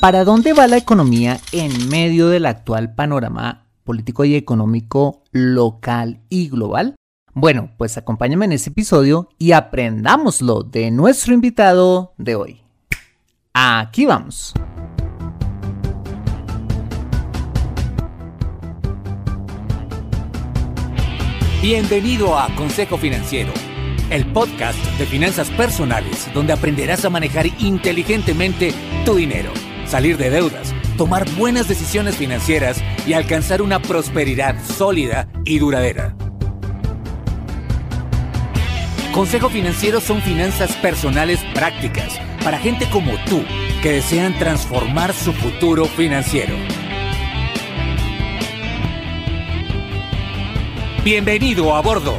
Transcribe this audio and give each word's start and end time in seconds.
¿Para 0.00 0.24
dónde 0.24 0.54
va 0.54 0.66
la 0.66 0.78
economía 0.78 1.38
en 1.52 1.90
medio 1.90 2.28
del 2.28 2.46
actual 2.46 2.94
panorama 2.94 3.66
político 3.84 4.24
y 4.24 4.34
económico 4.34 5.24
local 5.30 6.22
y 6.30 6.48
global? 6.48 6.94
Bueno, 7.34 7.72
pues 7.76 7.98
acompáñame 7.98 8.46
en 8.46 8.52
este 8.52 8.70
episodio 8.70 9.28
y 9.38 9.52
aprendámoslo 9.52 10.62
de 10.62 10.90
nuestro 10.90 11.34
invitado 11.34 12.14
de 12.16 12.34
hoy. 12.34 12.62
Aquí 13.52 14.06
vamos. 14.06 14.54
Bienvenido 21.60 22.38
a 22.38 22.48
Consejo 22.56 22.96
Financiero, 22.96 23.52
el 24.08 24.24
podcast 24.32 24.78
de 24.98 25.04
finanzas 25.04 25.50
personales 25.50 26.30
donde 26.32 26.54
aprenderás 26.54 27.04
a 27.04 27.10
manejar 27.10 27.44
inteligentemente 27.60 28.72
tu 29.04 29.16
dinero, 29.16 29.50
salir 29.90 30.16
de 30.16 30.30
deudas, 30.30 30.72
tomar 30.96 31.28
buenas 31.34 31.66
decisiones 31.66 32.16
financieras 32.16 32.80
y 33.08 33.14
alcanzar 33.14 33.60
una 33.60 33.82
prosperidad 33.82 34.54
sólida 34.64 35.26
y 35.44 35.58
duradera. 35.58 36.14
Consejo 39.12 39.50
Financiero 39.50 40.00
son 40.00 40.22
finanzas 40.22 40.76
personales 40.76 41.40
prácticas 41.54 42.20
para 42.44 42.58
gente 42.58 42.88
como 42.90 43.12
tú 43.28 43.42
que 43.82 43.90
desean 43.94 44.38
transformar 44.38 45.12
su 45.12 45.32
futuro 45.32 45.86
financiero. 45.86 46.54
Bienvenido 51.02 51.74
a 51.74 51.82
bordo. 51.82 52.16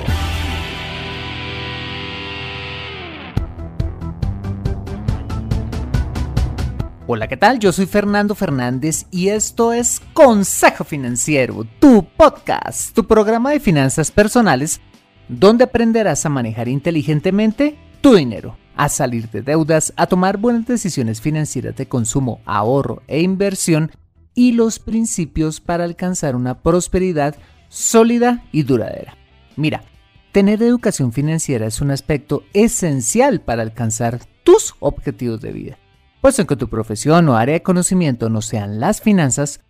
Hola, 7.14 7.28
¿qué 7.28 7.36
tal? 7.36 7.60
Yo 7.60 7.74
soy 7.74 7.88
Fernando 7.88 8.36
Fernández 8.36 9.06
y 9.12 9.28
esto 9.28 9.74
es 9.74 10.00
Consejo 10.14 10.86
Financiero, 10.86 11.66
tu 11.82 12.08
podcast, 12.16 12.96
tu 12.96 13.06
programa 13.06 13.52
de 13.52 13.60
finanzas 13.60 14.12
personales, 14.12 14.80
donde 15.28 15.66
aprenderás 15.66 16.26
a 16.26 16.30
manejar 16.30 16.70
inteligentemente 16.70 17.78
tu 18.00 18.16
dinero, 18.16 18.56
a 18.78 18.88
salir 18.88 19.30
de 19.30 19.42
deudas, 19.42 19.92
a 19.98 20.08
tomar 20.08 20.38
buenas 20.38 20.66
decisiones 20.68 21.20
financieras 21.20 21.76
de 21.76 21.86
consumo, 21.86 22.40
ahorro 22.46 23.04
e 23.10 23.20
inversión 23.20 23.92
y 24.34 24.54
los 24.54 24.80
principios 24.80 25.60
para 25.60 25.84
alcanzar 25.84 26.38
una 26.38 26.62
prosperidad 26.62 27.36
sólida 27.68 28.46
y 28.54 28.64
duradera. 28.64 29.18
Mira, 29.58 29.84
tener 30.32 30.64
educación 30.64 31.12
financiera 31.12 31.68
es 31.68 31.82
un 31.82 31.92
aspecto 31.92 32.46
esencial 32.54 33.42
para 33.42 33.64
alcanzar 33.64 34.22
tus 34.46 34.76
objetivos 34.80 35.42
de 35.42 35.52
vida. 35.52 35.81
Pues 36.22 36.38
aunque 36.38 36.56
tu 36.56 36.70
profesión 36.70 37.28
o 37.30 37.36
área 37.36 37.54
de 37.54 37.64
conocimiento 37.64 38.30
no 38.30 38.44
sean 38.44 38.80
las 38.80 39.02
finanzas, 39.02 39.62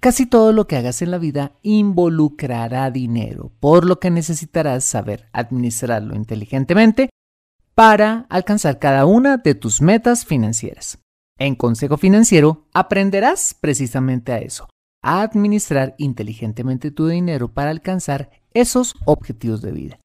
casi 0.00 0.26
todo 0.26 0.52
lo 0.52 0.66
que 0.66 0.76
hagas 0.76 1.02
en 1.02 1.12
la 1.12 1.18
vida 1.18 1.52
involucrará 1.62 2.90
dinero, 2.90 3.52
por 3.60 3.86
lo 3.86 4.00
que 4.00 4.10
necesitarás 4.10 4.82
saber 4.82 5.28
administrarlo 5.32 6.16
inteligentemente 6.16 7.10
para 7.76 8.26
alcanzar 8.28 8.80
cada 8.80 9.06
una 9.06 9.36
de 9.36 9.54
tus 9.54 9.80
metas 9.80 10.26
financieras. 10.26 10.98
En 11.38 11.54
Consejo 11.54 11.96
Financiero 11.96 12.66
aprenderás 12.74 13.54
precisamente 13.58 14.32
a 14.32 14.38
eso, 14.38 14.68
a 15.02 15.22
administrar 15.22 15.94
inteligentemente 15.96 16.90
tu 16.90 17.06
dinero 17.06 17.54
para 17.54 17.70
alcanzar 17.70 18.30
esos 18.52 18.96
objetivos 19.04 19.62
de 19.62 19.70
vida. 19.70 19.98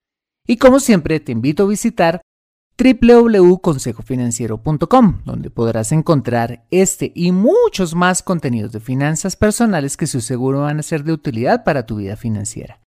Y 0.48 0.58
como 0.58 0.80
siempre, 0.80 1.20
te 1.20 1.32
invito 1.32 1.64
a 1.64 1.68
visitar 1.68 2.22
www.consejofinanciero.com, 2.78 5.22
donde 5.26 5.50
podrás 5.50 5.92
encontrar 5.92 6.68
este 6.72 7.12
y 7.16 7.32
muchos 7.32 7.96
más 7.96 8.22
contenidos 8.22 8.72
de 8.72 8.80
finanzas 8.80 9.36
personales 9.36 9.98
que 9.98 10.06
su 10.08 10.22
seguro 10.22 10.62
van 10.62 10.80
a 10.80 10.84
ser 10.84 11.04
de 11.04 11.12
utilidad 11.14 11.64
para 11.64 11.86
tu 11.86 11.98
vida 11.98 12.16
financiera. 12.16 12.80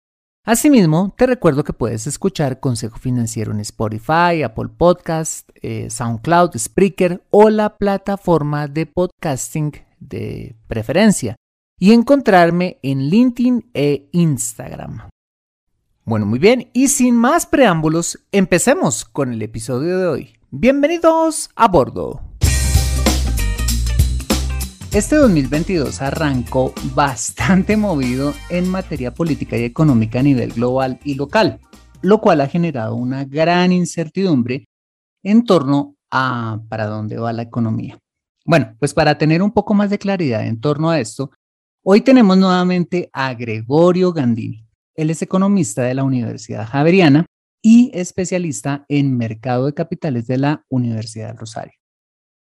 Asimismo, 0.45 1.13
te 1.17 1.25
recuerdo 1.25 1.65
que 1.65 1.73
puedes 1.73 2.07
escuchar 2.07 2.61
Consejo 2.61 2.99
Financiero 2.99 3.51
en 3.51 3.59
Spotify, 3.59 4.43
Apple 4.45 4.69
Podcast, 4.77 5.49
eh, 5.55 5.89
SoundCloud, 5.89 6.57
Spreaker 6.57 7.21
o 7.31 7.49
la 7.49 7.75
plataforma 7.75 8.69
de 8.69 8.85
podcasting 8.85 9.73
de 9.99 10.55
preferencia 10.67 11.35
y 11.77 11.91
encontrarme 11.91 12.79
en 12.81 13.09
LinkedIn 13.09 13.71
e 13.73 14.07
Instagram. 14.13 15.09
Bueno, 16.07 16.25
muy 16.25 16.39
bien, 16.39 16.69
y 16.71 16.87
sin 16.87 17.17
más 17.17 17.45
preámbulos, 17.45 18.25
empecemos 18.31 19.03
con 19.03 19.33
el 19.33 19.41
episodio 19.41 19.99
de 19.99 20.07
hoy. 20.07 20.39
Bienvenidos 20.51 21.49
a 21.53 21.67
bordo. 21.67 22.21
Este 24.93 25.17
2022 25.17 26.01
arrancó 26.01 26.73
bastante 26.95 27.75
movido 27.75 28.33
en 28.49 28.69
materia 28.69 29.13
política 29.13 29.57
y 29.57 29.65
económica 29.65 30.21
a 30.21 30.23
nivel 30.23 30.53
global 30.53 30.97
y 31.03 31.15
local, 31.15 31.59
lo 32.01 32.21
cual 32.21 32.39
ha 32.39 32.47
generado 32.47 32.95
una 32.95 33.25
gran 33.25 33.73
incertidumbre 33.73 34.69
en 35.23 35.43
torno 35.43 35.97
a 36.09 36.61
para 36.69 36.85
dónde 36.85 37.17
va 37.17 37.33
la 37.33 37.41
economía. 37.41 37.99
Bueno, 38.45 38.77
pues 38.79 38.93
para 38.93 39.17
tener 39.17 39.41
un 39.41 39.51
poco 39.51 39.73
más 39.73 39.89
de 39.89 39.97
claridad 39.97 40.47
en 40.47 40.61
torno 40.61 40.89
a 40.89 41.01
esto, 41.01 41.31
Hoy 41.89 42.01
tenemos 42.01 42.37
nuevamente 42.37 43.09
a 43.13 43.33
Gregorio 43.33 44.11
Gandini. 44.11 44.66
Él 44.97 45.11
es 45.11 45.21
economista 45.21 45.83
de 45.83 45.93
la 45.93 46.03
Universidad 46.03 46.67
Javeriana 46.67 47.27
y 47.61 47.91
especialista 47.93 48.83
en 48.89 49.15
mercado 49.15 49.67
de 49.67 49.73
capitales 49.75 50.25
de 50.25 50.39
la 50.39 50.63
Universidad 50.69 51.33
de 51.33 51.39
Rosario. 51.39 51.73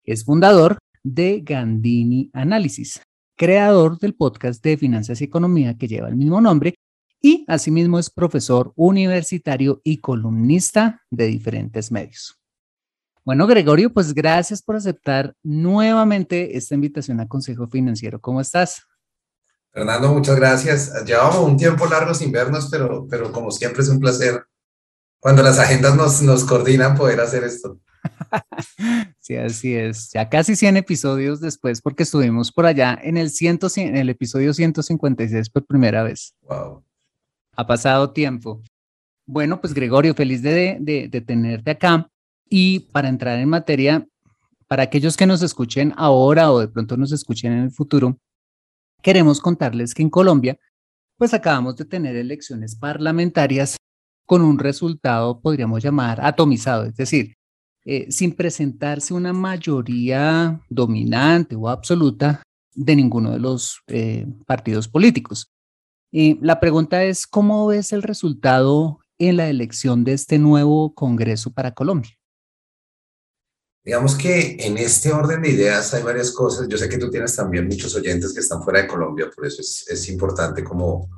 Es 0.03 0.25
fundador 0.25 0.77
de 1.01 1.39
Gandini 1.41 2.29
Análisis, 2.33 3.01
creador 3.37 3.97
del 3.99 4.15
podcast 4.15 4.61
de 4.63 4.77
finanzas 4.77 5.21
y 5.21 5.23
economía 5.23 5.77
que 5.77 5.87
lleva 5.87 6.09
el 6.09 6.17
mismo 6.17 6.41
nombre 6.41 6.75
y 7.21 7.45
asimismo 7.47 7.99
es 7.99 8.09
profesor 8.09 8.73
universitario 8.75 9.79
y 9.85 9.97
columnista 9.97 11.03
de 11.09 11.27
diferentes 11.27 11.89
medios. 11.89 12.37
Bueno, 13.23 13.47
Gregorio, 13.47 13.93
pues 13.93 14.13
gracias 14.13 14.61
por 14.61 14.75
aceptar 14.75 15.35
nuevamente 15.41 16.57
esta 16.57 16.75
invitación 16.75 17.19
a 17.21 17.27
Consejo 17.27 17.67
Financiero. 17.67 18.19
¿Cómo 18.19 18.41
estás? 18.41 18.81
Fernando, 19.71 20.13
muchas 20.13 20.35
gracias. 20.35 20.91
Llevamos 21.05 21.37
un 21.37 21.57
tiempo 21.57 21.85
largo 21.87 22.13
sin 22.13 22.31
vernos, 22.31 22.67
pero, 22.69 23.07
pero 23.09 23.31
como 23.31 23.51
siempre 23.51 23.81
es 23.81 23.89
un 23.89 23.99
placer 23.99 24.43
cuando 25.21 25.43
las 25.43 25.59
agendas 25.59 25.95
nos, 25.95 26.21
nos 26.23 26.43
coordinan 26.43 26.95
poder 26.95 27.21
hacer 27.21 27.43
esto. 27.43 27.79
Sí, 29.19 29.35
así 29.35 29.75
es. 29.75 30.09
Ya 30.11 30.27
casi 30.27 30.55
100 30.55 30.77
episodios 30.77 31.39
después, 31.39 31.79
porque 31.79 32.03
estuvimos 32.03 32.51
por 32.51 32.65
allá 32.65 32.99
en 33.01 33.17
el, 33.17 33.29
100, 33.29 33.59
en 33.77 33.95
el 33.95 34.09
episodio 34.09 34.51
156 34.51 35.49
por 35.51 35.63
primera 35.65 36.01
vez. 36.01 36.33
Wow. 36.41 36.83
Ha 37.55 37.67
pasado 37.67 38.11
tiempo. 38.11 38.63
Bueno, 39.27 39.61
pues 39.61 39.75
Gregorio, 39.75 40.15
feliz 40.15 40.41
de, 40.41 40.77
de, 40.81 41.07
de 41.07 41.21
tenerte 41.21 41.69
acá. 41.69 42.09
Y 42.49 42.79
para 42.91 43.09
entrar 43.09 43.37
en 43.37 43.47
materia, 43.47 44.05
para 44.67 44.83
aquellos 44.83 45.15
que 45.15 45.27
nos 45.27 45.43
escuchen 45.43 45.93
ahora 45.97 46.51
o 46.51 46.59
de 46.59 46.67
pronto 46.67 46.97
nos 46.97 47.11
escuchen 47.11 47.53
en 47.53 47.59
el 47.65 47.71
futuro, 47.71 48.17
queremos 49.01 49.39
contarles 49.39 49.93
que 49.93 50.01
en 50.01 50.09
Colombia, 50.09 50.57
pues 51.17 51.33
acabamos 51.33 51.75
de 51.75 51.85
tener 51.85 52.15
elecciones 52.15 52.75
parlamentarias 52.75 53.77
con 54.25 54.41
un 54.41 54.59
resultado, 54.59 55.41
podríamos 55.41 55.83
llamar, 55.83 56.19
atomizado, 56.21 56.85
es 56.85 56.95
decir, 56.95 57.35
eh, 57.83 58.11
sin 58.11 58.33
presentarse 58.33 59.13
una 59.13 59.33
mayoría 59.33 60.61
dominante 60.69 61.55
o 61.55 61.67
absoluta 61.67 62.43
de 62.73 62.95
ninguno 62.95 63.31
de 63.31 63.39
los 63.39 63.81
eh, 63.87 64.25
partidos 64.45 64.87
políticos. 64.87 65.51
Y 66.11 66.37
la 66.45 66.59
pregunta 66.59 67.03
es, 67.03 67.25
¿cómo 67.25 67.67
ves 67.67 67.91
el 67.91 68.03
resultado 68.03 68.99
en 69.17 69.37
la 69.37 69.49
elección 69.49 70.03
de 70.03 70.13
este 70.13 70.39
nuevo 70.39 70.93
Congreso 70.93 71.51
para 71.51 71.73
Colombia? 71.73 72.11
Digamos 73.83 74.15
que 74.15 74.57
en 74.59 74.77
este 74.77 75.11
orden 75.11 75.41
de 75.41 75.49
ideas 75.49 75.93
hay 75.93 76.03
varias 76.03 76.31
cosas. 76.31 76.67
Yo 76.67 76.77
sé 76.77 76.87
que 76.87 76.99
tú 76.99 77.09
tienes 77.09 77.35
también 77.35 77.67
muchos 77.67 77.95
oyentes 77.95 78.33
que 78.33 78.39
están 78.39 78.61
fuera 78.61 78.81
de 78.81 78.87
Colombia, 78.87 79.29
por 79.35 79.45
eso 79.45 79.61
es, 79.61 79.85
es 79.89 80.07
importante 80.09 80.63
como, 80.63 81.09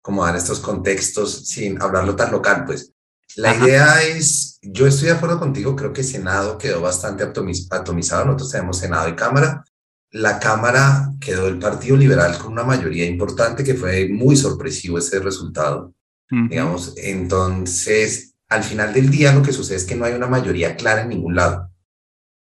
como 0.00 0.24
dar 0.24 0.36
estos 0.36 0.60
contextos 0.60 1.46
sin 1.48 1.80
hablarlo 1.82 2.14
tan 2.14 2.30
local, 2.30 2.64
pues. 2.64 2.92
La 3.36 3.56
idea 3.56 4.02
es, 4.02 4.58
yo 4.60 4.86
estoy 4.86 5.08
de 5.08 5.14
acuerdo 5.14 5.38
contigo, 5.38 5.74
creo 5.74 5.92
que 5.92 6.02
Senado 6.02 6.58
quedó 6.58 6.82
bastante 6.82 7.24
atomizado, 7.24 8.26
nosotros 8.26 8.50
tenemos 8.50 8.78
Senado 8.78 9.08
y 9.08 9.16
Cámara. 9.16 9.64
La 10.10 10.38
Cámara 10.38 11.10
quedó 11.18 11.48
el 11.48 11.58
Partido 11.58 11.96
Liberal 11.96 12.36
con 12.36 12.52
una 12.52 12.64
mayoría 12.64 13.06
importante, 13.06 13.64
que 13.64 13.74
fue 13.74 14.08
muy 14.10 14.36
sorpresivo 14.36 14.98
ese 14.98 15.18
resultado, 15.20 15.94
digamos. 16.30 16.92
Entonces, 16.98 18.34
al 18.48 18.62
final 18.62 18.92
del 18.92 19.08
día 19.08 19.32
lo 19.32 19.42
que 19.42 19.52
sucede 19.52 19.78
es 19.78 19.84
que 19.84 19.94
no 19.94 20.04
hay 20.04 20.12
una 20.12 20.26
mayoría 20.26 20.76
clara 20.76 21.02
en 21.02 21.08
ningún 21.08 21.34
lado. 21.34 21.71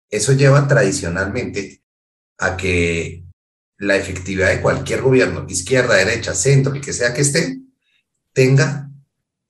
Eso 0.10 0.34
lleva 0.34 0.68
tradicionalmente 0.68 1.84
a 2.38 2.58
que 2.58 3.24
la 3.78 3.96
efectividad 3.96 4.50
de 4.50 4.62
cualquier 4.62 5.02
gobierno, 5.02 5.46
izquierda, 5.48 5.96
derecha, 5.96 6.34
centro, 6.34 6.74
el 6.74 6.82
que 6.82 6.94
sea 6.94 7.14
que 7.14 7.22
esté, 7.22 7.60
tenga, 8.34 8.90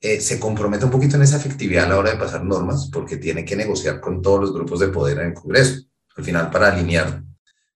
eh, 0.01 0.21
se 0.21 0.39
comprometa 0.39 0.85
un 0.85 0.91
poquito 0.91 1.15
en 1.15 1.23
esa 1.23 1.37
efectividad 1.37 1.85
a 1.85 1.89
la 1.89 1.97
hora 1.97 2.11
de 2.11 2.17
pasar 2.17 2.43
normas, 2.43 2.89
porque 2.91 3.17
tiene 3.17 3.45
que 3.45 3.55
negociar 3.55 3.99
con 3.99 4.21
todos 4.21 4.41
los 4.41 4.53
grupos 4.53 4.79
de 4.79 4.89
poder 4.89 5.19
en 5.19 5.27
el 5.27 5.33
Congreso, 5.33 5.83
al 6.15 6.23
final 6.23 6.49
para 6.49 6.71
alinear 6.71 7.23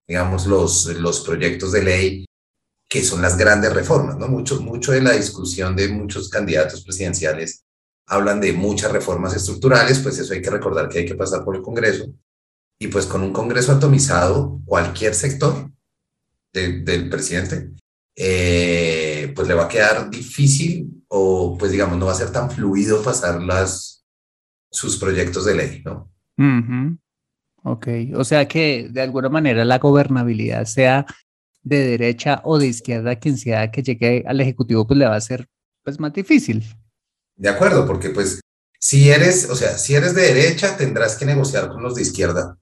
digamos, 0.08 0.46
los, 0.46 0.86
los 0.86 1.22
proyectos 1.22 1.72
de 1.72 1.84
ley 1.84 2.26
que 2.88 3.04
son 3.04 3.22
las 3.22 3.38
grandes 3.38 3.74
reformas, 3.74 4.18
¿no? 4.18 4.28
Mucho, 4.28 4.62
mucho 4.62 4.92
de 4.92 5.02
la 5.02 5.14
discusión 5.14 5.76
de 5.76 5.88
muchos 5.88 6.30
candidatos 6.30 6.84
presidenciales 6.84 7.64
hablan 8.06 8.42
de 8.42 8.54
muchas 8.54 8.92
reformas 8.92 9.36
estructurales, 9.36 10.00
pues 10.00 10.20
eso 10.20 10.34
hay 10.34 10.42
que 10.42 10.50
recordar 10.50 10.90
que 10.90 11.00
hay 11.00 11.06
que 11.06 11.16
pasar 11.16 11.44
por 11.44 11.56
el 11.56 11.62
Congreso. 11.62 12.14
Y 12.80 12.88
pues 12.88 13.06
con 13.06 13.22
un 13.22 13.32
Congreso 13.32 13.72
atomizado, 13.72 14.60
cualquier 14.66 15.16
sector 15.16 15.72
del 16.52 17.10
presidente, 17.10 17.72
eh, 18.16 19.32
pues 19.36 19.48
le 19.48 19.54
va 19.54 19.66
a 19.66 19.68
quedar 19.68 20.10
difícil 20.10 21.04
o 21.08 21.58
pues 21.58 21.72
digamos 21.72 21.98
no 21.98 22.06
va 22.06 22.12
a 22.12 22.16
ser 22.16 22.32
tan 22.32 22.52
fluido 22.52 23.02
pasar 23.02 23.42
las, 23.42 24.06
sus 24.70 24.98
proyectos 24.98 25.46
de 25.46 25.56
ley, 25.56 25.84
¿no? 25.84 26.12
Ok, 27.64 27.88
o 28.16 28.24
sea 28.24 28.48
que 28.48 28.90
de 28.92 29.02
alguna 29.02 29.30
manera 29.30 29.64
la 29.66 29.80
gobernabilidad 29.80 30.66
sea 30.66 31.06
de 31.64 31.88
derecha 31.88 32.42
o 32.44 32.60
de 32.60 32.68
izquierda, 32.68 33.16
quien 33.16 33.38
sea 33.38 33.72
que 33.72 33.82
llegue 33.82 34.24
al 34.28 34.42
Ejecutivo, 34.42 34.86
pues 34.86 35.00
le 35.00 35.06
va 35.06 35.16
a 35.16 35.22
ser 35.22 35.48
pues 35.84 36.00
más 36.00 36.14
difícil. 36.14 36.64
De 37.36 37.50
acuerdo, 37.50 37.88
porque 37.88 38.10
pues 38.10 38.42
si 38.80 39.10
eres, 39.10 39.50
o 39.50 39.56
sea, 39.56 39.78
si 39.78 39.96
eres 39.96 40.14
de 40.14 40.34
derecha, 40.34 40.76
tendrás 40.76 41.16
que 41.16 41.26
negociar 41.26 41.70
con 41.70 41.82
los 41.82 41.96
de 41.96 42.02
izquierda, 42.02 42.58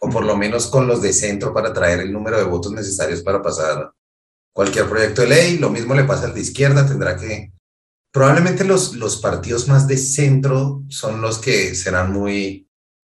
o 0.00 0.10
por 0.10 0.24
lo 0.24 0.36
menos 0.36 0.66
con 0.66 0.86
los 0.86 1.00
de 1.02 1.12
centro 1.12 1.52
para 1.54 1.72
traer 1.72 2.00
el 2.00 2.12
número 2.12 2.38
de 2.38 2.44
votos 2.44 2.72
necesarios 2.72 3.22
para 3.22 3.42
pasar 3.42 3.92
cualquier 4.52 4.88
proyecto 4.88 5.22
de 5.22 5.28
ley. 5.28 5.58
Lo 5.58 5.70
mismo 5.70 5.94
le 5.94 6.04
pasa 6.04 6.26
al 6.26 6.34
de 6.34 6.40
izquierda, 6.40 6.86
tendrá 6.86 7.16
que... 7.16 7.52
Probablemente 8.12 8.64
los, 8.64 8.94
los 8.94 9.18
partidos 9.18 9.68
más 9.68 9.86
de 9.86 9.98
centro 9.98 10.82
son 10.88 11.20
los 11.20 11.38
que 11.38 11.74
serán 11.74 12.12
muy, 12.12 12.66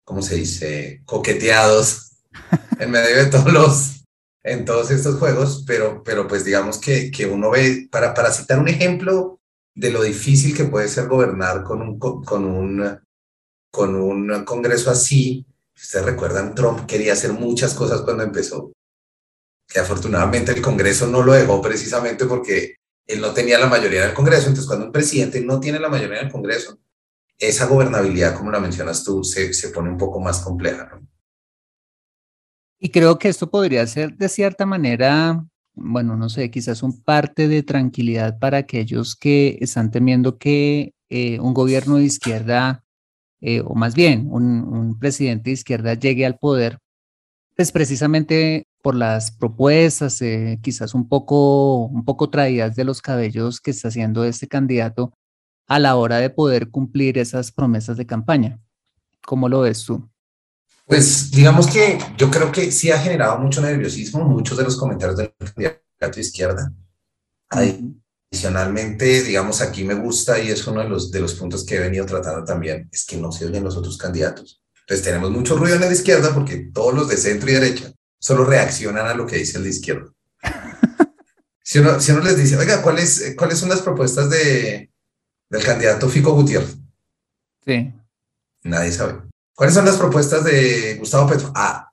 ¿cómo 0.03 0.23
se 0.23 0.35
dice?, 0.35 1.03
coqueteados 1.05 2.13
en 2.79 2.89
medio 2.89 3.15
de 3.15 3.27
todos 3.27 3.53
los, 3.53 4.05
en 4.43 4.65
todos 4.65 4.89
estos 4.89 5.19
juegos, 5.19 5.63
pero, 5.67 6.01
pero 6.03 6.27
pues 6.27 6.43
digamos 6.45 6.79
que, 6.79 7.11
que 7.11 7.27
uno 7.27 7.51
ve, 7.51 7.87
para, 7.91 8.13
para 8.15 8.31
citar 8.31 8.57
un 8.57 8.69
ejemplo 8.69 9.39
de 9.75 9.91
lo 9.91 10.01
difícil 10.01 10.55
que 10.57 10.63
puede 10.63 10.87
ser 10.87 11.07
gobernar 11.07 11.63
con 11.63 11.81
un, 11.83 11.99
con 11.99 12.45
un, 12.45 12.99
con 13.71 13.95
un 13.95 14.43
congreso 14.45 14.89
así, 14.89 15.45
ustedes 15.81 16.05
recuerdan, 16.05 16.55
Trump 16.55 16.85
quería 16.85 17.13
hacer 17.13 17.33
muchas 17.33 17.73
cosas 17.73 18.01
cuando 18.01 18.23
empezó, 18.23 18.71
que 19.67 19.79
afortunadamente 19.79 20.51
el 20.51 20.61
Congreso 20.61 21.07
no 21.07 21.23
lo 21.23 21.33
dejó 21.33 21.61
precisamente 21.61 22.25
porque 22.25 22.75
él 23.05 23.21
no 23.21 23.33
tenía 23.33 23.57
la 23.57 23.67
mayoría 23.67 24.01
del 24.01 24.13
Congreso, 24.13 24.47
entonces 24.47 24.67
cuando 24.67 24.87
un 24.87 24.91
presidente 24.91 25.41
no 25.41 25.59
tiene 25.59 25.79
la 25.79 25.89
mayoría 25.89 26.19
del 26.19 26.31
Congreso, 26.31 26.79
esa 27.37 27.67
gobernabilidad, 27.67 28.35
como 28.35 28.51
la 28.51 28.59
mencionas 28.59 29.03
tú, 29.03 29.23
se, 29.23 29.53
se 29.53 29.69
pone 29.69 29.89
un 29.89 29.97
poco 29.97 30.19
más 30.19 30.39
compleja. 30.39 30.99
Y 32.79 32.89
creo 32.89 33.17
que 33.17 33.29
esto 33.29 33.49
podría 33.49 33.85
ser 33.87 34.15
de 34.15 34.29
cierta 34.29 34.65
manera 34.65 35.47
bueno, 35.77 36.17
no 36.17 36.27
sé, 36.27 36.49
quizás 36.49 36.81
un 36.81 37.01
parte 37.03 37.47
de 37.47 37.61
tranquilidad 37.61 38.39
para 38.39 38.57
aquellos 38.57 39.15
que 39.15 39.57
están 39.61 39.91
temiendo 39.91 40.37
que 40.37 40.93
eh, 41.09 41.39
un 41.39 41.53
gobierno 41.53 41.97
de 41.97 42.03
izquierda, 42.03 42.83
eh, 43.41 43.61
o 43.61 43.75
más 43.75 43.95
bien 43.95 44.27
un, 44.31 44.97
presidente 44.99 45.49
de 45.49 45.53
izquierda 45.53 45.93
llegue 45.93 46.25
al 46.25 46.37
poder, 46.37 46.79
pues 47.55 47.71
precisamente 47.71 48.67
por 48.81 48.95
las 48.95 49.31
propuestas, 49.31 50.21
eh, 50.21 50.59
quizás 50.61 50.93
un 50.93 51.07
poco, 51.07 51.85
un 51.85 52.05
poco 52.05 52.29
traídas 52.29 52.75
de 52.75 52.83
los 52.83 53.01
cabellos 53.01 53.59
que 53.59 53.71
está 53.71 53.89
haciendo 53.89 54.23
este 54.23 54.47
candidato 54.47 55.13
a 55.67 55.79
la 55.79 55.95
hora 55.95 56.17
de 56.17 56.29
poder 56.29 56.69
cumplir 56.69 57.17
esas 57.17 57.51
promesas 57.51 57.97
de 57.97 58.05
campaña. 58.05 58.59
¿Cómo 59.25 59.49
lo 59.49 59.61
ves 59.61 59.83
tú? 59.83 60.09
Pues 60.85 61.31
digamos 61.31 61.67
que 61.67 61.99
yo 62.17 62.31
creo 62.31 62.49
que 62.51 62.71
sí 62.71 62.91
ha 62.91 62.97
generado 62.97 63.37
mucho 63.39 63.61
nerviosismo, 63.61 64.23
muchos 64.23 64.57
de 64.57 64.63
los 64.63 64.77
comentarios 64.77 65.17
del 65.17 65.33
candidato 65.37 66.15
de 66.15 66.21
izquierda. 66.21 66.73
Adicionalmente, 68.31 69.23
digamos, 69.23 69.61
aquí 69.61 69.83
me 69.83 69.93
gusta 69.93 70.39
y 70.39 70.49
es 70.49 70.67
uno 70.67 70.81
de 70.81 70.89
los, 70.89 71.11
de 71.11 71.21
los 71.21 71.33
puntos 71.35 71.65
que 71.65 71.75
he 71.75 71.79
venido 71.79 72.05
tratando 72.05 72.43
también, 72.43 72.89
es 72.91 73.05
que 73.05 73.17
no 73.17 73.31
se 73.31 73.45
oyen 73.45 73.63
los 73.63 73.77
otros 73.77 73.97
candidatos. 73.97 74.61
Entonces 74.81 75.05
tenemos 75.05 75.31
mucho 75.31 75.55
ruido 75.55 75.75
en 75.75 75.81
la 75.81 75.91
izquierda 75.91 76.33
porque 76.33 76.69
todos 76.73 76.93
los 76.93 77.07
de 77.07 77.17
centro 77.17 77.49
y 77.49 77.53
derecha 77.53 77.91
solo 78.19 78.43
reaccionan 78.43 79.07
a 79.07 79.13
lo 79.13 79.25
que 79.25 79.37
dice 79.37 79.57
el 79.57 79.63
de 79.63 79.69
izquierda. 79.69 80.11
si, 81.63 81.79
uno, 81.79 81.99
si 81.99 82.11
uno 82.11 82.21
les 82.21 82.37
dice, 82.37 82.57
oiga, 82.57 82.81
¿cuáles, 82.81 83.35
¿cuáles 83.37 83.59
son 83.59 83.69
las 83.69 83.81
propuestas 83.81 84.29
de, 84.29 84.91
del 85.49 85.63
candidato 85.63 86.09
Fico 86.09 86.33
Gutiérrez? 86.33 86.75
Sí. 87.65 87.93
Nadie 88.63 88.91
sabe. 88.91 89.21
¿Cuáles 89.53 89.73
son 89.73 89.85
las 89.85 89.97
propuestas 89.97 90.43
de 90.43 90.97
Gustavo 90.99 91.29
Petro? 91.29 91.51
Ah, 91.55 91.91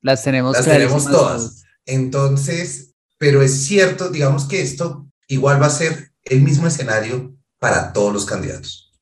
las 0.00 0.22
tenemos, 0.22 0.52
las 0.54 0.64
tenemos 0.66 1.04
todas. 1.04 1.64
Entonces, 1.86 2.94
pero 3.16 3.40
es 3.40 3.64
cierto, 3.64 4.10
digamos 4.10 4.46
que 4.46 4.60
esto 4.60 5.03
igual 5.28 5.60
va 5.60 5.66
a 5.66 5.70
ser 5.70 6.12
el 6.24 6.42
mismo 6.42 6.66
escenario 6.66 7.36
para 7.58 7.92
todos 7.92 8.12
los 8.12 8.26
candidatos, 8.26 8.92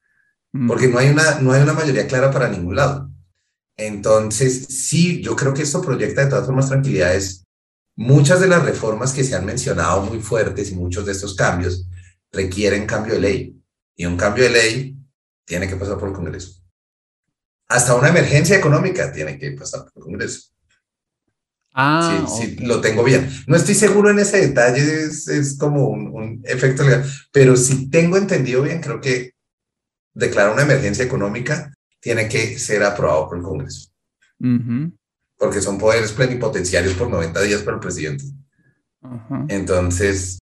mm. 0.52 0.68
porque 0.68 0.88
no 0.88 0.98
hay, 0.98 1.08
una, 1.08 1.40
no 1.40 1.52
hay 1.52 1.62
una 1.62 1.72
mayoría 1.72 2.06
clara 2.06 2.30
para 2.30 2.48
ningún 2.48 2.76
lado. 2.76 3.10
Entonces, 3.76 4.66
sí, 4.66 5.22
yo 5.22 5.34
creo 5.34 5.54
que 5.54 5.62
esto 5.62 5.80
proyecta 5.80 6.24
de 6.24 6.30
todas 6.30 6.46
formas 6.46 6.68
tranquilidades. 6.68 7.44
Muchas 7.96 8.40
de 8.40 8.48
las 8.48 8.62
reformas 8.62 9.12
que 9.12 9.24
se 9.24 9.34
han 9.34 9.46
mencionado 9.46 10.02
muy 10.02 10.20
fuertes 10.20 10.70
y 10.70 10.74
muchos 10.74 11.06
de 11.06 11.12
estos 11.12 11.34
cambios 11.34 11.86
requieren 12.30 12.86
cambio 12.86 13.14
de 13.14 13.20
ley. 13.20 13.62
Y 13.96 14.06
un 14.06 14.16
cambio 14.16 14.44
de 14.44 14.50
ley 14.50 14.96
tiene 15.44 15.68
que 15.68 15.76
pasar 15.76 15.98
por 15.98 16.08
el 16.08 16.14
Congreso 16.14 16.62
hasta 17.72 17.94
una 17.94 18.08
emergencia 18.08 18.56
económica 18.56 19.12
tiene 19.12 19.38
que 19.38 19.52
pasar 19.52 19.84
por 19.84 19.92
el 19.96 20.02
Congreso. 20.02 20.50
Ah, 21.72 22.26
sí, 22.28 22.56
sí, 22.56 22.64
lo 22.64 22.80
tengo 22.80 23.02
bien. 23.02 23.28
No 23.46 23.56
estoy 23.56 23.74
seguro 23.74 24.10
en 24.10 24.18
ese 24.18 24.48
detalle, 24.48 25.04
es, 25.04 25.56
como 25.58 25.88
un, 25.88 26.42
efecto 26.44 26.82
legal, 26.82 27.04
pero 27.32 27.56
si 27.56 27.88
tengo 27.88 28.16
entendido 28.16 28.62
bien, 28.62 28.80
creo 28.80 29.00
que 29.00 29.32
declarar 30.12 30.52
una 30.52 30.62
emergencia 30.62 31.04
económica 31.04 31.72
tiene 32.00 32.28
que 32.28 32.58
ser 32.58 32.82
aprobado 32.82 33.28
por 33.28 33.38
el 33.38 33.42
Congreso. 33.42 33.90
Porque 35.38 35.60
son 35.60 35.78
poderes 35.78 36.12
plenipotenciarios 36.12 36.94
por 36.94 37.08
90 37.08 37.40
días 37.42 37.62
para 37.62 37.76
el 37.76 37.80
presidente. 37.80 38.24
Entonces, 39.48 40.38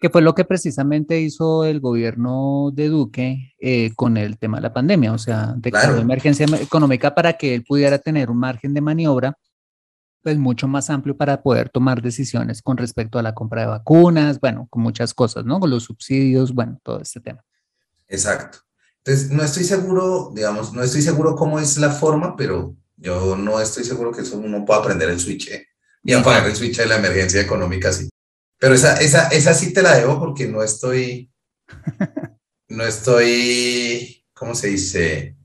que 0.00 0.08
fue 0.08 0.22
lo 0.22 0.34
que 0.34 0.46
precisamente 0.46 1.20
hizo 1.20 1.64
el 1.64 1.78
gobierno 1.78 2.70
de 2.72 2.88
Duque 2.88 3.52
eh, 3.60 3.92
con 3.94 4.16
el 4.16 4.38
tema 4.38 4.56
de 4.56 4.62
la 4.62 4.72
pandemia, 4.72 5.12
o 5.12 5.18
sea, 5.18 5.52
declaró 5.58 5.98
emergencia 5.98 6.46
económica 6.58 7.14
para 7.14 7.34
que 7.34 7.54
él 7.54 7.64
pudiera 7.64 7.98
tener 7.98 8.30
un 8.30 8.38
margen 8.38 8.72
de 8.72 8.80
maniobra 8.80 9.36
pues 10.22 10.38
mucho 10.38 10.68
más 10.68 10.90
amplio 10.90 11.16
para 11.16 11.42
poder 11.42 11.70
tomar 11.70 12.02
decisiones 12.02 12.62
con 12.62 12.76
respecto 12.76 13.18
a 13.18 13.22
la 13.22 13.34
compra 13.34 13.62
de 13.62 13.68
vacunas, 13.68 14.40
bueno, 14.40 14.66
con 14.70 14.82
muchas 14.82 15.14
cosas, 15.14 15.44
¿no? 15.44 15.60
Con 15.60 15.70
los 15.70 15.84
subsidios, 15.84 16.54
bueno, 16.54 16.78
todo 16.82 17.00
este 17.00 17.20
tema. 17.20 17.44
Exacto. 18.08 18.58
Entonces, 19.04 19.30
no 19.30 19.42
estoy 19.42 19.64
seguro, 19.64 20.30
digamos, 20.34 20.72
no 20.74 20.82
estoy 20.82 21.00
seguro 21.00 21.34
cómo 21.34 21.58
es 21.58 21.78
la 21.78 21.90
forma, 21.90 22.36
pero 22.36 22.76
yo 22.96 23.34
no 23.36 23.60
estoy 23.60 23.84
seguro 23.84 24.12
que 24.12 24.20
eso 24.20 24.38
uno 24.38 24.64
pueda 24.64 24.80
aprender 24.80 25.08
el 25.08 25.18
switch 25.18 25.48
¿eh? 25.48 25.66
y 26.04 26.12
apagar 26.12 26.46
el 26.46 26.54
switch 26.54 26.76
de 26.76 26.86
la 26.86 26.96
emergencia 26.96 27.40
económica 27.40 27.88
así. 27.88 28.10
Pero 28.58 28.74
esa, 28.74 28.96
esa, 28.96 29.28
esa 29.28 29.54
sí 29.54 29.72
te 29.72 29.82
la 29.82 29.96
debo 29.96 30.18
porque 30.18 30.46
no 30.46 30.62
estoy, 30.62 31.30
no 32.68 32.84
estoy, 32.84 34.26
¿cómo 34.34 34.54
se 34.54 34.68
dice? 34.68 35.36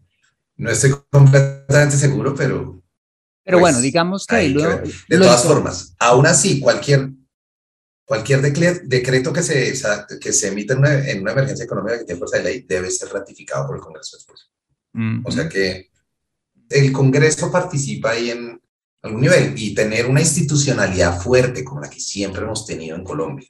No 0.57 0.69
estoy 0.69 0.93
completamente 1.09 1.95
seguro, 1.95 2.35
pero... 2.35 2.74
Pero 3.45 3.59
bueno, 3.59 3.75
pues, 3.75 3.83
digamos 3.83 4.25
que... 4.25 4.35
de 5.07 5.17
todas 5.17 5.43
formas, 5.43 5.95
aún 5.99 6.25
así, 6.25 6.59
cualquier, 6.59 7.11
cualquier 8.03 8.41
decreto 8.41 9.31
que 9.31 9.43
se, 9.43 9.73
que 10.19 10.33
se 10.33 10.47
emita 10.47 10.73
en 10.73 10.79
una, 10.79 11.09
en 11.09 11.21
una 11.21 11.31
emergencia 11.31 11.63
económica 11.63 11.99
que 11.99 12.05
tiene 12.05 12.19
fuerza 12.19 12.37
de 12.37 12.43
ley 12.43 12.65
debe 12.67 12.89
ser 12.89 13.09
ratificado 13.09 13.67
por 13.67 13.77
el 13.77 13.83
Congreso 13.83 14.17
después. 14.17 14.49
O 15.25 15.31
sea 15.31 15.47
que 15.47 15.89
el 16.69 16.91
Congreso 16.91 17.51
participa 17.51 18.11
ahí 18.11 18.31
en, 18.31 18.59
algún 19.05 19.21
nivel 19.21 19.53
y 19.55 19.75
tener 19.75 20.07
una 20.07 20.21
institucionalidad 20.21 21.21
fuerte 21.21 21.63
como 21.63 21.81
la 21.81 21.89
que 21.89 21.99
siempre 21.99 22.41
hemos 22.41 22.65
tenido 22.65 22.95
en 22.95 23.03
Colombia. 23.03 23.47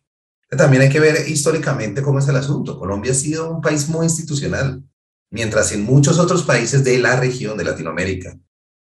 También 0.50 0.84
hay 0.84 0.90
que 0.90 1.00
ver 1.00 1.28
históricamente 1.30 2.02
cómo 2.02 2.20
es 2.20 2.28
el 2.28 2.36
asunto. 2.36 2.78
Colombia 2.78 3.14
ha 3.14 3.16
sido 3.16 3.50
un 3.50 3.62
país 3.62 3.88
muy 3.88 4.06
institucional, 4.06 4.84
mientras 5.32 5.72
en 5.72 5.84
muchos 5.84 6.20
otros 6.20 6.44
países 6.44 6.84
de 6.84 7.00
la 7.00 7.20
región 7.20 7.58
de 7.58 7.64
Latinoamérica 7.64 8.38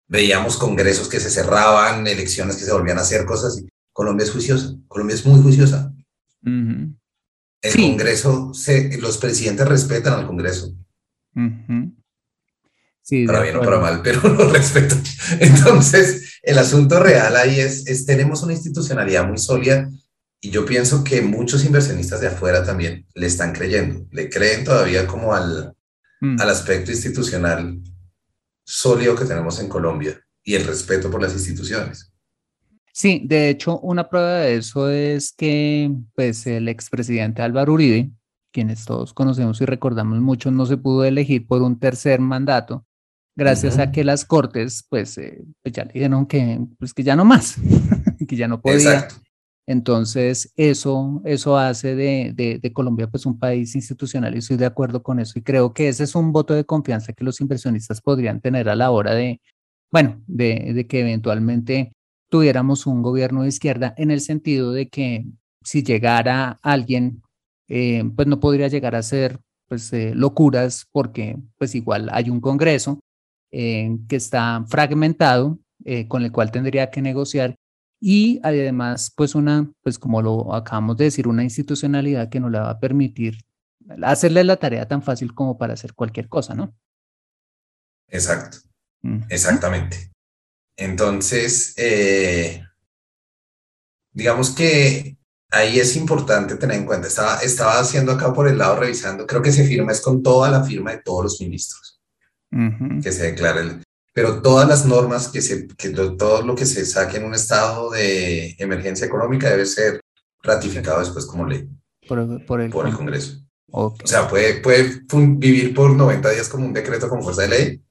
veíamos 0.08 0.58
congresos 0.58 1.10
que 1.10 1.20
se 1.20 1.30
cerraban, 1.30 2.08
elecciones 2.08 2.56
que 2.56 2.66
se 2.66 2.72
volvían 2.72 2.98
a 2.98 3.02
hacer, 3.02 3.26
cosas 3.26 3.54
así. 3.54 3.68
Colombia 3.92 4.26
es 4.26 4.32
juiciosa, 4.32 4.76
Colombia 4.88 5.16
es 5.16 5.26
muy 5.26 5.42
juiciosa. 5.42 5.94
El 7.62 7.76
Congreso, 7.76 8.54
se, 8.54 8.98
los 9.00 9.18
presidentes 9.18 9.68
respetan 9.68 10.14
al 10.14 10.28
Congreso 10.28 10.74
para 13.26 13.42
bien 13.42 13.56
o 13.56 13.62
para 13.62 13.80
mal, 13.80 14.02
pero 14.04 14.22
lo 14.30 14.50
respeto. 14.50 14.96
Entonces, 15.40 16.40
el 16.42 16.58
asunto 16.58 17.00
real 17.00 17.36
ahí 17.36 17.60
es, 17.60 17.88
es, 17.88 18.06
tenemos 18.06 18.44
una 18.44 18.54
institucionalidad 18.54 19.28
muy 19.28 19.38
sólida 19.38 19.90
y 20.42 20.50
yo 20.50 20.66
pienso 20.66 21.04
que 21.04 21.22
muchos 21.22 21.64
inversionistas 21.66 22.22
de 22.22 22.28
afuera 22.28 22.64
también 22.64 23.06
le 23.16 23.28
están 23.28 23.54
creyendo, 23.54 24.06
le 24.12 24.30
creen 24.30 24.64
todavía 24.64 25.08
como 25.08 25.34
al, 25.34 25.74
mm. 26.22 26.40
al 26.40 26.50
aspecto 26.50 26.92
institucional 26.92 27.80
sólido 28.68 29.16
que 29.16 29.24
tenemos 29.24 29.62
en 29.62 29.70
Colombia 29.70 30.20
y 30.44 30.56
el 30.56 30.66
respeto 30.66 31.10
por 31.10 31.22
las 31.22 31.34
instituciones. 31.34 32.12
Sí, 32.92 33.22
de 33.26 33.50
hecho, 33.50 33.80
una 33.80 34.10
prueba 34.10 34.40
de 34.40 34.58
eso 34.58 34.90
es 34.90 35.32
que 35.32 35.90
pues, 36.16 36.46
el 36.48 36.68
expresidente 36.68 37.42
Álvaro 37.42 37.74
Uribe, 37.74 38.12
quienes 38.52 38.84
todos 38.84 39.14
conocemos 39.14 39.62
y 39.62 39.66
recordamos 39.66 40.20
mucho, 40.20 40.52
no 40.52 40.66
se 40.66 40.78
pudo 40.78 41.06
elegir 41.06 41.48
por 41.48 41.62
un 41.62 41.80
tercer 41.80 42.20
mandato, 42.20 42.86
gracias 43.36 43.78
a 43.78 43.92
que 43.92 44.04
las 44.04 44.26
cortes, 44.26 44.86
pues, 44.90 45.18
eh, 45.18 45.46
pues, 45.62 45.74
ya 45.74 45.86
le 45.86 45.94
dijeron 45.94 46.26
que, 46.26 46.60
pues, 46.78 46.94
que 46.94 47.04
ya 47.04 47.16
no 47.16 47.24
más, 47.24 47.56
que 48.28 48.36
ya 48.36 48.48
no 48.48 48.60
podía. 48.60 48.96
Exacto. 48.96 49.16
Entonces, 49.68 50.54
eso, 50.56 51.22
eso 51.26 51.58
hace 51.58 51.94
de, 51.94 52.32
de, 52.62 52.74
Colombia 52.74 53.08
pues, 53.08 53.26
un 53.26 53.38
país 53.38 53.76
institucional 53.76 54.34
y 54.34 54.38
estoy 54.38 54.56
de 54.56 54.66
acuerdo 54.66 55.04
con 55.04 55.20
eso. 55.20 55.38
Y 55.38 55.42
creo 55.42 55.74
que 55.74 55.90
ese 55.90 56.06
es 56.06 56.16
un 56.16 56.32
voto 56.32 56.54
de 56.54 56.64
confianza 56.64 57.12
que 57.12 57.26
los 57.26 57.42
inversionistas 57.42 58.00
podrían 58.02 58.40
tener 58.40 58.70
a 58.70 58.78
la 58.78 58.92
hora 58.92 59.14
de, 59.14 59.42
bueno, 59.92 60.24
de, 60.26 60.88
que 60.88 61.02
eventualmente 61.02 61.92
tuviéramos 62.30 62.88
un 62.88 63.02
gobierno 63.02 63.44
de 63.44 63.50
izquierda 63.50 63.94
en 63.98 64.10
el 64.10 64.22
sentido 64.22 64.72
de 64.72 64.88
que 64.88 65.26
si 65.64 65.84
llegara 65.84 66.60
alguien, 66.62 67.22
eh, 67.68 68.06
pues 68.16 68.26
no 68.28 68.40
podría 68.40 68.70
llegar 68.70 68.96
a 68.96 69.04
ser 69.04 69.42
pues, 69.68 69.92
eh, 69.92 70.14
locuras 70.16 70.88
porque 70.94 71.38
pues 71.58 71.76
igual 71.76 72.08
hay 72.14 72.30
un 72.30 72.40
Congreso 72.40 73.02
eh, 73.52 73.98
que 74.08 74.16
está 74.16 74.64
fragmentado, 74.70 75.60
con 76.10 76.24
el 76.24 76.34
cual 76.34 76.52
tendría 76.52 76.92
que 76.92 77.02
negociar 77.02 77.56
y 78.00 78.40
además 78.44 79.12
pues 79.16 79.36
una, 79.36 79.72
pues 79.84 79.98
como 79.98 80.22
lo 80.22 80.54
acabamos 80.54 80.98
de 80.98 81.06
decir, 81.06 81.28
una 81.28 81.44
institucionalidad 81.44 82.30
que 82.30 82.40
no 82.40 82.50
le 82.50 82.60
va 82.60 82.70
a 82.70 82.80
permitir 82.80 83.46
hacerle 84.04 84.44
la 84.44 84.58
tarea 84.58 84.88
tan 84.88 85.02
fácil 85.02 85.34
como 85.34 85.58
para 85.58 85.74
hacer 85.74 85.94
cualquier 85.94 86.28
cosa, 86.28 86.54
¿no? 86.54 86.76
Exacto, 88.10 88.58
exactamente. 89.30 90.12
Entonces, 90.78 91.74
eh, 91.78 92.64
digamos 94.12 94.52
que 94.52 95.18
ahí 95.50 95.80
es 95.80 95.96
importante 95.96 96.56
tener 96.56 96.78
en 96.78 96.86
cuenta, 96.86 97.08
estaba, 97.08 97.40
estaba 97.40 97.80
haciendo 97.80 98.12
acá 98.12 98.34
por 98.34 98.48
el 98.48 98.58
lado 98.58 98.80
revisando, 98.80 99.26
creo 99.26 99.42
que 99.42 99.52
se 99.52 99.66
firma, 99.66 99.92
es 99.92 100.02
con 100.02 100.22
toda 100.22 100.50
la 100.50 100.64
firma 100.64 100.92
de 100.92 101.02
todos 101.02 101.24
los 101.24 101.42
ministros, 101.42 102.02
que 103.02 103.12
se 103.12 103.24
declara 103.24 103.62
el, 103.62 103.82
pero 104.18 104.42
todas 104.42 104.68
las 104.68 104.84
normas 104.84 105.28
que 105.28 105.44
se, 105.44 105.68
que 105.68 105.90
todo 105.92 106.42
lo 106.42 106.56
que 106.56 106.66
se 106.66 106.88
saque 106.88 107.18
en 107.18 107.26
un 107.26 107.36
estado 107.36 107.92
de 107.92 108.56
emergencia 108.58 109.06
económica 109.06 109.48
debe 109.48 109.68
ser 109.68 110.02
ratificado 110.42 111.02
después 111.02 111.28
como 111.28 111.46
ley. 111.46 111.70
Por, 112.08 112.18
el, 112.18 112.44
por 112.44 112.60
el, 112.60 112.72
Congreso. 112.72 113.44
O 113.70 113.96
sea, 114.06 114.28
puede, 114.28 114.60
puede 114.60 115.04
vivir 115.14 115.72
por 115.76 115.92
90 115.92 116.32
días 116.32 116.50
como 116.50 116.66
un 116.66 116.74
decreto 116.74 117.08
con 117.08 117.22
fuerza 117.22 117.44
de 117.44 117.48
ley 117.48 117.84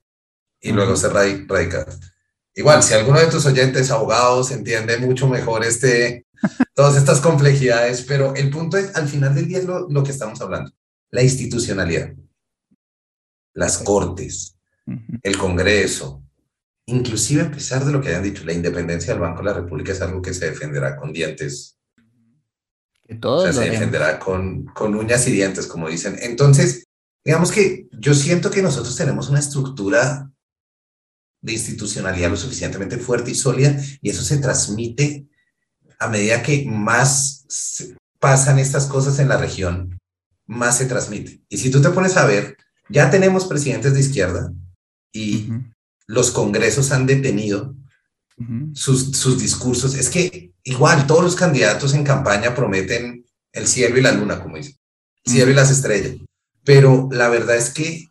y 0.60 0.72
luego 0.72 0.96
ser 0.96 1.12
radicado. 1.12 1.96
Igual, 2.56 2.82
si 2.82 2.94
alguno 2.94 3.20
de 3.20 3.28
tus 3.28 3.46
oyentes 3.46 3.92
abogados 3.92 4.50
entiende 4.50 4.98
mucho 4.98 5.28
mejor 5.28 5.64
este, 5.64 6.26
todas 6.74 6.96
estas 6.96 7.20
complejidades, 7.20 8.02
pero 8.02 8.34
el 8.34 8.50
punto 8.50 8.78
es, 8.78 8.96
al 8.96 9.06
final 9.06 9.32
del 9.32 9.46
día 9.46 9.58
es 9.58 9.64
lo, 9.64 10.02
que 10.02 10.10
estamos 10.10 10.40
hablando, 10.40 10.72
la 11.10 11.22
institucionalidad, 11.22 12.14
las 13.54 13.78
cortes, 13.78 14.55
el 15.22 15.38
Congreso, 15.38 16.22
inclusive 16.86 17.42
a 17.42 17.50
pesar 17.50 17.84
de 17.84 17.92
lo 17.92 18.00
que 18.00 18.08
hayan 18.08 18.22
dicho, 18.22 18.44
la 18.44 18.52
independencia 18.52 19.12
del 19.12 19.20
Banco 19.20 19.38
de 19.38 19.46
la 19.46 19.54
República 19.54 19.92
es 19.92 20.00
algo 20.00 20.22
que 20.22 20.34
se 20.34 20.50
defenderá 20.50 20.96
con 20.96 21.12
dientes. 21.12 21.78
o 23.22 23.42
sea, 23.42 23.52
se 23.52 23.70
defenderá 23.70 24.18
con, 24.18 24.66
con 24.66 24.94
uñas 24.94 25.26
y 25.26 25.32
dientes, 25.32 25.66
como 25.66 25.88
dicen. 25.88 26.16
Entonces, 26.20 26.84
digamos 27.24 27.50
que 27.50 27.88
yo 27.92 28.14
siento 28.14 28.50
que 28.50 28.62
nosotros 28.62 28.96
tenemos 28.96 29.28
una 29.28 29.40
estructura 29.40 30.30
de 31.40 31.52
institucionalidad 31.52 32.30
lo 32.30 32.36
suficientemente 32.36 32.98
fuerte 32.98 33.30
y 33.30 33.34
sólida 33.34 33.80
y 34.00 34.10
eso 34.10 34.22
se 34.22 34.38
transmite 34.38 35.26
a 35.98 36.08
medida 36.08 36.42
que 36.42 36.64
más 36.66 37.46
pasan 38.18 38.58
estas 38.58 38.86
cosas 38.86 39.18
en 39.18 39.28
la 39.28 39.36
región, 39.36 39.98
más 40.46 40.78
se 40.78 40.86
transmite. 40.86 41.40
Y 41.48 41.58
si 41.58 41.70
tú 41.70 41.80
te 41.80 41.90
pones 41.90 42.16
a 42.16 42.26
ver, 42.26 42.56
ya 42.88 43.10
tenemos 43.10 43.46
presidentes 43.46 43.94
de 43.94 44.00
izquierda 44.00 44.52
y 45.16 45.48
los 46.06 46.30
congresos 46.30 46.92
han 46.92 47.06
detenido 47.06 47.74
sus, 48.74 49.16
sus 49.16 49.40
discursos. 49.40 49.94
Es 49.94 50.10
que 50.10 50.52
igual 50.62 51.06
todos 51.06 51.24
los 51.24 51.36
candidatos 51.36 51.94
en 51.94 52.04
campaña 52.04 52.54
prometen 52.54 53.24
el 53.52 53.66
cielo 53.66 53.98
y 53.98 54.02
la 54.02 54.12
luna, 54.12 54.42
como 54.42 54.56
dicen, 54.56 54.76
el 55.24 55.32
cielo 55.32 55.50
y 55.50 55.54
las 55.54 55.70
estrellas. 55.70 56.16
Pero 56.64 57.08
la 57.10 57.28
verdad 57.28 57.56
es 57.56 57.70
que 57.70 58.06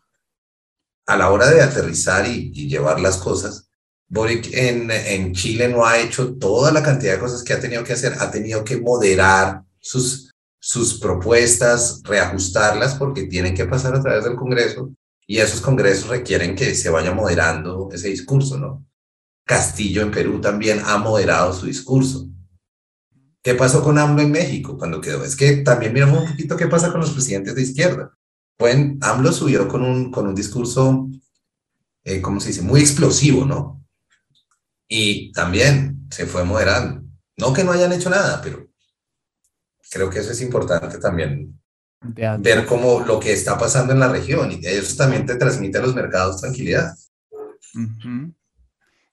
a 1.05 1.15
la 1.15 1.29
hora 1.29 1.51
de 1.51 1.61
aterrizar 1.61 2.27
y, 2.27 2.51
llevar 2.51 2.99
las 2.99 3.17
cosas, 3.17 3.67
Boric 4.07 4.49
en, 4.53 4.89
en, 4.89 5.33
Chile 5.33 5.67
no 5.67 5.85
ha 5.85 5.99
hecho 5.99 6.35
toda 6.35 6.71
la 6.71 6.81
cantidad 6.81 7.13
de 7.13 7.19
cosas 7.19 7.43
que 7.43 7.53
ha 7.53 7.59
tenido 7.59 7.83
que 7.83 7.93
hacer, 7.93 8.13
ha 8.19 8.31
tenido 8.31 8.63
que 8.63 8.77
moderar 8.77 9.61
sus, 9.79 10.31
sus 10.59 10.99
propuestas, 10.99 12.01
reajustarlas 12.03 12.95
porque 12.95 13.23
tienen 13.23 13.55
que 13.55 13.65
pasar 13.65 13.95
a 13.95 14.01
través 14.01 14.23
del 14.23 14.35
Congreso 14.35 14.91
y 15.27 15.39
esos 15.39 15.61
congresos 15.61 16.09
requieren 16.09 16.55
que 16.55 16.75
se 16.75 16.89
vaya 16.89 17.13
moderando 17.13 17.89
ese 17.91 18.09
discurso, 18.09 18.57
¿no? 18.57 18.85
Castillo 19.45 20.01
en 20.01 20.11
Perú 20.11 20.41
también 20.41 20.81
ha 20.85 20.97
moderado 20.97 21.53
su 21.53 21.67
discurso. 21.67 22.27
¿Qué 23.43 23.53
pasó 23.53 23.83
con 23.83 23.97
AMLO 23.99 24.23
en 24.23 24.31
México 24.31 24.75
cuando 24.77 24.99
quedó? 24.99 25.23
Es 25.23 25.35
que 25.35 25.57
también 25.57 25.93
miramos 25.93 26.23
un 26.23 26.29
poquito 26.31 26.57
qué 26.57 26.67
pasa 26.67 26.91
con 26.91 27.01
los 27.01 27.11
presidentes 27.11 27.53
de 27.53 27.61
izquierda. 27.61 28.11
Bueno, 28.57 28.97
AMLO 29.01 29.31
subió 29.31 29.67
con 29.67 29.83
un, 29.83 30.11
con 30.11 30.27
un 30.27 30.33
discurso, 30.33 31.07
eh, 32.03 32.21
¿cómo 32.21 32.39
se 32.39 32.47
dice? 32.49 32.63
Muy 32.63 32.81
explosivo, 32.81 33.45
¿no? 33.45 33.85
Y 34.87 35.31
también 35.31 36.07
se 36.09 36.25
fue 36.25 36.43
moderando. 36.43 37.03
No 37.37 37.53
que 37.53 37.63
no 37.63 37.71
hayan 37.71 37.93
hecho 37.93 38.09
nada, 38.09 38.41
pero 38.41 38.67
creo 39.91 40.09
que 40.09 40.19
eso 40.19 40.31
es 40.31 40.41
importante 40.41 40.97
también. 40.97 41.54
Ver 42.39 42.65
cómo 42.65 43.01
lo 43.01 43.19
que 43.19 43.33
está 43.33 43.57
pasando 43.57 43.93
en 43.93 43.99
la 43.99 44.09
región 44.09 44.51
y 44.51 44.65
eso 44.65 44.95
también 44.97 45.25
te 45.25 45.35
transmite 45.35 45.77
a 45.77 45.81
los 45.81 45.95
mercados 45.95 46.41
tranquilidad. 46.41 46.93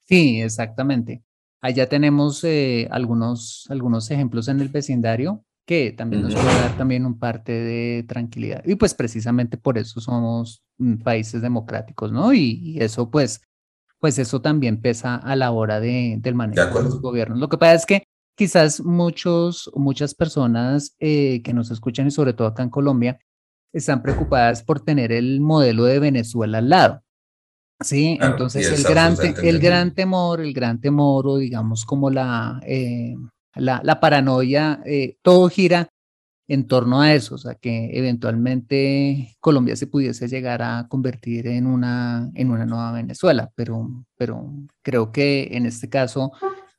Sí, 0.04 0.40
exactamente. 0.40 1.22
Allá 1.61 1.88
tenemos 1.88 2.42
eh, 2.44 2.88
algunos, 2.90 3.66
algunos 3.70 4.11
ejemplos 4.11 4.49
en 4.49 4.61
el 4.61 4.68
vecindario 4.68 5.44
que 5.64 5.92
también 5.92 6.22
nos 6.22 6.34
puede 6.34 6.46
dar 6.46 6.76
también 6.76 7.06
un 7.06 7.18
parte 7.18 7.52
de 7.52 8.04
tranquilidad. 8.08 8.62
Y 8.66 8.75
pues 8.75 8.94
precisamente 8.94 9.56
por 9.56 9.78
eso 9.78 10.00
somos 10.00 10.62
países 11.04 11.40
democráticos, 11.40 12.11
¿no? 12.11 12.34
Y, 12.34 12.78
eso 12.80 13.11
pues, 13.11 13.42
pues 14.00 14.18
eso 14.18 14.40
también 14.42 14.80
pesa 14.80 15.14
a 15.14 15.37
la 15.37 15.52
hora 15.52 15.78
de, 15.78 16.16
del 16.18 16.34
manejo 16.34 16.78
de, 16.78 16.82
los 16.82 17.00
gobiernos. 17.00 17.38
Lo 17.38 17.49
que 17.49 17.58
pasa 17.58 17.75
es 17.75 17.87
que 17.87 18.02
quizás 18.34 18.80
muchos, 18.80 19.70
muchas 19.74 20.14
personas 20.14 20.94
eh, 21.00 21.42
que 21.42 21.52
nos 21.52 21.70
escuchan 21.70 22.06
y 22.06 22.10
sobre 22.10 22.32
todo 22.32 22.48
acá 22.48 22.62
en 22.62 22.70
Colombia 22.70 23.18
están 23.72 24.02
preocupadas 24.02 24.62
por 24.62 24.80
tener 24.80 25.12
el 25.12 25.40
modelo 25.40 25.84
de 25.84 25.98
Venezuela 25.98 26.58
al 26.58 26.68
lado. 26.68 27.02
Sí, 27.80 28.18
entonces 28.20 28.70
el 28.70 28.84
gran, 28.84 29.16
el 29.42 29.58
gran 29.58 29.92
temor, 29.92 30.40
el 30.40 30.52
gran 30.52 30.80
temor 30.80 31.26
o 31.26 31.36
digamos 31.36 31.84
como 31.84 32.10
la, 32.10 32.60
eh, 32.64 33.14
la, 33.56 34.00
paranoia, 34.00 34.80
eh, 34.86 35.16
todo 35.22 35.48
gira 35.48 35.88
en 36.46 36.66
torno 36.66 37.00
a 37.00 37.14
eso, 37.14 37.36
o 37.36 37.38
sea, 37.38 37.54
que 37.54 37.90
eventualmente 37.98 39.36
Colombia 39.40 39.74
se 39.74 39.86
pudiese 39.86 40.28
llegar 40.28 40.62
a 40.62 40.86
convertir 40.88 41.46
en 41.46 41.66
una, 41.66 42.30
en 42.34 42.50
una 42.50 42.66
nueva 42.66 42.92
Venezuela, 42.92 43.50
pero, 43.54 43.88
pero 44.16 44.52
creo 44.82 45.12
que 45.12 45.48
en 45.52 45.66
este 45.66 45.88
caso 45.88 46.32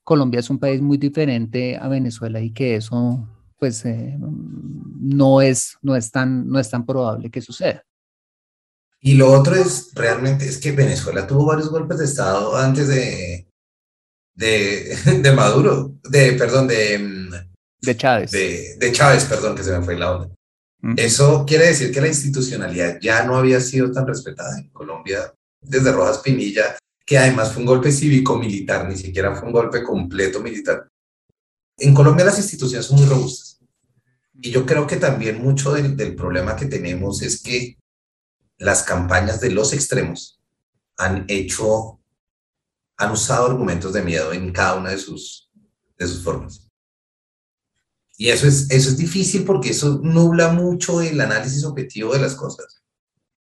Colombia 0.03 0.39
es 0.39 0.49
un 0.49 0.59
país 0.59 0.81
muy 0.81 0.97
diferente 0.97 1.77
a 1.77 1.87
Venezuela 1.87 2.41
y 2.41 2.51
que 2.51 2.75
eso 2.75 3.27
pues 3.57 3.85
eh, 3.85 4.17
no, 4.19 5.41
es, 5.41 5.77
no, 5.81 5.95
es 5.95 6.11
tan, 6.11 6.49
no 6.49 6.59
es 6.59 6.69
tan 6.69 6.85
probable 6.85 7.31
que 7.31 7.41
suceda. 7.41 7.85
Y 8.99 9.15
lo 9.15 9.31
otro 9.31 9.55
es, 9.55 9.91
realmente, 9.93 10.45
es 10.45 10.57
que 10.57 10.73
Venezuela 10.73 11.25
tuvo 11.25 11.45
varios 11.45 11.69
golpes 11.69 11.99
de 11.99 12.05
Estado 12.05 12.57
antes 12.57 12.89
de, 12.89 13.47
de, 14.35 14.97
de 15.21 15.31
Maduro, 15.31 15.95
de, 16.09 16.33
perdón, 16.33 16.67
de... 16.67 16.99
Mm, 16.99 17.31
de 17.81 17.97
Chávez. 17.97 18.31
De, 18.31 18.75
de 18.77 18.91
Chávez, 18.91 19.23
perdón, 19.25 19.55
que 19.55 19.63
se 19.63 19.77
me 19.77 19.85
fue 19.85 19.97
la 19.97 20.11
onda. 20.11 20.35
Eso 20.97 21.45
quiere 21.47 21.67
decir 21.67 21.93
que 21.93 22.01
la 22.01 22.09
institucionalidad 22.09 22.99
ya 22.99 23.23
no 23.23 23.37
había 23.37 23.61
sido 23.61 23.89
tan 23.93 24.05
respetada 24.05 24.59
en 24.59 24.69
Colombia 24.71 25.33
desde 25.61 25.93
Rojas 25.93 26.17
Pinilla, 26.17 26.77
que 27.13 27.19
además 27.19 27.53
fue 27.53 27.61
un 27.61 27.67
golpe 27.67 27.91
cívico-militar, 27.91 28.89
ni 28.89 28.97
siquiera 28.97 29.35
fue 29.35 29.45
un 29.45 29.53
golpe 29.53 29.83
completo 29.83 30.39
militar. 30.39 30.89
En 31.77 31.93
Colombia 31.93 32.25
las 32.25 32.39
instituciones 32.39 32.87
son 32.87 32.97
muy 32.97 33.05
robustas. 33.07 33.59
Y 34.41 34.49
yo 34.49 34.65
creo 34.65 34.87
que 34.87 34.95
también 34.95 35.39
mucho 35.39 35.73
del, 35.73 35.95
del 35.95 36.15
problema 36.15 36.55
que 36.55 36.65
tenemos 36.65 37.21
es 37.21 37.43
que 37.43 37.77
las 38.57 38.81
campañas 38.81 39.39
de 39.41 39.51
los 39.51 39.73
extremos 39.73 40.41
han 40.97 41.25
hecho 41.27 41.99
han 42.97 43.11
usado 43.11 43.45
argumentos 43.45 43.93
de 43.93 44.01
miedo 44.01 44.33
en 44.33 44.51
cada 44.51 44.77
una 44.77 44.89
de 44.89 44.97
sus, 44.97 45.51
de 45.95 46.07
sus 46.07 46.23
formas. 46.23 46.67
Y 48.17 48.29
eso 48.29 48.47
es, 48.47 48.71
eso 48.71 48.89
es 48.89 48.97
difícil 48.97 49.45
porque 49.45 49.69
eso 49.69 49.99
nubla 50.01 50.51
mucho 50.51 50.99
el 50.99 51.21
análisis 51.21 51.63
objetivo 51.63 52.13
de 52.13 52.21
las 52.21 52.33
cosas. 52.33 52.82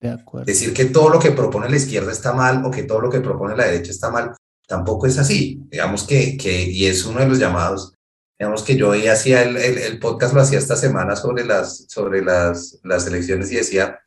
De. 0.07 0.45
Decir 0.45 0.73
que 0.73 0.85
todo 0.85 1.09
lo 1.09 1.19
que 1.19 1.31
propone 1.31 1.69
la 1.69 1.77
izquierda 1.77 2.11
está 2.11 2.33
mal 2.33 2.65
o 2.65 2.71
que 2.71 2.83
todo 2.83 3.01
lo 3.01 3.09
que 3.09 3.21
propone 3.21 3.55
la 3.55 3.65
derecha 3.65 3.91
está 3.91 4.09
mal, 4.09 4.35
tampoco 4.67 5.07
es 5.07 5.17
así. 5.17 5.59
Digamos 5.69 6.03
que, 6.03 6.37
que 6.37 6.63
y 6.63 6.85
es 6.85 7.05
uno 7.05 7.19
de 7.19 7.27
los 7.27 7.39
llamados, 7.39 7.93
digamos 8.37 8.63
que 8.63 8.75
yo 8.75 8.91
hacía 9.11 9.43
el, 9.43 9.57
el, 9.57 9.77
el, 9.77 9.99
podcast, 9.99 10.33
lo 10.33 10.41
hacía 10.41 10.59
esta 10.59 10.75
semana 10.75 11.15
sobre 11.15 11.45
las, 11.45 11.85
sobre 11.87 12.23
las, 12.23 12.79
las 12.83 13.07
elecciones 13.07 13.51
y 13.51 13.55
decía, 13.55 13.99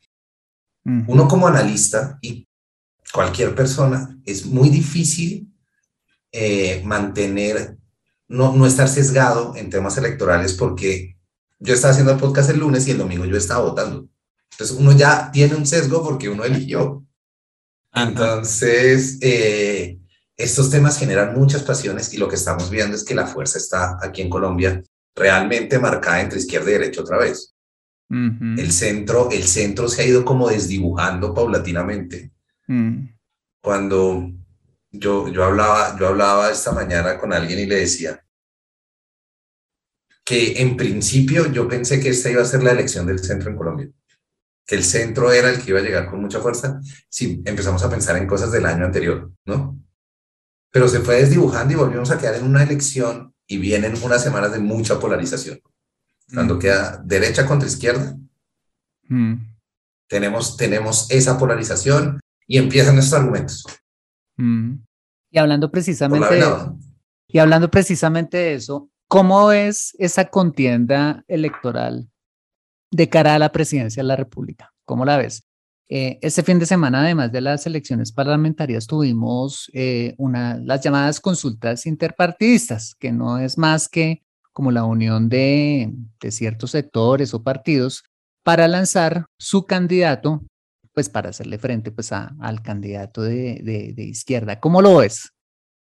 uno 0.84 1.28
como 1.28 1.46
analista 1.46 2.18
y 2.22 2.48
cualquier 3.12 3.54
persona, 3.54 4.18
es 4.24 4.46
muy 4.46 4.68
difícil 4.70 5.52
eh, 6.32 6.82
mantener, 6.84 7.76
no, 8.26 8.54
no 8.54 8.66
estar 8.66 8.88
sesgado 8.88 9.54
en 9.56 9.70
temas 9.70 9.96
electorales 9.98 10.54
porque 10.54 11.16
yo 11.58 11.74
estaba 11.74 11.92
haciendo 11.92 12.12
el 12.12 12.18
podcast 12.18 12.50
el 12.50 12.60
lunes 12.60 12.86
y 12.86 12.92
el 12.92 12.98
domingo 12.98 13.24
yo 13.24 13.36
estaba 13.36 13.64
votando. 13.64 14.08
Entonces 14.52 14.76
uno 14.76 14.92
ya 14.92 15.30
tiene 15.30 15.54
un 15.54 15.66
sesgo 15.66 16.02
porque 16.02 16.28
uno 16.28 16.44
eligió. 16.44 17.04
Entonces, 17.94 19.18
eh, 19.20 19.98
estos 20.36 20.70
temas 20.70 20.98
generan 20.98 21.34
muchas 21.34 21.62
pasiones 21.62 22.12
y 22.14 22.18
lo 22.18 22.28
que 22.28 22.36
estamos 22.36 22.70
viendo 22.70 22.96
es 22.96 23.04
que 23.04 23.14
la 23.14 23.26
fuerza 23.26 23.58
está 23.58 23.98
aquí 24.00 24.22
en 24.22 24.30
Colombia 24.30 24.82
realmente 25.14 25.78
marcada 25.78 26.20
entre 26.20 26.38
izquierda 26.38 26.70
y 26.70 26.74
derecha 26.74 27.00
otra 27.00 27.18
vez. 27.18 27.54
El 28.10 28.72
centro, 28.72 29.30
el 29.30 29.42
centro 29.42 29.86
se 29.86 30.00
ha 30.00 30.06
ido 30.06 30.24
como 30.24 30.48
desdibujando 30.48 31.34
paulatinamente. 31.34 32.32
Mm. 32.66 33.06
Cuando 33.60 34.32
yo, 34.90 35.28
yo, 35.28 35.44
hablaba, 35.44 35.98
yo 35.98 36.08
hablaba 36.08 36.50
esta 36.50 36.72
mañana 36.72 37.18
con 37.18 37.34
alguien 37.34 37.58
y 37.58 37.66
le 37.66 37.80
decía 37.80 38.24
que 40.24 40.62
en 40.62 40.76
principio 40.76 41.52
yo 41.52 41.68
pensé 41.68 42.00
que 42.00 42.10
esta 42.10 42.30
iba 42.30 42.40
a 42.40 42.46
ser 42.46 42.62
la 42.62 42.70
elección 42.70 43.06
del 43.06 43.18
centro 43.18 43.50
en 43.50 43.56
Colombia, 43.56 43.90
el 44.68 44.84
centro 44.84 45.32
era 45.32 45.50
el 45.50 45.60
que 45.60 45.70
iba 45.70 45.80
a 45.80 45.82
llegar 45.82 46.10
con 46.10 46.20
mucha 46.20 46.40
fuerza 46.40 46.80
si 47.08 47.42
empezamos 47.44 47.82
a 47.82 47.90
pensar 47.90 48.16
en 48.16 48.26
cosas 48.26 48.52
del 48.52 48.66
año 48.66 48.84
anterior, 48.84 49.32
¿no? 49.46 49.78
Pero 50.70 50.88
se 50.88 51.00
fue 51.00 51.16
desdibujando 51.16 51.72
y 51.72 51.76
volvimos 51.76 52.10
a 52.10 52.18
quedar 52.18 52.34
en 52.34 52.44
una 52.44 52.62
elección 52.62 53.34
y 53.46 53.56
vienen 53.56 53.94
unas 54.02 54.22
semanas 54.22 54.52
de 54.52 54.58
mucha 54.58 55.00
polarización. 55.00 55.60
Cuando 56.32 56.56
mm. 56.56 56.58
queda 56.58 57.02
derecha 57.02 57.46
contra 57.46 57.66
izquierda, 57.66 58.14
mm. 59.08 59.34
tenemos, 60.06 60.58
tenemos 60.58 61.10
esa 61.10 61.38
polarización 61.38 62.20
y 62.46 62.58
empiezan 62.58 62.98
estos 62.98 63.18
argumentos. 63.18 63.64
Mm. 64.36 64.74
Y 65.30 65.38
hablando 65.38 65.70
precisamente 65.70 66.34
de, 66.34 66.44
y 67.28 67.38
hablando 67.38 67.70
precisamente 67.70 68.36
de 68.36 68.54
eso, 68.54 68.90
¿cómo 69.08 69.52
es 69.52 69.94
esa 69.98 70.26
contienda 70.26 71.24
electoral 71.26 72.10
de 72.90 73.08
cara 73.08 73.34
a 73.34 73.38
la 73.38 73.52
presidencia 73.52 74.02
de 74.02 74.08
la 74.08 74.16
República? 74.16 74.72
¿Cómo 74.84 75.04
la 75.04 75.16
ves? 75.16 75.44
Eh, 75.90 76.18
este 76.20 76.42
fin 76.42 76.58
de 76.58 76.66
semana, 76.66 77.00
además 77.00 77.32
de 77.32 77.40
las 77.40 77.66
elecciones 77.66 78.12
parlamentarias, 78.12 78.86
tuvimos 78.86 79.70
eh, 79.72 80.14
una, 80.18 80.58
las 80.58 80.82
llamadas 80.82 81.18
consultas 81.18 81.86
interpartidistas, 81.86 82.94
que 82.98 83.10
no 83.10 83.38
es 83.38 83.56
más 83.56 83.88
que 83.88 84.22
como 84.52 84.70
la 84.70 84.84
unión 84.84 85.28
de, 85.28 85.94
ciertos 86.30 86.72
sectores 86.72 87.32
o 87.32 87.42
partidos 87.42 88.02
para 88.42 88.68
lanzar 88.68 89.26
su 89.38 89.66
candidato 89.66 90.42
pues 90.92 91.08
para 91.08 91.30
hacerle 91.30 91.58
frente 91.58 91.92
pues 91.92 92.10
al 92.10 92.60
candidato 92.60 93.22
de, 93.22 93.92
de, 93.94 94.02
izquierda. 94.02 94.58
¿Cómo 94.58 94.82
lo 94.82 94.96
ves? 94.96 95.30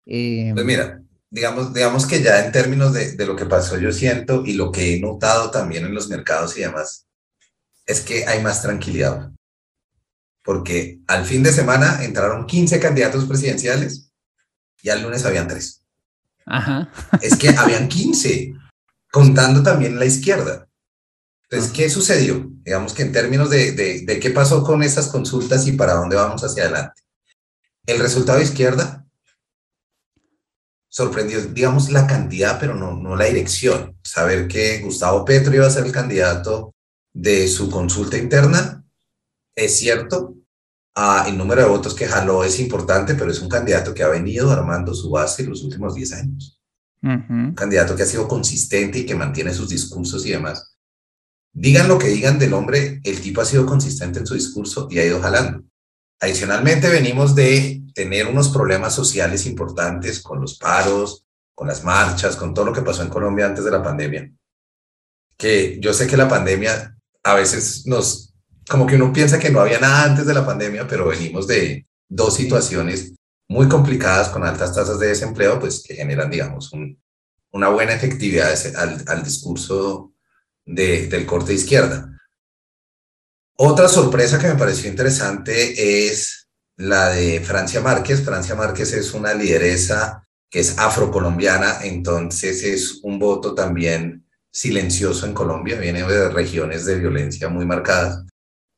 Eh, 0.07 0.51
pues 0.55 0.65
mira, 0.65 1.03
digamos, 1.35 1.75
digamos 1.75 2.07
que 2.07 2.23
ya 2.23 2.45
en 2.45 2.53
términos 2.53 2.93
de, 2.93 3.13
de, 3.13 3.27
lo 3.27 3.35
que 3.35 3.45
pasó, 3.45 3.77
yo 3.77 3.91
siento 3.91 4.45
y 4.47 4.53
lo 4.53 4.71
que 4.71 4.95
he 4.95 5.01
notado 5.01 5.51
también 5.51 5.85
en 5.85 5.93
los 5.93 6.09
mercados 6.09 6.57
y 6.57 6.61
demás, 6.61 7.09
es 7.87 8.03
que 8.03 8.25
hay 8.25 8.41
más 8.41 8.63
tranquilidad. 8.63 9.33
Porque 10.45 11.01
al 11.09 11.25
fin 11.25 11.43
de 11.43 11.53
semana 11.53 12.05
entraron 12.05 12.47
15 12.47 12.79
candidatos 12.79 13.25
presidenciales 13.25 14.13
y 14.81 14.91
al 14.91 15.03
lunes 15.03 15.25
habían 15.25 15.49
tres. 15.49 15.83
Ajá. 16.47 16.93
Es 17.21 17.37
que 17.37 17.49
habían 17.49 17.89
15, 17.89 18.55
contando 19.11 19.65
también 19.65 19.99
la 19.99 20.05
izquierda. 20.05 20.69
Entonces, 21.51 21.73
¿qué 21.73 21.91
sucedió? 21.91 22.49
Digamos 22.63 22.95
que 22.95 23.03
en 23.03 23.11
términos 23.11 23.51
de, 23.51 23.73
de, 23.73 24.21
qué 24.21 24.31
pasó 24.31 24.63
con 24.63 24.85
esas 24.85 25.09
consultas 25.09 25.67
y 25.67 25.73
para 25.73 25.95
dónde 25.95 26.15
vamos 26.15 26.45
hacia 26.45 26.63
adelante. 26.63 27.03
El 27.87 27.99
resultado 27.99 28.39
de 28.39 28.45
izquierda 28.45 29.04
sorprendió, 30.95 31.43
digamos, 31.43 31.91
la 31.91 32.07
cantidad, 32.07 32.57
pero 32.61 32.77
no, 32.77 32.95
no 32.95 33.17
la 33.17 33.25
dirección. 33.25 33.99
Saber 34.05 34.47
que 34.47 34.79
Gustavo 34.79 35.25
Petro 35.25 35.53
iba 35.53 35.67
a 35.67 35.71
ser 35.71 35.85
el 35.85 35.91
candidato 35.91 36.73
de 37.13 37.49
su 37.49 37.69
consulta 37.69 38.17
interna, 38.17 38.85
es 39.57 39.77
cierto. 39.77 40.37
Ah, 40.95 41.25
el 41.27 41.37
número 41.37 41.63
de 41.63 41.69
votos 41.69 41.95
que 41.95 42.07
jaló 42.07 42.45
es 42.45 42.61
importante, 42.61 43.17
pero 43.17 43.33
es 43.33 43.41
un 43.41 43.49
candidato 43.49 43.93
que 43.93 44.05
ha 44.05 44.09
venido 44.09 44.53
armando 44.53 44.95
su 44.95 45.11
base 45.11 45.43
en 45.43 45.51
los 45.51 45.65
últimos 45.65 45.97
10 45.97 46.13
años. 46.13 46.61
Un 47.03 47.55
candidato 47.57 47.97
que 47.97 48.05
ha 48.05 48.07
sido 48.07 48.29
consistente 48.29 49.01
y 49.01 49.05
que 49.05 49.17
mantiene 49.17 49.53
sus 49.53 49.69
discursos 49.69 50.25
y 50.25 50.31
demás. 50.31 50.77
Digan 51.53 51.89
lo 51.89 51.99
que 51.99 52.07
digan 52.07 52.39
del 52.39 52.55
hombre, 52.55 53.01
el 53.03 53.21
tipo 53.21 53.41
ha 53.41 53.45
sido 53.45 53.67
consistente 53.67 54.21
en 54.21 54.29
su 54.29 54.35
discurso 54.35 54.87
y 54.89 55.01
ha 55.01 55.05
ido 55.05 55.21
jalando. 55.21 55.65
Adicionalmente, 56.25 56.89
venimos 56.89 57.35
de 57.35 57.83
tener 57.95 58.27
unos 58.27 58.49
problemas 58.49 58.95
sociales 58.95 59.45
importantes 59.45 60.23
con 60.23 60.41
los 60.41 60.59
paros, 60.59 61.27
con 61.55 61.69
las 61.69 61.85
marchas, 61.85 62.35
con 62.35 62.55
todo 62.55 62.65
lo 62.65 62.73
que 62.73 62.81
pasó 62.81 63.03
en 63.03 63.11
Colombia 63.11 63.45
antes 63.45 63.63
de 63.63 63.71
la 63.71 63.83
pandemia. 63.83 64.33
Que 65.37 65.79
yo 65.81 65.93
sé 65.93 66.07
que 66.07 66.17
la 66.17 66.27
pandemia 66.27 66.97
a 67.23 67.35
veces 67.35 67.87
nos, 67.87 68.33
como 68.71 68.87
que 68.87 68.97
uno 68.97 69.13
piensa 69.13 69.39
que 69.39 69.51
no 69.51 69.61
había 69.61 69.79
nada 69.79 70.05
antes 70.05 70.25
de 70.25 70.33
la 70.33 70.47
pandemia, 70.47 70.89
pero 70.89 71.09
venimos 71.09 71.47
de 71.47 71.87
dos 72.09 72.35
situaciones 72.35 73.13
muy 73.47 73.69
complicadas 73.69 74.31
con 74.31 74.45
altas 74.45 74.75
tasas 74.75 74.99
de 74.99 75.09
desempleo, 75.09 75.61
pues 75.61 75.85
que 75.87 75.95
generan, 75.95 76.31
digamos, 76.31 76.73
una 77.53 77.69
buena 77.69 77.93
efectividad 77.93 78.51
al, 78.77 79.05
al 79.07 79.23
discurso 79.23 80.15
del 80.65 81.27
corte 81.27 81.49
de 81.49 81.59
izquierda. 81.59 82.14
Otra 83.57 83.89
sorpresa 83.89 84.39
que 84.39 84.49
me 84.49 84.57
pareció 84.57 84.91
interesante 84.91 86.09
es 86.09 86.49
la 86.77 87.11
de 87.11 87.41
Francia 87.41 87.81
Márquez. 87.81 88.25
Francia 88.25 88.57
Márquez 88.57 88.93
es 88.93 89.15
una 89.15 89.33
lideresa 89.33 90.27
que 90.51 90.61
es 90.61 90.79
afrocolombiana, 90.79 91.85
entonces 91.85 92.65
es 92.65 93.01
un 93.03 93.19
voto 93.19 93.55
también 93.55 94.27
silencioso 94.51 95.27
en 95.27 95.35
Colombia, 95.35 95.79
viene 95.79 96.05
de 96.05 96.29
regiones 96.29 96.85
de 96.85 96.99
violencia 96.99 97.49
muy 97.49 97.67
marcadas 97.67 98.25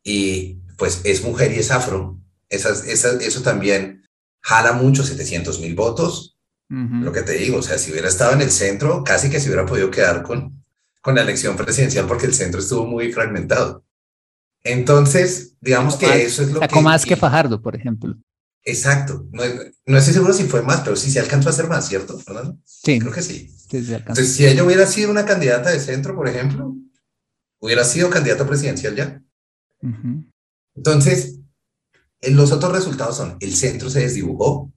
y 0.02 0.54
pues 0.78 1.02
es 1.04 1.22
mujer 1.22 1.52
y 1.52 1.58
es 1.58 1.70
afro. 1.70 2.18
Esas, 2.48 2.84
eso 2.86 3.42
también 3.42 4.06
jala 4.40 4.72
mucho, 4.72 5.02
700 5.02 5.60
mil 5.60 5.74
votos. 5.74 6.38
Lo 6.68 7.12
que 7.12 7.22
te 7.22 7.34
digo, 7.34 7.58
o 7.58 7.62
sea, 7.62 7.78
si 7.78 7.92
hubiera 7.92 8.08
estado 8.08 8.32
en 8.32 8.40
el 8.40 8.50
centro, 8.50 9.04
casi 9.04 9.30
que 9.30 9.38
se 9.38 9.48
hubiera 9.48 9.64
podido 9.64 9.90
quedar 9.90 10.22
con, 10.22 10.64
con 11.00 11.14
la 11.14 11.22
elección 11.22 11.56
presidencial 11.56 12.06
porque 12.06 12.26
el 12.26 12.34
centro 12.34 12.60
estuvo 12.60 12.86
muy 12.86 13.12
fragmentado. 13.12 13.85
Entonces, 14.66 15.54
digamos 15.60 15.96
que 15.96 16.24
eso 16.24 16.42
es 16.42 16.50
lo 16.50 16.60
que... 16.60 16.80
más 16.80 17.04
que 17.04 17.16
Fajardo, 17.16 17.62
por 17.62 17.76
ejemplo. 17.76 18.16
Exacto. 18.64 19.28
No, 19.30 19.44
no, 19.86 19.98
estoy 19.98 20.12
seguro 20.12 20.32
si 20.32 20.44
fue 20.44 20.62
más, 20.62 20.80
pero 20.80 20.96
sí 20.96 21.08
se 21.10 21.20
alcanzó 21.20 21.48
a 21.48 21.52
hacer 21.52 21.68
más, 21.68 21.86
¿cierto, 21.86 22.18
Fernando? 22.18 22.58
Sí. 22.64 22.98
Creo 22.98 23.12
que 23.12 23.22
sí. 23.22 23.48
Entonces, 23.70 24.32
si 24.32 24.44
ella 24.44 24.64
hubiera 24.64 24.86
sido 24.86 25.10
una 25.10 25.24
candidata 25.24 25.70
de 25.70 25.78
centro, 25.78 26.16
por 26.16 26.28
ejemplo, 26.28 26.74
hubiera 27.60 27.84
sido 27.84 28.10
candidata 28.10 28.44
presidencial 28.44 28.96
ya. 28.96 29.22
Entonces, 30.74 31.38
en 32.20 32.36
los 32.36 32.50
otros 32.50 32.72
resultados 32.72 33.16
son, 33.16 33.36
el 33.38 33.54
centro 33.54 33.88
se 33.88 34.00
desdibujó, 34.00 34.72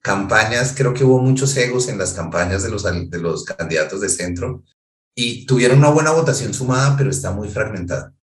campañas, 0.00 0.72
creo 0.74 0.94
que 0.94 1.04
hubo 1.04 1.20
muchos 1.20 1.54
egos 1.58 1.88
en 1.88 1.98
las 1.98 2.14
campañas 2.14 2.62
de 2.62 2.70
los, 2.70 2.82
de 2.82 3.18
los 3.18 3.44
candidatos 3.44 4.00
de 4.00 4.08
centro, 4.08 4.64
y 5.14 5.44
tuvieron 5.44 5.78
una 5.78 5.90
buena 5.90 6.12
votación 6.12 6.54
sumada, 6.54 6.96
pero 6.96 7.10
está 7.10 7.30
muy 7.30 7.48
fragmentada. 7.48 8.14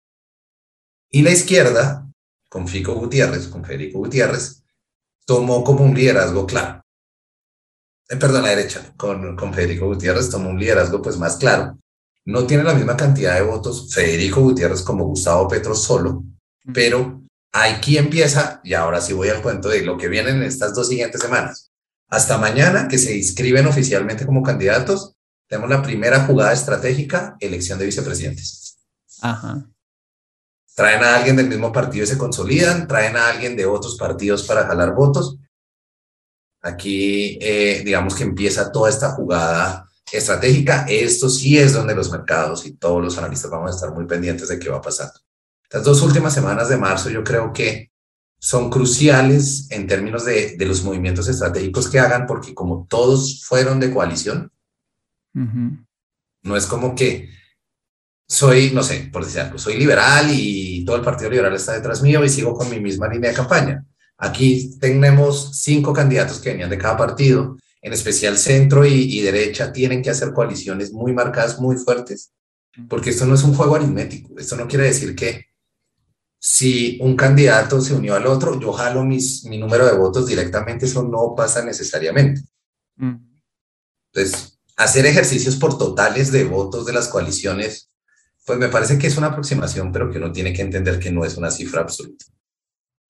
Y 1.11 1.23
la 1.23 1.31
izquierda, 1.31 2.09
con 2.49 2.68
Fico 2.68 2.94
Gutiérrez, 2.94 3.49
con 3.49 3.64
Federico 3.64 3.99
Gutiérrez, 3.99 4.62
tomó 5.27 5.64
como 5.64 5.85
un 5.85 5.94
liderazgo 5.94 6.46
claro. 6.46 6.85
Eh, 8.09 8.16
perdón, 8.16 8.42
la 8.42 8.51
derecha, 8.51 8.92
con, 8.96 9.37
con 9.37 9.53
Federico 9.53 9.87
Gutiérrez 9.87 10.31
tomó 10.31 10.51
un 10.51 10.59
liderazgo 10.59 11.03
pues 11.03 11.18
más 11.18 11.37
claro. 11.37 11.79
No 12.25 12.46
tiene 12.46 12.62
la 12.62 12.75
misma 12.75 12.96
cantidad 12.96 13.35
de 13.35 13.42
votos 13.42 13.92
Federico 13.92 14.40
Gutiérrez 14.40 14.83
como 14.83 15.05
Gustavo 15.07 15.49
Petro 15.49 15.75
solo, 15.75 16.23
pero 16.73 17.23
aquí 17.53 17.99
empieza, 17.99 18.61
y 18.62 18.75
ahora 18.75 19.01
sí 19.01 19.12
voy 19.12 19.29
al 19.31 19.42
cuento 19.42 19.68
de 19.68 19.83
lo 19.83 19.96
que 19.96 20.09
viene 20.09 20.31
en 20.31 20.42
estas 20.42 20.75
dos 20.75 20.88
siguientes 20.88 21.20
semanas. 21.20 21.73
Hasta 22.09 22.38
mañana, 22.38 22.88
que 22.88 22.99
se 22.99 23.16
inscriben 23.16 23.66
oficialmente 23.66 24.27
como 24.27 24.42
candidatos, 24.42 25.14
tenemos 25.49 25.70
la 25.70 25.83
primera 25.83 26.27
jugada 26.27 26.53
estratégica, 26.53 27.37
elección 27.40 27.79
de 27.79 27.87
vicepresidentes. 27.87 28.79
Ajá. 29.20 29.66
Traen 30.81 31.05
a 31.05 31.16
alguien 31.16 31.37
del 31.37 31.47
mismo 31.47 31.71
partido 31.71 32.05
y 32.05 32.07
se 32.07 32.16
consolidan, 32.16 32.88
traen 32.88 33.14
a 33.14 33.29
alguien 33.29 33.55
de 33.55 33.66
otros 33.66 33.99
partidos 33.99 34.45
para 34.45 34.66
jalar 34.66 34.95
votos. 34.95 35.37
Aquí, 36.62 37.38
eh, 37.38 37.83
digamos 37.85 38.14
que 38.14 38.25
empieza 38.25 38.73
toda 38.73 38.88
esta 38.88 39.11
jugada 39.11 39.87
estratégica. 40.11 40.87
Esto 40.88 41.29
sí 41.29 41.59
es 41.59 41.75
donde 41.75 41.95
los 41.95 42.11
mercados 42.11 42.64
y 42.64 42.77
todos 42.77 43.05
los 43.05 43.19
analistas 43.19 43.51
vamos 43.51 43.73
a 43.73 43.75
estar 43.75 43.93
muy 43.93 44.07
pendientes 44.07 44.49
de 44.49 44.59
qué 44.59 44.71
va 44.71 44.81
pasar. 44.81 45.12
Las 45.71 45.85
dos 45.85 46.01
últimas 46.01 46.33
semanas 46.33 46.71
de 46.71 46.79
marzo 46.79 47.11
yo 47.11 47.23
creo 47.23 47.53
que 47.53 47.90
son 48.38 48.71
cruciales 48.71 49.71
en 49.71 49.87
términos 49.87 50.25
de, 50.25 50.57
de, 50.57 50.64
los 50.64 50.83
movimientos 50.83 51.29
estratégicos 51.29 51.90
que 51.90 51.99
hagan, 51.99 52.27
porque 52.27 52.55
como 52.55 52.87
todos 52.88 53.45
fueron 53.45 53.81
de 53.81 53.93
coalición, 53.93 54.51
no 55.35 56.57
es 56.57 56.64
como 56.64 56.95
que 56.95 57.29
soy, 58.31 58.71
no 58.71 58.85
sé, 58.85 59.11
por 59.12 59.25
decir 59.25 59.40
algo, 59.40 59.59
soy 59.59 59.77
liberal 59.77 60.29
y 60.31 60.85
todo 60.85 60.95
el 60.95 61.03
Partido 61.03 61.31
Liberal 61.31 61.53
está 61.53 61.73
detrás 61.73 62.01
mío 62.01 62.25
y 62.25 62.29
sigo 62.29 62.55
con 62.55 62.71
mi 62.71 62.79
misma 62.79 63.09
línea 63.09 63.31
de 63.31 63.37
campaña. 63.37 63.85
Aquí 64.19 64.79
tenemos 64.79 65.51
cinco 65.61 65.93
candidatos 65.93 66.38
que 66.38 66.51
venían 66.51 66.71
de 66.71 66.79
cada 66.79 66.97
partido, 66.97 67.57
en 67.83 67.93
especial 67.93 68.38
centro 68.38 68.87
y, 68.87 69.19
y 69.19 69.21
derecha, 69.21 69.73
tienen 69.73 70.01
que 70.01 70.11
hacer 70.11 70.33
coaliciones 70.33 70.93
muy 70.93 71.12
marcadas, 71.12 71.59
muy 71.59 71.77
fuertes, 71.77 72.31
porque 72.88 73.11
esto 73.11 73.27
no 73.27 73.35
es 73.35 73.43
un 73.43 73.53
juego 73.55 73.75
aritmético. 73.75 74.38
Esto 74.38 74.55
no 74.55 74.69
quiere 74.69 74.85
decir 74.85 75.16
que 75.16 75.47
si 76.38 76.99
un 77.01 77.16
candidato 77.16 77.81
se 77.81 77.95
unió 77.95 78.14
al 78.14 78.29
otro, 78.29 78.61
yo 78.61 78.73
jalo 78.73 79.05
mis, 79.05 79.45
mi 79.47 79.59
número 79.59 79.87
de 79.87 79.99
votos 79.99 80.29
directamente, 80.29 80.87
eso 80.87 81.03
no 81.03 81.35
pasa 81.37 81.64
necesariamente. 81.64 82.43
Mm. 82.95 83.16
Entonces, 84.12 84.61
hacer 84.77 85.05
ejercicios 85.07 85.57
por 85.57 85.77
totales 85.77 86.31
de 86.31 86.45
votos 86.45 86.87
de 86.87 86.93
las 86.93 87.09
coaliciones, 87.09 87.89
pues 88.51 88.59
me 88.59 88.69
parece 88.69 88.99
que 88.99 89.07
es 89.07 89.17
una 89.17 89.29
aproximación, 89.29 89.93
pero 89.93 90.11
que 90.11 90.19
uno 90.19 90.33
tiene 90.33 90.53
que 90.53 90.63
entender 90.63 90.99
que 90.99 91.11
no 91.11 91.25
es 91.25 91.37
una 91.37 91.51
cifra 91.51 91.83
absoluta. 91.83 92.25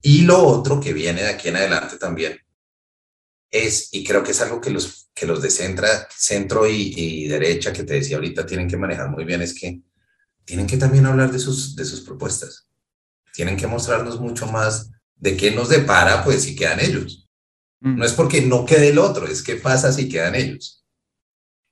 Y 0.03 0.23
lo 0.23 0.43
otro 0.43 0.81
que 0.81 0.93
viene 0.93 1.23
de 1.23 1.29
aquí 1.29 1.49
en 1.49 1.57
adelante 1.57 1.97
también 1.99 2.39
es, 3.51 3.89
y 3.93 4.05
creo 4.05 4.23
que 4.23 4.31
es 4.31 4.41
algo 4.41 4.61
que 4.61 4.71
los, 4.71 5.11
que 5.15 5.27
los 5.27 5.43
de 5.43 5.51
centra, 5.51 6.09
centro 6.17 6.67
y, 6.69 6.95
y 6.97 7.29
derecha, 7.29 7.73
que 7.73 7.85
te 7.85 7.95
decía 7.95 8.17
ahorita, 8.17 8.47
tienen 8.47 8.69
que 8.69 8.77
manejar 8.77 9.11
muy 9.11 9.25
bien, 9.25 9.43
es 9.43 9.55
que 9.55 9.81
tienen 10.45 10.67
que 10.67 10.77
también 10.77 11.07
hablar 11.07 11.31
de 11.33 11.39
sus, 11.39 11.75
de 11.77 11.85
sus 11.85 12.01
propuestas 12.01 12.71
tienen 13.33 13.57
que 13.57 13.67
mostrarnos 13.67 14.21
mucho 14.21 14.47
más 14.47 14.91
de 15.17 15.37
qué 15.37 15.51
nos 15.51 15.69
depara, 15.69 16.25
pues 16.25 16.43
si 16.43 16.57
quedan 16.57 16.81
ellos. 16.81 17.29
Mm. 17.81 17.97
No 17.97 18.05
es 18.05 18.13
porque 18.13 18.43
no 18.43 18.65
quede 18.65 18.89
el 18.89 18.99
otro, 18.99 19.27
es 19.27 19.43
qué 19.43 19.57
pasa 19.57 19.93
si 19.93 20.09
quedan 20.09 20.35
ellos. 20.35 20.80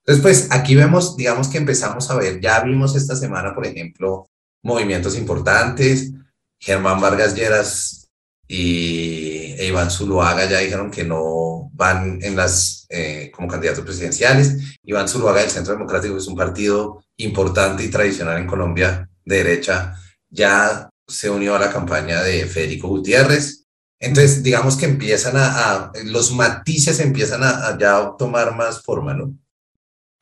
Entonces, 0.08 0.22
pues 0.22 0.48
aquí 0.52 0.74
vemos, 0.74 1.18
digamos 1.18 1.48
que 1.48 1.58
empezamos 1.58 2.10
a 2.10 2.16
ver, 2.16 2.40
ya 2.40 2.60
vimos 2.60 2.96
esta 2.96 3.14
semana, 3.14 3.54
por 3.54 3.66
ejemplo, 3.66 4.26
movimientos 4.62 5.18
importantes. 5.18 6.12
Germán 6.58 6.98
Vargas 6.98 7.34
Lleras 7.34 8.08
y 8.48 9.52
e 9.58 9.66
Iván 9.66 9.90
Zuluaga 9.90 10.46
ya 10.46 10.60
dijeron 10.60 10.90
que 10.90 11.04
no 11.04 11.68
van 11.74 12.20
en 12.22 12.36
las 12.36 12.86
eh, 12.88 13.30
como 13.34 13.48
candidatos 13.48 13.84
presidenciales. 13.84 14.78
Iván 14.82 15.10
Zuluaga 15.10 15.42
del 15.42 15.50
Centro 15.50 15.74
Democrático 15.74 16.16
es 16.16 16.26
un 16.26 16.36
partido 16.36 17.04
importante 17.18 17.84
y 17.84 17.90
tradicional 17.90 18.38
en 18.38 18.46
Colombia 18.46 19.10
de 19.26 19.36
derecha. 19.36 19.94
Ya 20.30 20.88
se 21.06 21.28
unió 21.28 21.54
a 21.54 21.58
la 21.58 21.70
campaña 21.70 22.22
de 22.22 22.46
Federico 22.46 22.88
Gutiérrez. 22.88 23.66
Entonces, 24.00 24.42
digamos 24.42 24.78
que 24.78 24.86
empiezan 24.86 25.34
a, 25.36 25.92
los 26.04 26.32
matices 26.32 26.98
empiezan 27.00 27.42
a, 27.42 27.76
ya 27.76 28.12
tomar 28.18 28.56
más 28.56 28.82
forma, 28.82 29.12
¿no? 29.12 29.34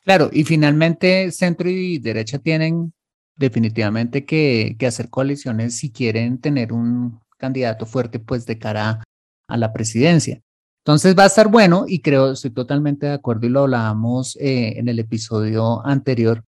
Claro, 0.07 0.31
y 0.33 0.45
finalmente 0.45 1.33
centro 1.33 1.69
y 1.69 1.99
derecha 1.99 2.39
tienen 2.39 2.95
definitivamente 3.37 4.25
que, 4.25 4.77
que 4.79 4.87
hacer 4.87 5.11
coaliciones 5.11 5.75
si 5.79 5.91
quieren 5.91 6.41
tener 6.41 6.73
un 6.73 7.21
candidato 7.39 7.87
fuerte, 7.87 8.21
pues 8.21 8.47
de 8.47 8.57
cara 8.57 9.03
a 9.49 9.57
la 9.57 9.73
presidencia. 9.73 10.41
Entonces 10.85 11.17
va 11.19 11.25
a 11.25 11.27
estar 11.27 11.49
bueno 11.49 11.87
y 11.89 12.03
creo, 12.03 12.31
estoy 12.31 12.53
totalmente 12.53 13.07
de 13.07 13.15
acuerdo 13.15 13.49
y 13.49 13.51
lo 13.51 13.63
hablábamos 13.63 14.37
eh, 14.37 14.75
en 14.79 14.89
el 14.89 15.01
episodio 15.01 15.85
anterior, 15.85 16.45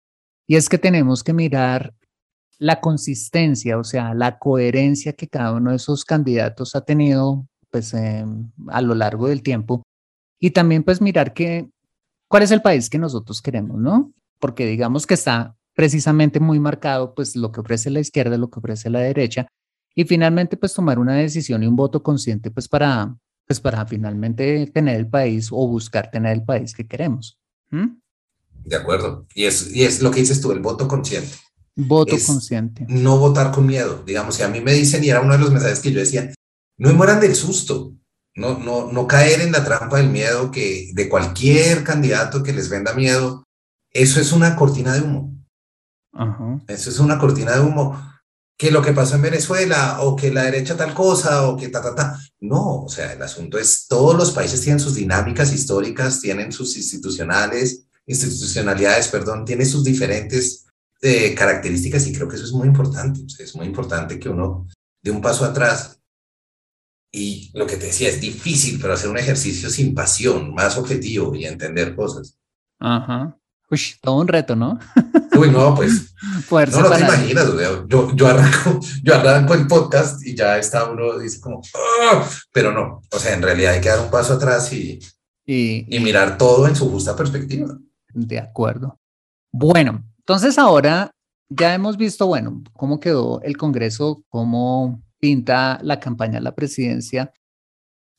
y 0.46 0.54
es 0.54 0.68
que 0.68 0.78
tenemos 0.78 1.24
que 1.24 1.32
mirar 1.32 1.92
la 2.60 2.80
consistencia, 2.80 3.76
o 3.76 3.82
sea, 3.82 4.14
la 4.14 4.38
coherencia 4.38 5.14
que 5.14 5.26
cada 5.26 5.52
uno 5.52 5.70
de 5.70 5.76
esos 5.76 6.04
candidatos 6.04 6.76
ha 6.76 6.82
tenido 6.82 7.44
pues 7.70 7.92
em, 7.92 8.52
a 8.68 8.80
lo 8.82 8.94
largo 8.94 9.26
del 9.28 9.42
tiempo 9.42 9.82
y 10.40 10.52
también 10.52 10.84
pues 10.84 11.00
mirar 11.00 11.34
que 11.34 11.68
cuál 12.28 12.42
es 12.42 12.50
el 12.50 12.62
país 12.62 12.88
que 12.88 12.98
nosotros 12.98 13.42
queremos, 13.42 13.78
¿no? 13.78 14.12
Porque 14.38 14.66
digamos 14.66 15.06
que 15.06 15.14
está 15.14 15.56
precisamente 15.74 16.40
muy 16.40 16.60
marcado 16.60 17.14
pues 17.14 17.36
lo 17.36 17.52
que 17.52 17.60
ofrece 17.60 17.90
la 17.90 18.00
izquierda, 18.00 18.36
lo 18.36 18.50
que 18.50 18.58
ofrece 18.58 18.90
la 18.90 19.00
derecha 19.00 19.46
y 19.94 20.04
finalmente 20.04 20.56
pues 20.56 20.74
tomar 20.74 20.98
una 20.98 21.14
decisión 21.14 21.62
y 21.62 21.66
un 21.66 21.76
voto 21.76 22.02
consciente 22.02 22.50
pues 22.50 22.68
para 22.68 23.16
pues 23.48 23.60
para 23.60 23.86
finalmente 23.86 24.66
tener 24.66 24.96
el 24.96 25.08
país 25.08 25.48
o 25.50 25.66
buscar 25.66 26.10
tener 26.10 26.34
el 26.34 26.44
país 26.44 26.74
que 26.74 26.86
queremos. 26.86 27.38
De 27.70 28.76
acuerdo. 28.76 29.26
Y 29.34 29.44
es, 29.44 29.74
y 29.74 29.84
es 29.84 30.02
lo 30.02 30.10
que 30.10 30.20
dices 30.20 30.40
tú, 30.40 30.52
el 30.52 30.60
voto 30.60 30.86
consciente. 30.86 31.34
Voto 31.74 32.14
consciente. 32.26 32.84
No 32.88 33.16
votar 33.16 33.50
con 33.50 33.64
miedo. 33.64 34.02
Digamos, 34.06 34.34
si 34.34 34.42
a 34.42 34.48
mí 34.48 34.60
me 34.60 34.74
dicen, 34.74 35.02
y 35.02 35.08
era 35.08 35.22
uno 35.22 35.32
de 35.32 35.38
los 35.38 35.50
mensajes 35.50 35.80
que 35.80 35.90
yo 35.90 36.00
decía, 36.00 36.30
no 36.76 36.92
mueran 36.92 37.20
del 37.20 37.34
susto, 37.34 37.94
no, 38.38 38.56
no, 38.56 38.90
no 38.90 39.06
caer 39.06 39.40
en 39.40 39.52
la 39.52 39.64
trampa 39.64 39.96
del 39.96 40.10
miedo 40.10 40.50
que 40.50 40.92
de 40.94 41.08
cualquier 41.08 41.82
candidato 41.82 42.42
que 42.42 42.52
les 42.52 42.68
venda 42.68 42.94
miedo, 42.94 43.44
eso 43.90 44.20
es 44.20 44.32
una 44.32 44.54
cortina 44.54 44.94
de 44.94 45.02
humo. 45.02 45.34
Eso 46.68 46.90
es 46.90 46.98
una 47.00 47.18
cortina 47.18 47.52
de 47.52 47.60
humo. 47.60 48.00
Que 48.56 48.70
lo 48.70 48.80
que 48.82 48.92
pasó 48.92 49.16
en 49.16 49.22
Venezuela, 49.22 49.98
o 50.02 50.16
que 50.16 50.32
la 50.32 50.44
derecha 50.44 50.76
tal 50.76 50.94
cosa, 50.94 51.48
o 51.48 51.56
que 51.56 51.68
ta, 51.68 51.82
ta, 51.82 51.94
ta. 51.94 52.20
No, 52.40 52.84
o 52.84 52.88
sea, 52.88 53.12
el 53.12 53.22
asunto 53.22 53.58
es, 53.58 53.86
todos 53.88 54.16
los 54.16 54.32
países 54.32 54.60
tienen 54.60 54.80
sus 54.80 54.94
dinámicas 54.94 55.52
históricas, 55.52 56.20
tienen 56.20 56.52
sus 56.52 56.76
institucionales, 56.76 57.86
institucionalidades, 58.06 59.08
perdón, 59.08 59.44
tienen 59.44 59.66
sus 59.66 59.84
diferentes 59.84 60.64
de 61.00 61.34
características 61.34 62.06
y 62.06 62.12
creo 62.12 62.28
que 62.28 62.36
eso 62.36 62.44
es 62.44 62.52
muy 62.52 62.66
importante. 62.68 63.20
es 63.38 63.54
muy 63.54 63.66
importante 63.66 64.18
que 64.18 64.28
uno 64.28 64.66
dé 65.02 65.10
un 65.10 65.20
paso 65.20 65.44
atrás 65.44 65.98
y 67.10 67.50
lo 67.54 67.66
que 67.66 67.76
te 67.76 67.86
decía 67.86 68.08
es 68.08 68.20
difícil, 68.20 68.78
pero 68.80 68.94
hacer 68.94 69.10
un 69.10 69.18
ejercicio 69.18 69.70
sin 69.70 69.94
pasión, 69.94 70.54
más 70.54 70.76
objetivo 70.76 71.34
y 71.34 71.44
entender 71.44 71.94
cosas. 71.94 72.38
Ajá. 72.78 73.36
Uy, 73.70 73.80
todo 74.00 74.16
un 74.16 74.28
reto, 74.28 74.56
¿no? 74.56 74.78
Uy, 75.38 75.50
no, 75.50 75.74
pues. 75.74 76.14
no, 76.50 76.80
no 76.80 76.90
te 76.90 77.00
imaginas, 77.00 77.46
yo, 77.86 78.14
yo, 78.14 78.26
arranco, 78.26 78.80
yo 79.02 79.14
arranco 79.14 79.54
el 79.54 79.66
podcast 79.66 80.24
y 80.26 80.34
ya 80.34 80.58
está 80.58 80.90
uno, 80.90 81.18
dice 81.18 81.40
como, 81.40 81.60
¡Ah! 82.02 82.26
pero 82.52 82.72
no, 82.72 83.02
o 83.10 83.18
sea, 83.18 83.34
en 83.34 83.42
realidad 83.42 83.74
hay 83.74 83.80
que 83.80 83.90
dar 83.90 84.00
un 84.00 84.10
paso 84.10 84.34
atrás 84.34 84.72
y, 84.72 84.98
y, 85.44 85.94
y 85.94 86.00
mirar 86.00 86.38
todo 86.38 86.66
en 86.66 86.76
su 86.76 86.90
justa 86.90 87.14
perspectiva. 87.14 87.76
De 88.14 88.38
acuerdo. 88.38 88.98
Bueno, 89.52 90.02
entonces 90.18 90.58
ahora 90.58 91.10
ya 91.50 91.74
hemos 91.74 91.96
visto, 91.96 92.26
bueno, 92.26 92.62
cómo 92.72 93.00
quedó 93.00 93.40
el 93.42 93.56
Congreso, 93.56 94.22
cómo 94.28 95.02
pinta 95.18 95.78
la 95.82 96.00
campaña 96.00 96.38
a 96.38 96.42
la 96.42 96.54
presidencia. 96.54 97.32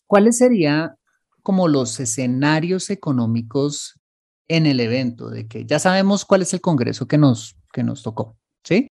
¿Cuáles 0.08 0.38
serían 0.38 0.96
como 1.44 1.68
los 1.68 2.00
escenarios 2.00 2.90
económicos 2.90 4.00
en 4.48 4.66
el 4.66 4.80
evento? 4.80 5.30
De 5.30 5.48
que 5.48 5.66
ya 5.66 5.80
sabemos 5.80 6.26
cuál 6.26 6.42
es 6.42 6.54
el 6.54 6.62
Congreso 6.62 7.08
que 7.08 7.18
nos, 7.18 7.56
que 7.72 7.84
nos 7.84 8.04
tocó, 8.04 8.38
¿sí? 8.64 8.88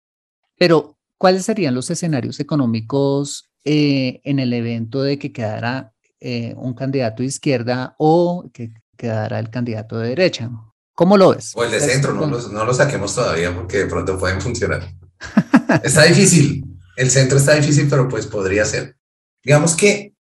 Pero, 0.59 0.97
¿cuáles 1.19 1.45
serían 1.45 1.75
los 1.75 1.91
escenarios 1.91 2.41
económicos 2.41 3.51
eh, 3.65 4.21
en 4.25 4.38
el 4.38 4.53
evento 4.53 5.03
de 5.03 5.19
que 5.19 5.33
quedara 5.33 5.93
eh, 6.21 6.55
un 6.57 6.75
candidato 6.75 7.23
de 7.23 7.29
izquierda 7.29 7.95
o 7.99 8.49
que 8.53 8.73
quedara 8.97 9.38
el 9.38 9.51
candidato 9.51 9.99
de 9.99 10.11
derecha? 10.11 10.51
¿Cómo 10.95 11.17
lo 11.17 11.31
ves? 11.31 11.53
O 11.55 11.65
el 11.65 11.71
de 11.71 11.81
centro, 11.81 12.12
no 12.12 12.27
lo, 12.27 12.49
no 12.49 12.65
lo 12.65 12.75
saquemos 12.75 13.15
todavía 13.15 13.55
porque 13.55 13.79
de 13.79 13.87
pronto 13.87 14.19
pueden 14.19 14.41
funcionar. 14.41 14.87
está 15.83 16.05
difícil, 16.05 16.71
el 16.96 17.11
centro 17.11 17.38
está 17.38 17.55
difícil, 17.55 17.88
pero 17.88 18.09
pues 18.09 18.26
podría 18.26 18.64
ser. 18.64 18.96
Digamos 19.42 19.74
que 19.74 20.14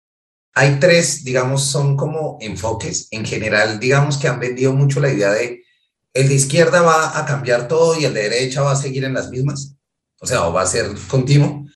hay 0.54 0.78
tres, 0.78 1.24
digamos, 1.24 1.64
son 1.64 1.96
como 1.96 2.38
enfoques. 2.40 3.08
En 3.10 3.24
general, 3.24 3.80
digamos 3.80 4.18
que 4.18 4.28
han 4.28 4.40
vendido 4.40 4.72
mucho 4.72 5.00
la 5.00 5.12
idea 5.12 5.30
de 5.32 5.62
el 6.14 6.28
de 6.28 6.34
izquierda 6.34 6.82
va 6.82 7.18
a 7.18 7.24
cambiar 7.24 7.68
todo 7.68 7.98
y 7.98 8.04
el 8.04 8.12
de 8.12 8.28
derecha 8.28 8.60
va 8.60 8.72
a 8.72 8.76
seguir 8.76 9.04
en 9.04 9.14
las 9.14 9.30
mismas. 9.30 9.76
O 10.20 10.26
sea, 10.26 10.46
o 10.46 10.52
va 10.52 10.62
a 10.62 10.66
ser 10.66 10.90
continuo. 11.08 11.66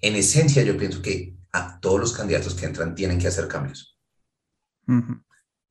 En 0.00 0.16
esencia, 0.16 0.62
yo 0.62 0.76
pienso 0.76 1.00
que 1.00 1.34
a 1.52 1.80
todos 1.80 2.00
los 2.00 2.12
candidatos 2.12 2.54
que 2.54 2.66
entran 2.66 2.94
tienen 2.94 3.18
que 3.18 3.28
hacer 3.28 3.48
cambios. 3.48 3.98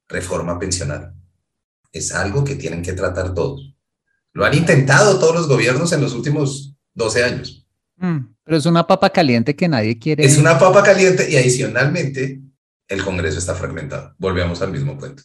Reforma 0.08 0.58
pensional 0.58 1.14
es 1.92 2.12
algo 2.14 2.44
que 2.44 2.56
tienen 2.56 2.82
que 2.82 2.94
tratar 2.94 3.34
todos. 3.34 3.74
Lo 4.34 4.44
han 4.44 4.54
intentado 4.54 5.18
todos 5.18 5.34
los 5.34 5.48
gobiernos 5.48 5.94
en 5.94 6.02
los 6.02 6.14
últimos 6.14 6.76
12 6.94 7.24
años. 7.24 7.66
Mm, 7.96 8.35
pero 8.46 8.58
es 8.58 8.66
una 8.66 8.88
papa 8.88 9.10
caliente 9.10 9.56
que 9.56 9.68
nadie 9.68 10.00
quiere. 10.00 10.24
Es 10.24 10.38
una 10.38 10.58
papa 10.58 10.84
caliente 10.84 11.30
y 11.30 11.36
adicionalmente 11.36 12.42
el 12.88 13.04
Congreso 13.04 13.40
está 13.40 13.56
fragmentado. 13.56 14.16
Volvemos 14.18 14.62
al 14.62 14.72
mismo 14.72 14.98
punto. 14.98 15.24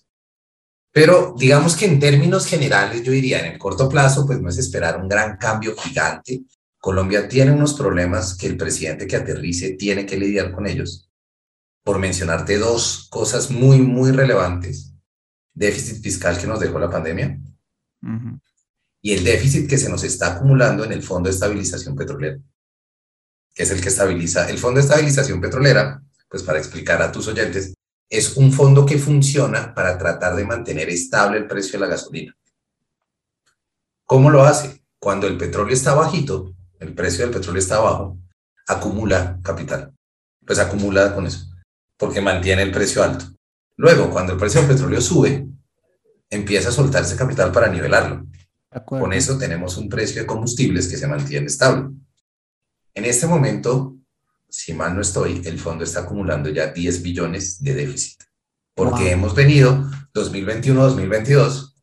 Pero 0.93 1.37
digamos 1.39 1.77
que 1.77 1.87
en 1.87 2.01
términos 2.01 2.47
generales, 2.47 3.05
yo 3.05 3.13
diría, 3.13 3.39
en 3.41 3.53
el 3.53 3.59
corto 3.59 3.89
plazo, 3.89 4.27
pues 4.27 4.41
no 4.41 4.49
es 4.49 4.59
esperar 4.59 5.01
un 5.01 5.09
gran 5.09 5.37
cambio 5.37 5.77
gigante. 5.77 6.41
Colombia 6.79 7.29
tiene 7.29 7.53
unos 7.53 7.75
problemas 7.75 8.37
que 8.37 8.49
el 8.49 8.57
presidente 8.57 9.07
que 9.07 9.17
aterrice 9.17 9.75
tiene 9.75 10.05
que 10.05 10.17
lidiar 10.17 10.51
con 10.51 10.67
ellos. 10.67 11.09
Por 11.85 11.99
mencionarte 12.01 12.59
dos 12.59 13.07
cosas 13.09 13.51
muy, 13.51 13.79
muy 13.79 14.11
relevantes 14.11 14.91
déficit 15.55 16.03
fiscal 16.03 16.39
que 16.39 16.47
nos 16.47 16.61
dejó 16.61 16.79
la 16.79 16.91
pandemia 16.91 17.39
y 19.03 19.13
el 19.13 19.25
déficit 19.25 19.69
que 19.69 19.79
se 19.79 19.91
nos 19.91 20.05
está 20.05 20.35
acumulando 20.35 20.85
en 20.85 20.93
el 20.93 21.03
Fondo 21.03 21.29
de 21.29 21.35
Estabilización 21.35 21.95
Petrolera, 21.95 22.39
que 23.55 23.63
es 23.65 23.71
el 23.71 23.81
que 23.81 23.89
estabiliza. 23.89 24.49
El 24.49 24.59
Fondo 24.59 24.81
de 24.81 24.87
Estabilización 24.87 25.41
Petrolera 25.41 26.03
pues 26.31 26.45
para 26.45 26.59
explicar 26.59 27.03
a 27.03 27.11
tus 27.11 27.27
oyentes, 27.27 27.75
es 28.09 28.37
un 28.37 28.53
fondo 28.53 28.87
que 28.87 28.99
funciona 28.99 29.75
para 29.75 29.99
tratar 29.99 30.37
de 30.37 30.45
mantener 30.45 30.89
estable 30.89 31.39
el 31.39 31.47
precio 31.47 31.73
de 31.73 31.87
la 31.87 31.91
gasolina. 31.91 32.35
¿Cómo 34.07 34.31
lo 34.31 34.45
hace? 34.45 34.81
Cuando 35.01 35.27
el 35.27 35.37
petróleo 35.37 35.75
está 35.75 35.93
bajito, 35.95 36.55
el 36.79 36.95
precio 36.95 37.25
del 37.25 37.35
petróleo 37.35 37.61
está 37.61 37.81
bajo, 37.81 38.17
acumula 38.69 39.41
capital. 39.43 39.93
Pues 40.47 40.59
acumula 40.61 41.15
con 41.15 41.27
eso, 41.27 41.47
porque 41.97 42.21
mantiene 42.21 42.63
el 42.63 42.71
precio 42.71 43.03
alto. 43.03 43.25
Luego, 43.77 44.11
cuando 44.11 44.33
el 44.33 44.39
precio 44.39 44.61
del 44.61 44.71
petróleo 44.71 45.01
sube, 45.01 45.47
empieza 46.29 46.69
a 46.69 46.73
soltarse 46.73 47.17
capital 47.17 47.51
para 47.51 47.69
nivelarlo. 47.69 48.25
Con 48.87 49.13
eso 49.13 49.37
tenemos 49.37 49.77
un 49.77 49.89
precio 49.89 50.21
de 50.21 50.27
combustibles 50.29 50.87
que 50.87 50.97
se 50.97 51.09
mantiene 51.09 51.47
estable. 51.47 51.91
En 53.01 53.07
este 53.07 53.27
momento, 53.27 53.97
si 54.47 54.75
mal 54.75 54.95
no 54.95 55.01
estoy, 55.01 55.41
el 55.47 55.59
fondo 55.59 55.85
está 55.85 56.01
acumulando 56.01 56.51
ya 56.51 56.67
10 56.67 57.01
billones 57.01 57.65
de 57.65 57.73
déficit. 57.73 58.25
Porque 58.75 59.11
hemos 59.11 59.35
venido 59.35 59.91
2021-2022, 60.13 61.77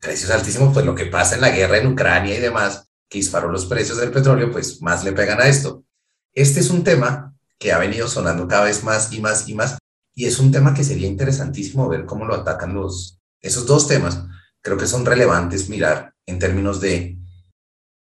precios 0.00 0.32
altísimos, 0.32 0.74
pues 0.74 0.84
lo 0.84 0.96
que 0.96 1.06
pasa 1.06 1.36
en 1.36 1.42
la 1.42 1.50
guerra 1.50 1.78
en 1.78 1.86
Ucrania 1.86 2.36
y 2.36 2.40
demás, 2.40 2.90
que 3.08 3.18
disparó 3.18 3.52
los 3.52 3.66
precios 3.66 3.98
del 3.98 4.10
petróleo, 4.10 4.50
pues 4.50 4.82
más 4.82 5.04
le 5.04 5.12
pegan 5.12 5.40
a 5.40 5.46
esto. 5.46 5.84
Este 6.32 6.58
es 6.58 6.70
un 6.70 6.82
tema 6.82 7.36
que 7.56 7.70
ha 7.70 7.78
venido 7.78 8.08
sonando 8.08 8.48
cada 8.48 8.64
vez 8.64 8.82
más 8.82 9.12
y 9.12 9.20
más 9.20 9.48
y 9.48 9.54
más, 9.54 9.78
y 10.12 10.24
es 10.24 10.40
un 10.40 10.50
tema 10.50 10.74
que 10.74 10.82
sería 10.82 11.06
interesantísimo 11.06 11.88
ver 11.88 12.04
cómo 12.04 12.24
lo 12.24 12.34
atacan 12.34 12.74
los, 12.74 13.20
esos 13.40 13.64
dos 13.64 13.86
temas. 13.86 14.24
Creo 14.60 14.76
que 14.76 14.88
son 14.88 15.06
relevantes 15.06 15.68
mirar 15.68 16.12
en 16.26 16.40
términos 16.40 16.80
de 16.80 17.16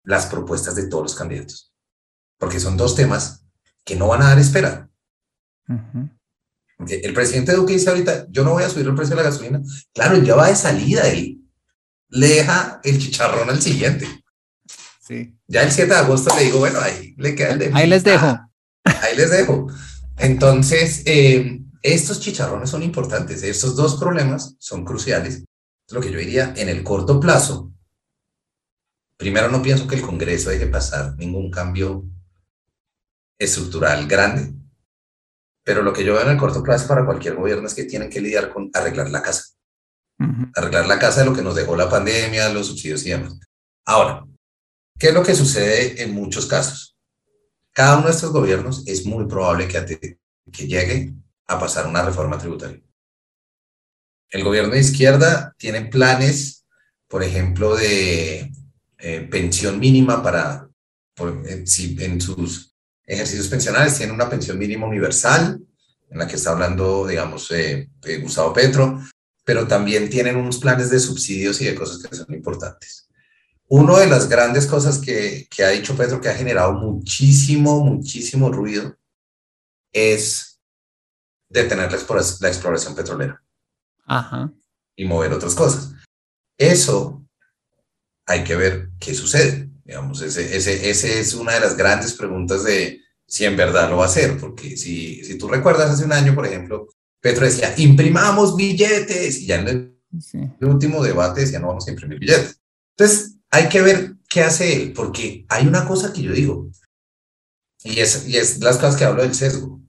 las 0.04 0.28
propuestas 0.28 0.76
de 0.76 0.86
todos 0.86 1.06
los 1.06 1.16
candidatos, 1.16 1.73
porque 2.44 2.60
son 2.60 2.76
dos 2.76 2.94
temas 2.94 3.46
que 3.86 3.96
no 3.96 4.10
van 4.10 4.22
a 4.22 4.28
dar 4.28 4.38
espera. 4.38 4.90
El 6.78 7.14
presidente 7.14 7.54
Duque 7.54 7.72
dice 7.72 7.90
ahorita, 7.90 8.28
yo 8.30 8.44
no 8.44 8.52
voy 8.52 8.64
a 8.64 8.70
subir 8.70 8.86
el 8.86 8.96
precio 8.96 9.16
de 9.16 9.24
la 9.24 9.30
gasolina. 9.30 9.62
Claro, 9.94 10.22
ya 10.22 10.36
va 10.36 10.50
de 10.50 10.56
salida, 10.58 11.08
él 11.08 11.40
le 12.10 12.28
deja 12.28 12.82
el 12.84 13.00
chicharrón 13.00 13.50
al 13.50 13.62
siguiente. 13.62 14.06
Sí. 15.00 15.38
Ya 15.48 15.64
el 15.64 15.72
7 15.72 15.94
de 15.94 16.00
agosto 16.00 16.36
le 16.36 16.44
digo, 16.44 16.60
bueno, 16.60 16.82
ahí 16.82 17.16
le 17.18 17.34
queda 17.34 17.54
el 17.54 17.60
de... 17.60 17.72
Ahí 17.74 17.88
les 17.88 18.04
dejo. 18.04 18.38
ahí 18.84 19.16
les 19.16 19.32
dejo. 19.32 19.68
Entonces, 20.18 21.04
eh, 21.06 21.62
estos 21.82 22.20
chicharrones 22.20 22.70
son 22.70 22.84
importantes. 22.84 23.42
Estos 23.44 23.78
dos 23.78 23.96
problemas 23.96 24.58
son 24.60 24.84
cruciales. 24.84 25.46
Lo 25.92 26.02
que 26.02 26.12
yo 26.12 26.20
diría, 26.20 26.54
en 26.58 26.68
el 26.68 26.84
corto 26.84 27.22
plazo, 27.22 27.72
primero 29.16 29.48
no 29.48 29.62
pienso 29.62 29.88
que 29.88 29.96
el 29.96 30.02
Congreso 30.02 30.50
deje 30.50 30.68
pasar 30.68 31.16
ningún 31.16 31.50
cambio 31.50 32.04
estructural 33.38 34.08
grande, 34.08 34.54
pero 35.64 35.82
lo 35.82 35.94
que 35.94 36.04
yo 36.04 36.14
veo 36.14 36.24
en 36.24 36.32
el 36.32 36.38
corto 36.38 36.62
plazo 36.62 36.88
para 36.88 37.06
cualquier 37.06 37.36
gobierno 37.36 37.68
es 37.68 37.74
que 37.74 37.86
tienen 37.86 38.10
que 38.10 38.22
lidiar 38.22 38.52
con 38.52 38.70
arreglar 38.74 39.10
la 39.10 39.22
casa. 39.22 39.46
Arreglar 40.56 40.88
la 40.88 41.00
casa 41.00 41.22
de 41.22 41.26
lo 41.26 41.34
que 41.34 41.42
nos 41.42 41.56
dejó 41.56 41.76
la 41.76 41.90
pandemia, 41.90 42.50
los 42.50 42.68
subsidios 42.68 43.06
y 43.06 43.10
demás. 43.10 43.40
Ahora, 43.86 44.26
¿qué 44.98 45.08
es 45.08 45.14
lo 45.14 45.24
que 45.24 45.36
sucede 45.36 46.02
en 46.04 46.14
muchos 46.14 46.46
casos? 46.46 46.98
Cada 47.72 47.98
uno 47.98 48.08
de 48.08 48.14
estos 48.14 48.32
gobiernos 48.32 48.88
es 48.88 49.06
muy 49.06 49.26
probable 49.26 49.68
que, 49.68 50.18
que 50.52 50.68
llegue 50.68 51.14
a 51.48 51.60
pasar 51.60 51.88
una 51.88 52.04
reforma 52.04 52.38
tributaria. 52.38 52.82
El 54.30 54.44
gobierno 54.44 54.74
de 54.74 54.80
izquierda 54.80 55.54
tiene 55.58 55.86
planes, 55.86 56.66
por 57.08 57.24
ejemplo, 57.24 57.76
de 57.76 58.52
eh, 58.98 59.28
pensión 59.30 59.80
mínima 59.80 60.24
para, 60.24 60.68
eh, 61.46 61.64
si 61.66 61.96
en 62.00 62.20
sus 62.20 62.73
ejercicios 63.06 63.48
pensionales 63.48 63.98
tienen 63.98 64.16
una 64.16 64.30
pensión 64.30 64.58
mínima 64.58 64.88
universal, 64.88 65.60
en 66.10 66.18
la 66.18 66.28
que 66.28 66.36
está 66.36 66.52
hablando, 66.52 67.08
digamos, 67.08 67.50
eh, 67.52 67.90
Gustavo 68.22 68.54
Petro, 68.54 69.02
pero 69.44 69.68
también 69.68 70.10
tienen 70.10 70.38
unos 70.38 70.60
planes 70.60 70.90
de 70.90 71.00
subsidios 71.00 71.60
y 71.62 71.66
de 71.66 71.76
cosas 71.76 72.02
que 72.02 72.16
son 72.16 72.34
importantes. 72.34 73.10
Una 73.68 74.00
de 74.00 74.08
las 74.08 74.30
grandes 74.30 74.68
cosas 74.68 75.00
que, 75.00 75.48
que 75.50 75.64
ha 75.64 75.70
dicho 75.70 75.98
Petro 75.98 76.22
que 76.22 76.30
ha 76.30 76.36
generado 76.36 76.74
muchísimo, 76.74 77.84
muchísimo 77.84 78.52
ruido 78.52 78.96
es 79.92 80.60
detener 81.50 81.92
la 81.92 81.98
exploración, 81.98 82.38
la 82.42 82.48
exploración 82.50 82.96
petrolera 82.96 83.44
Ajá. 84.06 84.52
y 84.96 85.06
mover 85.06 85.34
otras 85.34 85.56
cosas. 85.56 85.94
Eso 86.58 87.26
hay 88.26 88.44
que 88.44 88.56
ver 88.56 88.90
qué 89.00 89.14
sucede. 89.14 89.70
Digamos, 89.84 90.22
ese, 90.22 90.56
ese, 90.56 90.90
ese 90.90 91.20
es 91.20 91.34
una 91.34 91.54
de 91.54 91.60
las 91.60 91.76
grandes 91.76 92.14
preguntas 92.14 92.64
de 92.64 93.02
si 93.28 93.46
en 93.46 93.58
verdad 93.58 93.90
lo 93.90 93.98
va 93.98 94.06
a 94.06 94.08
hacer, 94.08 94.38
porque 94.38 94.78
si, 94.78 95.24
si 95.24 95.38
tú 95.38 95.48
recuerdas 95.48 95.92
hace 95.92 96.06
un 96.06 96.14
año, 96.14 96.36
por 96.36 96.46
ejemplo, 96.46 96.88
Petro 97.20 97.46
decía, 97.46 97.74
imprimamos 97.78 98.56
billetes, 98.56 99.40
y 99.42 99.48
ya 99.48 99.60
en 99.60 99.68
el, 99.68 99.98
último 100.62 101.04
debate 101.04 101.42
decía, 101.42 101.60
no 101.60 101.68
vamos 101.68 101.88
a 101.88 101.92
imprimir 101.92 102.20
billetes. 102.20 102.62
Entonces, 102.96 103.36
hay 103.50 103.70
que 103.70 103.82
ver 103.82 104.16
qué 104.30 104.42
hace 104.42 104.74
él, 104.74 104.94
porque 104.94 105.46
hay 105.50 105.68
una 105.68 105.88
cosa 105.88 106.14
que 106.14 106.22
yo 106.22 106.32
digo, 106.32 106.70
y 107.84 108.00
es, 108.00 108.28
y 108.28 108.38
es 108.38 108.60
las 108.60 108.78
cosas 108.78 108.96
que 108.96 109.04
hablo 109.04 109.24
del 109.24 109.36
sesgo. 109.36 109.82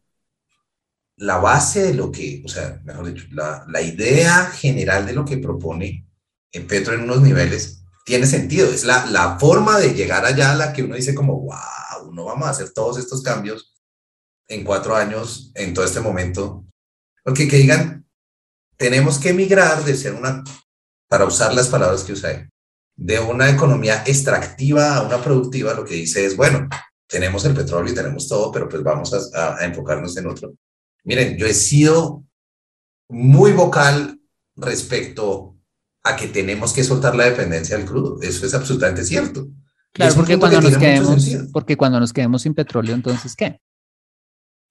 La 1.16 1.38
base 1.38 1.82
de 1.82 1.94
lo 1.94 2.10
que, 2.10 2.42
o 2.44 2.48
sea, 2.48 2.80
mejor 2.84 3.12
dicho, 3.12 3.26
la, 3.30 3.64
la 3.68 3.82
idea 3.82 4.46
general 4.46 5.06
de 5.06 5.12
lo 5.12 5.24
que 5.24 5.38
propone 5.38 6.04
Petro 6.66 6.94
en 6.94 7.02
unos 7.02 7.20
niveles 7.20 7.83
tiene 8.04 8.26
sentido, 8.26 8.68
es 8.68 8.84
la, 8.84 9.06
la 9.06 9.38
forma 9.38 9.78
de 9.78 9.94
llegar 9.94 10.24
allá 10.24 10.52
a 10.52 10.56
la 10.56 10.72
que 10.72 10.82
uno 10.82 10.94
dice 10.94 11.14
como, 11.14 11.40
wow, 11.40 12.12
no 12.12 12.24
vamos 12.26 12.46
a 12.46 12.50
hacer 12.50 12.70
todos 12.72 12.98
estos 12.98 13.22
cambios 13.22 13.74
en 14.46 14.62
cuatro 14.62 14.94
años, 14.94 15.50
en 15.54 15.72
todo 15.72 15.84
este 15.84 16.00
momento, 16.00 16.66
porque 17.24 17.48
que 17.48 17.56
digan, 17.56 18.06
tenemos 18.76 19.18
que 19.18 19.30
emigrar 19.30 19.84
de 19.84 19.96
ser 19.96 20.14
una, 20.14 20.44
para 21.08 21.24
usar 21.24 21.54
las 21.54 21.68
palabras 21.68 22.04
que 22.04 22.12
usé, 22.12 22.50
de 22.96 23.18
una 23.18 23.48
economía 23.48 24.04
extractiva 24.06 24.96
a 24.96 25.02
una 25.02 25.22
productiva, 25.22 25.72
lo 25.72 25.84
que 25.84 25.94
dice 25.94 26.26
es, 26.26 26.36
bueno, 26.36 26.68
tenemos 27.08 27.44
el 27.46 27.54
petróleo 27.54 27.92
y 27.92 27.96
tenemos 27.96 28.28
todo, 28.28 28.52
pero 28.52 28.68
pues 28.68 28.82
vamos 28.82 29.32
a, 29.34 29.56
a 29.56 29.64
enfocarnos 29.64 30.16
en 30.16 30.26
otro. 30.26 30.54
Miren, 31.04 31.36
yo 31.38 31.46
he 31.46 31.54
sido 31.54 32.24
muy 33.08 33.52
vocal 33.52 34.20
respecto 34.56 35.53
a 36.04 36.16
que 36.16 36.28
tenemos 36.28 36.72
que 36.72 36.84
soltar 36.84 37.16
la 37.16 37.24
dependencia 37.24 37.76
del 37.76 37.86
crudo. 37.86 38.20
Eso 38.22 38.46
es 38.46 38.54
absolutamente 38.54 39.04
cierto. 39.04 39.48
Claro, 39.92 40.14
porque 40.14 40.38
cuando, 40.38 40.60
nos 40.60 40.76
quedemos, 40.76 41.36
porque 41.52 41.76
cuando 41.76 42.00
nos 42.00 42.12
quedemos 42.12 42.42
sin 42.42 42.54
petróleo, 42.54 42.94
entonces, 42.94 43.34
¿qué? 43.34 43.60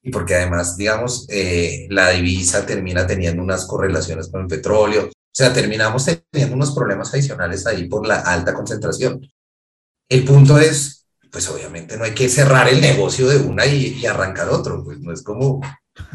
y 0.04 0.12
porque 0.12 0.36
además, 0.36 0.76
digamos, 0.76 1.26
eh, 1.30 1.88
la 1.90 2.10
divisa 2.10 2.66
termina 2.66 3.08
teniendo 3.08 3.42
unas 3.42 3.66
correlaciones 3.66 4.28
con 4.28 4.42
el 4.42 4.48
petróleo, 4.48 5.06
o 5.06 5.36
sea, 5.36 5.54
terminamos 5.54 6.06
teniendo 6.30 6.56
unos 6.56 6.76
problemas 6.76 7.14
adicionales 7.14 7.66
ahí 7.66 7.88
por 7.88 8.06
la 8.06 8.20
alta 8.20 8.54
concentración. 8.54 9.26
El 10.10 10.26
punto 10.26 10.60
es, 10.60 11.08
pues 11.32 11.50
obviamente 11.50 11.98
no 11.98 12.04
hay 12.04 12.12
que 12.12 12.28
cerrar 12.28 12.68
el 12.68 12.82
negocio 12.82 13.30
de 13.30 13.38
una 13.38 13.66
y, 13.66 14.06
arrancar 14.06 14.50
otro, 14.50 14.84
pues 14.84 15.00
no 15.00 15.14
es 15.14 15.24
como 15.24 15.62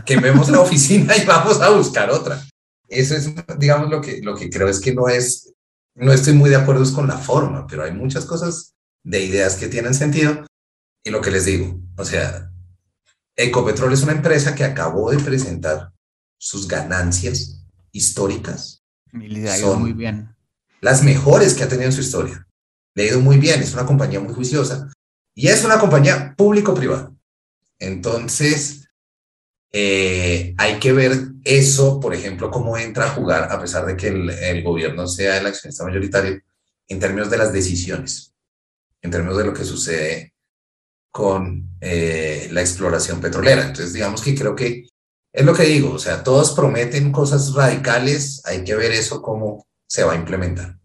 quememos 0.04 0.50
la 0.50 0.60
oficina 0.66 1.16
y 1.16 1.24
vamos 1.24 1.60
a 1.62 1.70
buscar 1.70 2.10
otra. 2.10 2.44
Eso 2.88 3.14
es, 3.14 3.30
digamos, 3.58 3.90
lo 3.90 4.00
que, 4.00 4.20
lo 4.22 4.34
que 4.34 4.50
creo 4.50 4.68
es 4.68 4.80
que 4.80 4.94
no 4.94 5.08
es, 5.08 5.52
no 5.94 6.12
estoy 6.12 6.32
muy 6.32 6.50
de 6.50 6.56
acuerdo 6.56 6.90
con 6.94 7.06
la 7.06 7.18
forma, 7.18 7.66
pero 7.66 7.84
hay 7.84 7.92
muchas 7.92 8.24
cosas 8.24 8.74
de 9.02 9.22
ideas 9.22 9.56
que 9.56 9.68
tienen 9.68 9.94
sentido. 9.94 10.46
Y 11.04 11.10
lo 11.10 11.20
que 11.20 11.30
les 11.30 11.44
digo, 11.44 11.80
o 11.96 12.04
sea, 12.04 12.50
Ecopetrol 13.36 13.92
es 13.92 14.02
una 14.02 14.12
empresa 14.12 14.54
que 14.54 14.64
acabó 14.64 15.10
de 15.10 15.18
presentar 15.18 15.92
sus 16.38 16.66
ganancias 16.66 17.64
históricas. 17.92 18.82
Le 19.12 19.48
ha 19.48 19.58
ido 19.58 19.78
muy 19.78 19.92
bien. 19.92 20.34
Las 20.80 21.02
mejores 21.02 21.54
que 21.54 21.64
ha 21.64 21.68
tenido 21.68 21.86
en 21.86 21.92
su 21.92 22.00
historia. 22.00 22.46
Le 22.94 23.04
ha 23.04 23.06
ido 23.08 23.20
muy 23.20 23.38
bien, 23.38 23.62
es 23.62 23.74
una 23.74 23.86
compañía 23.86 24.20
muy 24.20 24.34
juiciosa 24.34 24.90
y 25.34 25.46
es 25.48 25.64
una 25.64 25.78
compañía 25.78 26.34
público-privada. 26.36 27.12
Entonces, 27.78 28.87
eh, 29.72 30.54
hay 30.56 30.78
que 30.78 30.92
ver 30.92 31.12
eso, 31.44 32.00
por 32.00 32.14
ejemplo, 32.14 32.50
cómo 32.50 32.76
entra 32.78 33.06
a 33.06 33.10
jugar, 33.10 33.52
a 33.52 33.60
pesar 33.60 33.86
de 33.86 33.96
que 33.96 34.08
el, 34.08 34.30
el 34.30 34.62
gobierno 34.62 35.06
sea 35.06 35.38
el 35.38 35.46
accionista 35.46 35.84
mayoritario, 35.84 36.40
en 36.88 36.98
términos 37.00 37.30
de 37.30 37.38
las 37.38 37.52
decisiones, 37.52 38.34
en 39.02 39.10
términos 39.10 39.36
de 39.36 39.44
lo 39.44 39.52
que 39.52 39.64
sucede 39.64 40.34
con 41.10 41.68
eh, 41.80 42.48
la 42.52 42.60
exploración 42.60 43.20
petrolera. 43.20 43.62
Entonces, 43.62 43.92
digamos 43.92 44.22
que 44.22 44.34
creo 44.34 44.54
que 44.54 44.88
es 45.32 45.44
lo 45.44 45.54
que 45.54 45.64
digo, 45.64 45.92
o 45.92 45.98
sea, 45.98 46.22
todos 46.22 46.52
prometen 46.52 47.12
cosas 47.12 47.52
radicales, 47.52 48.42
hay 48.44 48.64
que 48.64 48.74
ver 48.74 48.92
eso 48.92 49.20
cómo 49.20 49.66
se 49.86 50.04
va 50.04 50.14
a 50.14 50.16
implementar. 50.16 50.78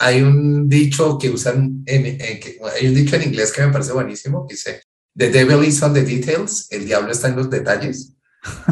Hay 0.00 0.22
un 0.22 0.68
dicho 0.68 1.18
que 1.18 1.28
usan, 1.28 1.82
en, 1.86 2.18
hay 2.20 2.86
un 2.86 2.94
dicho 2.94 3.16
en 3.16 3.24
inglés 3.24 3.52
que 3.52 3.66
me 3.66 3.72
parece 3.72 3.92
buenísimo, 3.92 4.46
que 4.46 4.54
dice, 4.54 4.82
The 5.18 5.30
devil 5.30 5.64
is 5.64 5.82
on 5.82 5.94
the 5.94 6.02
details, 6.02 6.68
el 6.70 6.84
diablo 6.84 7.10
está 7.10 7.26
en 7.26 7.34
los 7.34 7.50
detalles, 7.50 8.14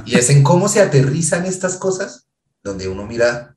y 0.04 0.14
es 0.14 0.30
en 0.30 0.44
cómo 0.44 0.68
se 0.68 0.80
aterrizan 0.80 1.44
estas 1.44 1.76
cosas, 1.76 2.28
donde 2.62 2.86
uno 2.86 3.04
mira, 3.04 3.56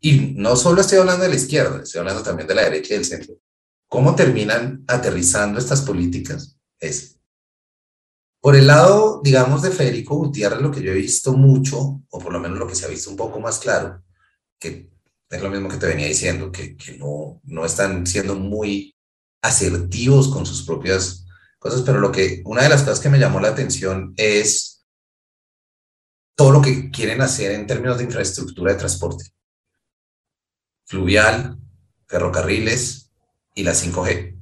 y 0.00 0.34
no 0.36 0.54
solo 0.54 0.82
estoy 0.82 0.98
hablando 0.98 1.22
de 1.22 1.30
la 1.30 1.36
izquierda, 1.36 1.82
estoy 1.82 2.00
hablando 2.00 2.22
también 2.22 2.46
de 2.46 2.54
la 2.54 2.64
derecha 2.64 2.92
y 2.92 2.98
del 2.98 3.06
centro, 3.06 3.36
cómo 3.88 4.14
terminan 4.14 4.84
aterrizando 4.86 5.58
estas 5.58 5.80
políticas 5.80 6.58
es 6.78 7.18
Por 8.42 8.54
el 8.54 8.66
lado, 8.66 9.22
digamos, 9.24 9.62
de 9.62 9.70
Federico 9.70 10.16
Gutiérrez, 10.16 10.60
lo 10.60 10.70
que 10.70 10.82
yo 10.82 10.92
he 10.92 10.94
visto 10.94 11.32
mucho, 11.32 12.02
o 12.10 12.18
por 12.18 12.34
lo 12.34 12.38
menos 12.38 12.58
lo 12.58 12.66
que 12.66 12.74
se 12.74 12.84
ha 12.84 12.88
visto 12.88 13.08
un 13.08 13.16
poco 13.16 13.40
más 13.40 13.58
claro, 13.60 14.04
que 14.60 14.90
es 15.30 15.42
lo 15.42 15.50
mismo 15.50 15.70
que 15.70 15.78
te 15.78 15.86
venía 15.86 16.06
diciendo, 16.06 16.52
que, 16.52 16.76
que 16.76 16.98
no, 16.98 17.40
no 17.44 17.64
están 17.64 18.06
siendo 18.06 18.34
muy 18.34 18.94
asertivos 19.40 20.28
con 20.28 20.44
sus 20.44 20.64
propias 20.64 21.25
cosas, 21.66 21.82
pero 21.82 22.00
lo 22.00 22.12
que, 22.12 22.42
una 22.44 22.62
de 22.62 22.68
las 22.68 22.82
cosas 22.82 23.00
que 23.00 23.08
me 23.08 23.18
llamó 23.18 23.40
la 23.40 23.48
atención 23.48 24.14
es 24.16 24.84
todo 26.36 26.52
lo 26.52 26.62
que 26.62 26.90
quieren 26.90 27.20
hacer 27.22 27.52
en 27.52 27.66
términos 27.66 27.98
de 27.98 28.04
infraestructura 28.04 28.72
de 28.72 28.78
transporte. 28.78 29.24
Fluvial, 30.84 31.58
ferrocarriles 32.06 33.10
y 33.54 33.62
la 33.62 33.72
5G. 33.72 34.36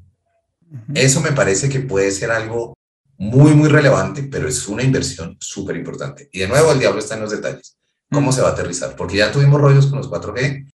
Eso 0.95 1.21
me 1.21 1.33
parece 1.33 1.69
que 1.69 1.81
puede 1.81 2.11
ser 2.11 2.31
algo 2.31 2.75
muy, 3.17 3.55
muy 3.55 3.69
relevante, 3.69 4.25
pero 4.25 4.49
es 4.49 4.67
una 4.67 4.83
inversión 4.83 5.37
súper 5.41 5.77
importante. 5.77 6.29
Y 6.33 6.41
de 6.41 6.49
nuevo, 6.49 6.73
el 6.73 6.81
diablo 6.81 6.99
está 6.99 7.15
en 7.15 7.23
los 7.23 7.31
detalles. 7.31 7.77
¿Cómo 8.11 8.33
se 8.33 8.43
va 8.43 8.49
a 8.49 8.53
aterrizar? 8.53 8.97
Porque 8.97 9.17
ya 9.17 9.33
tuvimos 9.33 9.61
rollos 9.61 9.87
con 9.87 9.99
los 9.99 10.11
4G. 10.11 10.71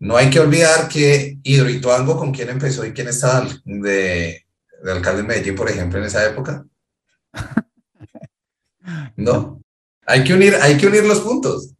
No 0.00 0.16
hay 0.16 0.28
que 0.28 0.40
olvidar 0.40 0.88
que 0.88 1.38
Hidroituango, 1.42 2.18
con 2.18 2.32
quién 2.32 2.50
empezó 2.50 2.84
y 2.84 2.92
quién 2.92 3.08
estaba 3.08 3.48
de, 3.64 4.43
de 4.84 4.92
alcalde 4.92 5.22
de 5.22 5.28
Medellín, 5.28 5.54
por 5.54 5.70
ejemplo, 5.70 5.98
en 5.98 6.04
esa 6.04 6.24
época. 6.26 6.64
No. 9.16 9.62
Hay 10.06 10.24
que 10.24 10.34
unir, 10.34 10.56
hay 10.60 10.76
que 10.76 10.86
unir 10.86 11.04
los 11.04 11.20
puntos. 11.20 11.72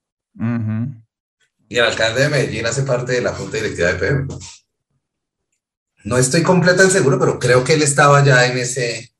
Y 1.69 1.77
el 1.77 1.85
alcalde 1.85 2.23
de 2.23 2.29
Medellín 2.31 2.65
hace 2.65 2.83
parte 2.85 3.13
de 3.13 3.21
la 3.21 3.35
junta 3.35 3.59
directiva 3.59 3.93
de 3.93 3.99
PM. 3.99 4.27
No 6.05 6.17
estoy 6.17 6.43
completamente 6.43 6.95
seguro, 6.95 7.19
pero 7.19 7.39
creo 7.39 7.63
que 7.63 7.75
él 7.75 7.83
estaba 7.83 8.25
ya 8.25 8.47
en 8.47 8.57
ese, 8.57 9.13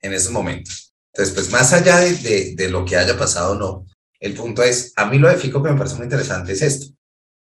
en 0.00 0.14
esos 0.14 0.32
momentos. 0.32 0.94
Entonces, 1.12 1.34
pues 1.34 1.50
más 1.50 1.74
allá 1.74 1.98
de, 1.98 2.54
de, 2.54 2.70
lo 2.70 2.86
que 2.86 2.96
haya 2.96 3.18
pasado 3.18 3.52
o 3.52 3.58
no, 3.58 3.86
el 4.18 4.32
punto 4.32 4.62
es, 4.62 4.94
a 4.96 5.04
mí 5.06 5.18
lo 5.18 5.28
de 5.28 5.36
Fico 5.36 5.62
que 5.62 5.70
me 5.70 5.76
parece 5.76 5.96
muy 5.96 6.04
interesante 6.04 6.52
es 6.52 6.62
esto. 6.62 6.86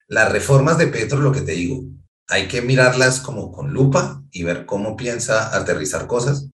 Las 0.07 0.29
reformas 0.29 0.77
de 0.77 0.87
Petro, 0.87 1.19
lo 1.19 1.31
que 1.31 1.41
te 1.41 1.53
digo, 1.53 1.83
hay 2.29 2.47
que 2.47 2.61
mirarlas 2.61 3.19
como 3.19 3.51
con 3.51 3.73
lupa 3.73 4.23
y 4.31 4.43
ver 4.43 4.65
cómo 4.65 4.95
piensa 4.95 5.55
aterrizar 5.55 6.07
cosas. 6.07 6.49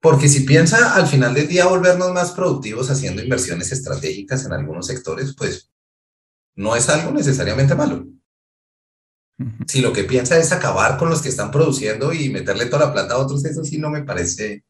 Porque 0.00 0.28
si 0.28 0.40
piensa 0.40 0.94
al 0.94 1.06
final 1.06 1.32
del 1.32 1.48
día 1.48 1.66
volvernos 1.66 2.12
más 2.12 2.32
productivos 2.32 2.90
haciendo 2.90 3.22
inversiones 3.22 3.72
estratégicas 3.72 4.44
en 4.44 4.52
algunos 4.52 4.86
sectores, 4.86 5.34
pues 5.36 5.70
no 6.54 6.76
es 6.76 6.88
algo 6.88 7.10
necesariamente 7.12 7.74
malo. 7.74 8.06
Si 9.66 9.80
lo 9.80 9.92
que 9.92 10.04
piensa 10.04 10.38
es 10.38 10.52
acabar 10.52 10.98
con 10.98 11.08
los 11.08 11.22
que 11.22 11.30
están 11.30 11.50
produciendo 11.50 12.12
y 12.12 12.28
meterle 12.28 12.66
toda 12.66 12.86
la 12.86 12.92
plata 12.92 13.14
a 13.14 13.18
otros, 13.18 13.44
eso 13.44 13.64
sí 13.64 13.78
no 13.78 13.90
me 13.90 14.02
parece 14.02 14.64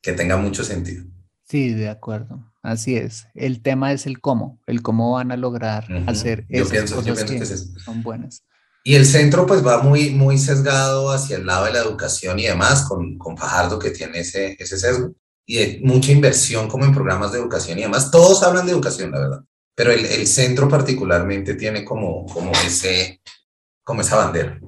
que 0.00 0.12
tenga 0.12 0.36
mucho 0.36 0.64
sentido. 0.64 1.04
Sí, 1.44 1.74
de 1.74 1.88
acuerdo. 1.88 2.50
Así 2.62 2.96
es. 2.96 3.26
El 3.34 3.60
tema 3.60 3.92
es 3.92 4.06
el 4.06 4.20
cómo, 4.20 4.60
el 4.66 4.82
cómo 4.82 5.12
van 5.12 5.32
a 5.32 5.36
lograr 5.36 5.86
hacer 6.06 6.46
esas 6.48 6.92
cosas 6.92 7.24
que, 7.24 7.44
son 7.80 8.02
buenas. 8.02 8.44
Y 8.82 8.94
el 8.94 9.04
centro 9.04 9.46
pues 9.46 9.64
va 9.64 9.82
muy, 9.82 10.10
muy 10.10 10.38
sesgado 10.38 11.10
hacia 11.10 11.36
el 11.36 11.46
lado 11.46 11.66
de 11.66 11.72
la 11.72 11.80
educación 11.80 12.38
y 12.38 12.44
demás, 12.44 12.86
con, 12.88 13.18
con 13.18 13.36
Fajardo 13.36 13.78
que 13.78 13.90
tiene 13.90 14.20
ese, 14.20 14.56
ese 14.58 14.78
sesgo, 14.78 15.12
y 15.46 15.56
de 15.56 15.80
mucha 15.82 16.12
inversión 16.12 16.68
como 16.68 16.84
en 16.84 16.94
programas 16.94 17.32
de 17.32 17.38
educación 17.38 17.78
y 17.78 17.82
demás. 17.82 18.10
Todos 18.10 18.42
hablan 18.42 18.66
de 18.66 18.72
educación, 18.72 19.10
la 19.10 19.20
verdad, 19.20 19.44
pero 19.74 19.92
el, 19.92 20.04
el 20.06 20.26
centro 20.26 20.68
particularmente 20.68 21.54
tiene 21.54 21.84
como, 21.84 22.24
como, 22.26 22.52
ese, 22.52 23.20
como 23.84 24.00
esa 24.00 24.16
bandera. 24.16 24.58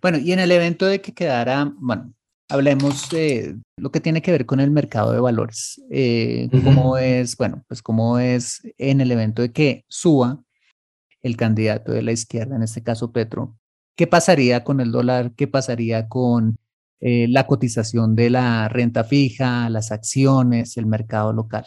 Bueno, 0.00 0.18
y 0.18 0.32
en 0.32 0.40
el 0.40 0.50
evento 0.50 0.86
de 0.86 1.00
que 1.00 1.12
quedara, 1.12 1.72
bueno, 1.78 2.12
hablemos 2.48 3.08
de 3.10 3.56
lo 3.76 3.92
que 3.92 4.00
tiene 4.00 4.22
que 4.22 4.30
ver 4.30 4.46
con 4.46 4.60
el 4.60 4.70
mercado 4.70 5.12
de 5.12 5.20
valores. 5.20 5.80
Eh, 5.90 6.48
¿Cómo 6.64 6.98
es, 6.98 7.36
bueno, 7.36 7.64
pues 7.68 7.82
cómo 7.82 8.18
es 8.18 8.62
en 8.78 9.00
el 9.00 9.12
evento 9.12 9.42
de 9.42 9.52
que 9.52 9.84
suba 9.88 10.42
el 11.28 11.36
candidato 11.36 11.92
de 11.92 12.02
la 12.02 12.12
izquierda, 12.12 12.56
en 12.56 12.62
este 12.62 12.82
caso 12.82 13.12
Petro? 13.12 13.56
¿Qué 13.96 14.06
pasaría 14.06 14.64
con 14.64 14.80
el 14.80 14.90
dólar? 14.90 15.32
¿Qué 15.36 15.46
pasaría 15.46 16.08
con 16.08 16.58
eh, 17.00 17.26
la 17.28 17.46
cotización 17.46 18.16
de 18.16 18.30
la 18.30 18.68
renta 18.68 19.04
fija, 19.04 19.70
las 19.70 19.92
acciones, 19.92 20.76
el 20.76 20.86
mercado 20.86 21.32
local? 21.32 21.66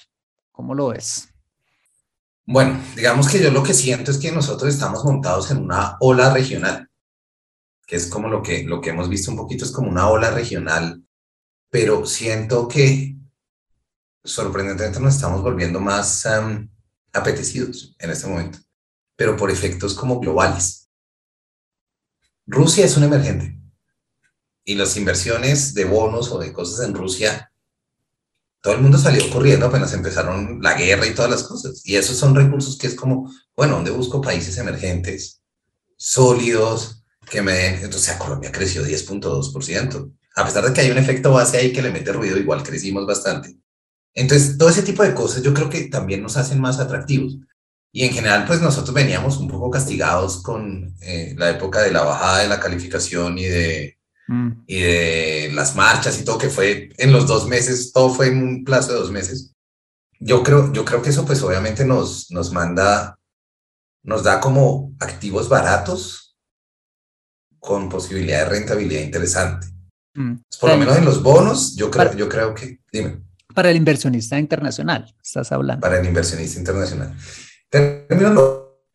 ¿Cómo 0.52 0.76
lo 0.76 0.90
ves? 0.90 1.30
Bueno, 2.46 2.80
digamos 2.96 3.30
que 3.30 3.42
yo 3.42 3.52
lo 3.52 3.64
que 3.64 3.74
siento 3.74 4.12
es 4.12 4.18
que 4.18 4.32
nosotros 4.32 4.74
estamos 4.74 5.06
montados 5.06 5.52
en 5.52 5.60
una 5.60 5.96
ola 6.00 6.34
regional 6.34 6.92
que 7.92 7.98
es 7.98 8.08
como 8.08 8.30
lo 8.30 8.42
que, 8.42 8.64
lo 8.64 8.80
que 8.80 8.92
hemos 8.92 9.10
visto 9.10 9.32
un 9.32 9.36
poquito, 9.36 9.66
es 9.66 9.72
como 9.72 9.90
una 9.90 10.08
ola 10.08 10.32
regional, 10.32 11.04
pero 11.70 12.06
siento 12.06 12.66
que 12.66 13.18
sorprendentemente 14.24 15.02
nos 15.02 15.16
estamos 15.16 15.42
volviendo 15.42 15.82
más 15.82 16.26
apetecidos 17.12 17.94
en 18.00 18.12
este 18.12 18.28
momento, 18.28 18.60
pero 19.22 19.38
por 19.38 19.52
efectos 19.52 19.94
como 19.94 20.20
globales. 20.20 20.90
Rusia 22.48 22.86
es 22.86 22.98
un 22.98 23.04
emergente 23.04 23.56
y 24.64 24.74
las 24.74 24.98
inversiones 24.98 25.76
de 25.76 25.86
bonos 25.86 26.32
o 26.32 26.40
de 26.40 26.52
cosas 26.52 26.88
en 26.88 26.96
Rusia, 26.96 27.54
todo 28.62 28.74
el 28.74 28.82
mundo 28.82 28.98
salió 28.98 29.30
corriendo 29.30 29.68
apenas 29.68 29.94
empezaron 29.94 30.60
la 30.60 30.74
guerra 30.74 31.06
y 31.06 31.14
todas 31.14 31.30
las 31.30 31.44
cosas. 31.44 31.84
Y 31.86 31.98
esos 31.98 32.18
son 32.18 32.34
recursos 32.34 32.80
que 32.80 32.88
es 32.88 32.96
como, 32.96 33.32
bueno, 33.56 33.76
¿dónde 33.76 33.92
busco 33.92 34.22
países 34.22 34.58
emergentes, 34.58 35.44
sólidos, 35.98 37.04
que 37.30 37.44
me 37.44 37.54
den, 37.54 37.76
entonces 37.76 38.16
Colombia 38.16 38.52
creció 38.52 38.84
10.2%. 38.84 40.12
A 40.36 40.46
pesar 40.46 40.66
de 40.66 40.74
que 40.74 40.82
hay 40.82 40.90
un 40.90 40.98
efecto 40.98 41.32
base 41.32 41.58
ahí 41.58 41.72
que 41.72 41.84
le 41.84 41.92
mete 41.92 42.12
ruido, 42.12 42.40
igual 42.40 42.64
crecimos 42.64 43.06
bastante. 43.06 43.56
Entonces, 44.16 44.58
todo 44.58 44.70
ese 44.70 44.82
tipo 44.82 45.04
de 45.04 45.14
cosas 45.14 45.44
yo 45.44 45.54
creo 45.54 45.70
que 45.70 45.90
también 45.90 46.24
nos 46.24 46.38
hacen 46.38 46.60
más 46.60 46.80
atractivos. 46.80 47.38
Y 47.94 48.06
en 48.06 48.14
general, 48.14 48.46
pues 48.46 48.62
nosotros 48.62 48.94
veníamos 48.94 49.38
un 49.38 49.50
poco 49.50 49.70
castigados 49.70 50.42
con 50.42 50.96
eh, 51.02 51.36
la 51.38 51.50
época 51.50 51.82
de 51.82 51.92
la 51.92 52.04
bajada 52.04 52.40
de 52.40 52.48
la 52.48 52.60
calificación 52.60 53.38
y 53.38 53.46
de, 53.46 53.98
mm. 54.28 54.52
y 54.66 54.80
de 54.80 55.52
las 55.54 55.76
marchas 55.76 56.20
y 56.20 56.24
todo, 56.24 56.38
que 56.38 56.50
fue 56.50 56.90
en 56.98 57.12
los 57.12 57.28
dos 57.28 57.48
meses, 57.48 57.92
todo 57.92 58.14
fue 58.14 58.28
en 58.28 58.42
un 58.42 58.64
plazo 58.64 58.94
de 58.94 59.00
dos 59.00 59.12
meses. 59.12 59.54
Yo 60.20 60.42
creo, 60.42 60.72
yo 60.72 60.86
creo 60.86 61.02
que 61.02 61.10
eso 61.10 61.26
pues 61.26 61.42
obviamente 61.44 61.84
nos, 61.84 62.32
nos 62.32 62.54
manda, 62.54 63.20
nos 64.04 64.24
da 64.24 64.40
como 64.40 64.94
activos 65.00 65.50
baratos 65.50 66.38
con 67.60 67.90
posibilidad 67.90 68.46
de 68.46 68.50
rentabilidad 68.50 69.02
interesante. 69.02 69.68
Mm. 70.14 70.36
Por 70.62 70.70
lo 70.70 70.78
menos 70.78 70.98
en 70.98 71.06
los 71.06 71.22
bonos, 71.22 71.76
yo 71.76 71.92
creo, 71.92 72.16
yo 72.16 72.30
creo 72.30 72.54
que, 72.54 72.80
dime. 72.92 73.22
Para 73.54 73.70
el 73.70 73.76
inversionista 73.76 74.40
internacional, 74.40 75.14
estás 75.22 75.52
hablando. 75.52 75.82
Para 75.82 76.00
el 76.00 76.06
inversionista 76.06 76.58
internacional. 76.58 77.14
Términos 77.72 78.36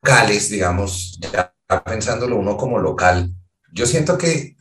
locales, 0.03 0.51
digamos, 0.51 1.19
ya 1.21 1.53
pensándolo 1.85 2.37
uno 2.37 2.57
como 2.57 2.79
local, 2.79 3.33
yo 3.73 3.87
siento 3.87 4.17
que 4.19 4.57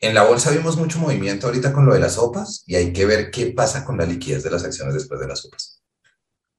en 0.00 0.14
la 0.14 0.24
bolsa 0.24 0.50
vimos 0.50 0.76
mucho 0.76 0.98
movimiento 0.98 1.46
ahorita 1.46 1.72
con 1.72 1.86
lo 1.86 1.94
de 1.94 2.00
las 2.00 2.14
sopas 2.14 2.62
y 2.66 2.74
hay 2.74 2.92
que 2.92 3.06
ver 3.06 3.30
qué 3.30 3.46
pasa 3.46 3.84
con 3.84 3.96
la 3.96 4.04
liquidez 4.04 4.42
de 4.42 4.50
las 4.50 4.64
acciones 4.64 4.94
después 4.94 5.18
de 5.18 5.28
las 5.28 5.40
sopas. 5.40 5.82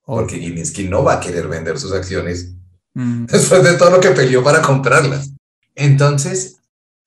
Porque 0.01 0.39
Gilinski 0.39 0.87
no 0.87 1.03
va 1.03 1.13
a 1.13 1.19
querer 1.19 1.47
vender 1.47 1.79
sus 1.79 1.93
acciones 1.93 2.55
mm. 2.95 3.25
después 3.31 3.63
de 3.63 3.73
todo 3.73 3.91
lo 3.91 3.99
que 3.99 4.09
peleó 4.09 4.43
para 4.43 4.61
comprarlas. 4.61 5.31
Entonces, 5.75 6.57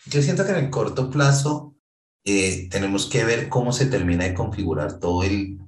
yo 0.06 0.22
siento 0.22 0.44
que 0.44 0.52
en 0.52 0.58
el 0.58 0.70
corto 0.70 1.11
plazo 1.11 1.74
eh, 2.24 2.68
tenemos 2.70 3.06
que 3.06 3.24
ver 3.24 3.48
cómo 3.48 3.72
se 3.72 3.87
termina 3.87 4.24
de 4.24 4.34
configurar 4.34 5.00
todo 5.00 5.24
el, 5.24 5.58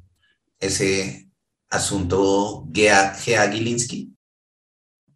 ese 0.61 1.29
asunto 1.69 2.69
Gea, 2.73 3.15
Gilinski 3.15 4.10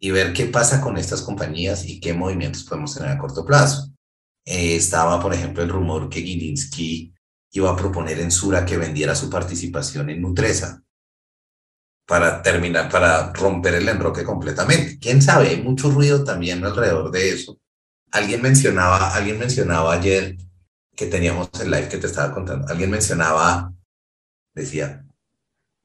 y 0.05 0.11
ver 0.11 0.33
qué 0.33 0.45
pasa 0.45 0.81
con 0.81 0.97
estas 0.97 1.21
compañías 1.21 1.85
y 1.85 1.99
qué 1.99 2.13
movimientos 2.13 2.63
podemos 2.63 2.93
tener 2.93 3.09
a 3.09 3.17
corto 3.17 3.45
plazo. 3.45 3.91
Eh, 4.45 4.75
estaba, 4.75 5.19
por 5.19 5.33
ejemplo, 5.33 5.63
el 5.63 5.69
rumor 5.69 6.09
que 6.09 6.21
Gilinski 6.21 7.13
iba 7.51 7.71
a 7.71 7.75
proponer 7.75 8.19
en 8.19 8.31
Sura 8.31 8.65
que 8.65 8.77
vendiera 8.77 9.15
su 9.15 9.29
participación 9.29 10.09
en 10.09 10.21
Nutresa 10.21 10.83
para 12.07 12.41
terminar, 12.41 12.89
para 12.89 13.33
romper 13.33 13.75
el 13.75 13.89
enroque 13.89 14.23
completamente. 14.23 14.99
¿Quién 14.99 15.21
sabe? 15.21 15.49
Hay 15.49 15.61
mucho 15.61 15.89
ruido 15.89 16.23
también 16.23 16.63
alrededor 16.63 17.11
de 17.11 17.29
eso 17.29 17.59
alguien 18.15 18.41
mencionaba, 18.41 19.13
alguien 19.13 19.37
mencionaba 19.37 19.93
ayer 19.93 20.37
que 20.95 21.07
teníamos 21.07 21.49
el 21.59 21.69
live 21.69 21.89
que 21.89 21.97
te 21.97 22.07
estaba 22.07 22.33
contando, 22.33 22.67
alguien 22.69 22.89
mencionaba, 22.89 23.73
decía, 24.53 25.04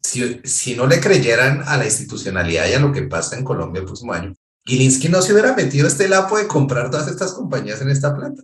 si, 0.03 0.41
si 0.45 0.75
no 0.75 0.87
le 0.87 1.01
creyeran 1.01 1.63
a 1.67 1.77
la 1.77 1.85
institucionalidad 1.85 2.69
y 2.69 2.73
a 2.73 2.81
lo 2.81 2.93
que 2.93 3.03
pasa 3.03 3.37
en 3.37 3.45
Colombia 3.45 3.81
el 3.81 3.87
próximo 3.87 4.13
año, 4.13 4.35
Gilinski 4.65 5.09
no 5.09 5.23
se 5.23 5.33
hubiera 5.33 5.55
metido 5.55 5.87
este 5.87 6.09
lapo 6.09 6.39
de 6.39 6.47
comprar 6.47 6.91
todas 6.91 7.09
estas 7.09 7.33
compañías 7.33 7.81
en 7.81 7.91
esta 7.91 8.15
planta. 8.15 8.43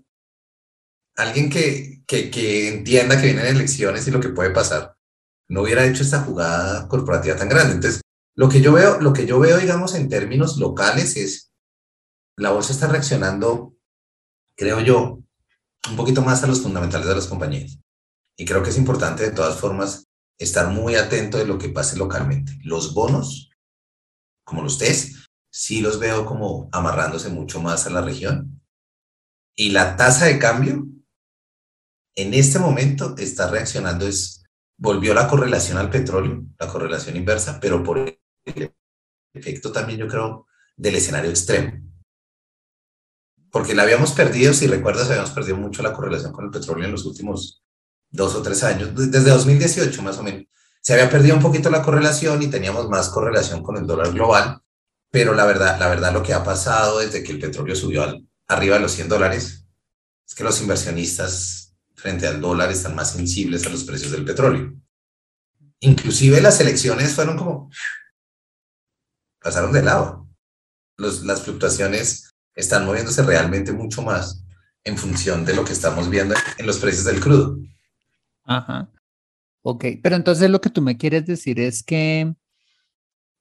Alguien 1.16 1.48
que, 1.48 2.02
que, 2.06 2.30
que 2.30 2.68
entienda 2.68 3.16
que 3.16 3.26
vienen 3.26 3.46
elecciones 3.46 4.06
y 4.06 4.10
lo 4.10 4.20
que 4.20 4.30
puede 4.30 4.50
pasar, 4.50 4.96
no 5.48 5.62
hubiera 5.62 5.86
hecho 5.86 6.02
esta 6.02 6.20
jugada 6.20 6.88
corporativa 6.88 7.36
tan 7.36 7.48
grande. 7.48 7.74
Entonces, 7.74 8.00
lo 8.34 8.48
que 8.48 8.60
yo 8.60 8.72
veo, 8.72 9.00
lo 9.00 9.12
que 9.12 9.26
yo 9.26 9.38
veo, 9.38 9.58
digamos, 9.58 9.94
en 9.94 10.08
términos 10.08 10.58
locales 10.58 11.16
es 11.16 11.52
la 12.36 12.50
bolsa 12.50 12.72
está 12.72 12.86
reaccionando 12.88 13.76
creo 14.56 14.80
yo, 14.80 15.20
un 15.90 15.96
poquito 15.96 16.22
más 16.22 16.42
a 16.42 16.46
los 16.46 16.62
fundamentales 16.62 17.06
de 17.06 17.14
las 17.14 17.26
compañías. 17.26 17.78
Y 18.36 18.44
creo 18.44 18.62
que 18.62 18.70
es 18.70 18.78
importante 18.78 19.22
de 19.22 19.30
todas 19.30 19.58
formas 19.58 20.05
estar 20.38 20.68
muy 20.68 20.94
atento 20.96 21.38
de 21.38 21.46
lo 21.46 21.58
que 21.58 21.68
pase 21.68 21.96
localmente. 21.96 22.58
Los 22.62 22.94
bonos, 22.94 23.50
como 24.44 24.62
los 24.62 24.78
test, 24.78 25.16
sí 25.50 25.80
los 25.80 25.98
veo 25.98 26.26
como 26.26 26.68
amarrándose 26.72 27.28
mucho 27.28 27.60
más 27.60 27.86
a 27.86 27.90
la 27.90 28.02
región. 28.02 28.60
Y 29.54 29.70
la 29.70 29.96
tasa 29.96 30.26
de 30.26 30.38
cambio, 30.38 30.86
en 32.14 32.34
este 32.34 32.58
momento, 32.58 33.14
está 33.16 33.50
reaccionando, 33.50 34.06
es, 34.06 34.44
volvió 34.76 35.14
la 35.14 35.28
correlación 35.28 35.78
al 35.78 35.90
petróleo, 35.90 36.44
la 36.58 36.68
correlación 36.68 37.16
inversa, 37.16 37.58
pero 37.58 37.82
por 37.82 37.98
el 37.98 38.74
efecto 39.32 39.72
también, 39.72 40.00
yo 40.00 40.08
creo, 40.08 40.46
del 40.76 40.96
escenario 40.96 41.30
extremo. 41.30 41.82
Porque 43.50 43.74
la 43.74 43.84
habíamos 43.84 44.12
perdido, 44.12 44.52
si 44.52 44.66
recuerdas, 44.66 45.08
habíamos 45.08 45.30
perdido 45.30 45.56
mucho 45.56 45.82
la 45.82 45.94
correlación 45.94 46.32
con 46.32 46.44
el 46.44 46.50
petróleo 46.50 46.84
en 46.84 46.92
los 46.92 47.06
últimos 47.06 47.62
dos 48.16 48.34
o 48.34 48.42
tres 48.42 48.64
años, 48.64 48.90
desde 48.94 49.30
2018 49.30 50.02
más 50.02 50.18
o 50.18 50.22
menos. 50.22 50.44
Se 50.80 50.94
había 50.94 51.10
perdido 51.10 51.36
un 51.36 51.42
poquito 51.42 51.70
la 51.70 51.82
correlación 51.82 52.42
y 52.42 52.48
teníamos 52.48 52.88
más 52.88 53.08
correlación 53.08 53.62
con 53.62 53.76
el 53.76 53.86
dólar 53.86 54.12
global, 54.12 54.60
pero 55.10 55.34
la 55.34 55.44
verdad, 55.44 55.78
la 55.78 55.88
verdad 55.88 56.12
lo 56.12 56.22
que 56.22 56.32
ha 56.32 56.42
pasado 56.42 57.00
desde 57.00 57.22
que 57.22 57.32
el 57.32 57.38
petróleo 57.38 57.76
subió 57.76 58.02
al, 58.04 58.26
arriba 58.48 58.76
de 58.76 58.82
los 58.82 58.92
100 58.92 59.08
dólares 59.08 59.64
es 60.26 60.34
que 60.34 60.44
los 60.44 60.60
inversionistas 60.60 61.74
frente 61.94 62.26
al 62.26 62.40
dólar 62.40 62.70
están 62.70 62.94
más 62.94 63.12
sensibles 63.12 63.66
a 63.66 63.70
los 63.70 63.84
precios 63.84 64.12
del 64.12 64.24
petróleo. 64.24 64.74
Inclusive 65.80 66.40
las 66.40 66.60
elecciones 66.60 67.14
fueron 67.14 67.36
como 67.36 67.70
pasaron 69.40 69.72
de 69.72 69.82
lado. 69.82 70.28
Las 70.96 71.42
fluctuaciones 71.42 72.34
están 72.54 72.86
moviéndose 72.86 73.22
realmente 73.22 73.72
mucho 73.72 74.02
más 74.02 74.42
en 74.82 74.96
función 74.96 75.44
de 75.44 75.54
lo 75.54 75.64
que 75.64 75.72
estamos 75.72 76.08
viendo 76.08 76.34
en 76.58 76.66
los 76.66 76.78
precios 76.78 77.04
del 77.04 77.20
crudo. 77.20 77.58
Ajá. 78.46 78.90
Ok, 79.62 79.84
pero 80.02 80.16
entonces 80.16 80.48
lo 80.48 80.60
que 80.60 80.70
tú 80.70 80.80
me 80.80 80.96
quieres 80.96 81.26
decir 81.26 81.58
es 81.58 81.82
que 81.82 82.34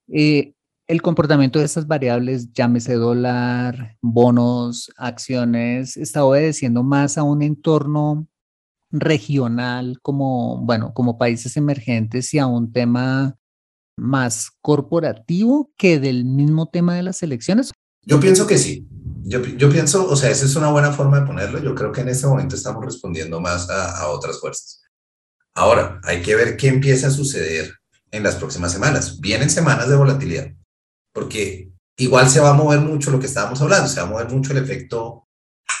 eh, 0.08 0.54
el 0.88 1.02
comportamiento 1.02 1.58
de 1.58 1.64
estas 1.64 1.86
variables, 1.86 2.52
llámese 2.52 2.94
dólar, 2.94 3.96
bonos, 4.02 4.92
acciones, 4.96 5.96
está 5.96 6.24
obedeciendo 6.24 6.82
más 6.82 7.18
a 7.18 7.22
un 7.22 7.42
entorno 7.42 8.28
regional 8.90 9.98
como, 10.02 10.58
bueno, 10.58 10.92
como 10.94 11.18
países 11.18 11.56
emergentes 11.56 12.32
y 12.34 12.38
a 12.38 12.46
un 12.46 12.72
tema 12.72 13.36
más 13.96 14.50
corporativo 14.60 15.72
que 15.76 15.98
del 15.98 16.24
mismo 16.24 16.68
tema 16.68 16.94
de 16.94 17.02
las 17.02 17.22
elecciones? 17.22 17.72
Yo 18.02 18.20
pienso 18.20 18.46
que 18.46 18.58
sí. 18.58 18.86
Yo, 19.24 19.44
yo 19.44 19.68
pienso, 19.70 20.08
o 20.08 20.14
sea, 20.14 20.30
esa 20.30 20.44
es 20.44 20.54
una 20.54 20.70
buena 20.70 20.92
forma 20.92 21.20
de 21.20 21.26
ponerlo. 21.26 21.58
Yo 21.60 21.74
creo 21.74 21.90
que 21.90 22.02
en 22.02 22.10
este 22.10 22.28
momento 22.28 22.54
estamos 22.54 22.84
respondiendo 22.84 23.40
más 23.40 23.68
a, 23.68 23.98
a 23.98 24.08
otras 24.08 24.38
fuerzas. 24.38 24.85
Ahora, 25.56 26.00
hay 26.04 26.22
que 26.22 26.36
ver 26.36 26.56
qué 26.56 26.68
empieza 26.68 27.08
a 27.08 27.10
suceder 27.10 27.74
en 28.10 28.22
las 28.22 28.36
próximas 28.36 28.72
semanas. 28.72 29.20
Vienen 29.20 29.50
semanas 29.50 29.88
de 29.88 29.96
volatilidad, 29.96 30.52
porque 31.12 31.70
igual 31.96 32.28
se 32.28 32.40
va 32.40 32.50
a 32.50 32.54
mover 32.54 32.80
mucho 32.80 33.10
lo 33.10 33.18
que 33.18 33.26
estábamos 33.26 33.60
hablando, 33.62 33.88
se 33.88 34.00
va 34.00 34.06
a 34.06 34.10
mover 34.10 34.28
mucho 34.28 34.52
el 34.52 34.58
efecto 34.58 35.26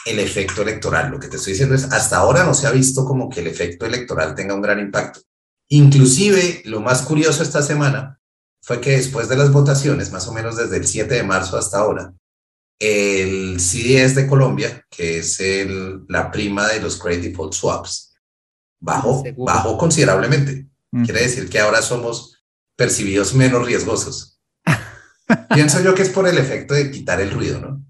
el 0.06 0.18
efecto 0.18 0.62
electoral. 0.62 1.10
Lo 1.10 1.18
que 1.18 1.28
te 1.28 1.36
estoy 1.36 1.52
diciendo 1.52 1.74
es, 1.74 1.84
hasta 1.92 2.16
ahora 2.16 2.44
no 2.44 2.54
se 2.54 2.66
ha 2.66 2.70
visto 2.70 3.04
como 3.04 3.28
que 3.28 3.40
el 3.40 3.48
efecto 3.48 3.86
electoral 3.86 4.34
tenga 4.34 4.54
un 4.54 4.62
gran 4.62 4.80
impacto. 4.80 5.20
Inclusive, 5.68 6.62
lo 6.64 6.80
más 6.80 7.02
curioso 7.02 7.42
esta 7.42 7.60
semana 7.60 8.18
fue 8.62 8.80
que 8.80 8.92
después 8.92 9.28
de 9.28 9.36
las 9.36 9.52
votaciones, 9.52 10.10
más 10.10 10.26
o 10.28 10.32
menos 10.32 10.56
desde 10.56 10.76
el 10.76 10.86
7 10.86 11.12
de 11.12 11.22
marzo 11.22 11.58
hasta 11.58 11.78
ahora, 11.78 12.14
el 12.78 13.58
CDS 13.58 14.14
de 14.14 14.26
Colombia, 14.26 14.84
que 14.90 15.18
es 15.18 15.38
la 16.08 16.30
prima 16.30 16.68
de 16.68 16.80
los 16.80 16.98
credit 16.98 17.30
default 17.30 17.52
swaps, 17.52 18.05
bajó, 18.86 19.24
bajó 19.36 19.76
considerablemente. 19.76 20.68
Quiere 21.04 21.22
decir 21.22 21.50
que 21.50 21.58
ahora 21.58 21.82
somos 21.82 22.42
percibidos 22.76 23.34
menos 23.34 23.66
riesgosos. 23.66 24.40
Pienso 25.50 25.82
yo 25.82 25.94
que 25.94 26.02
es 26.02 26.08
por 26.08 26.26
el 26.26 26.38
efecto 26.38 26.72
de 26.72 26.90
quitar 26.90 27.20
el 27.20 27.32
ruido, 27.32 27.60
¿no? 27.60 27.84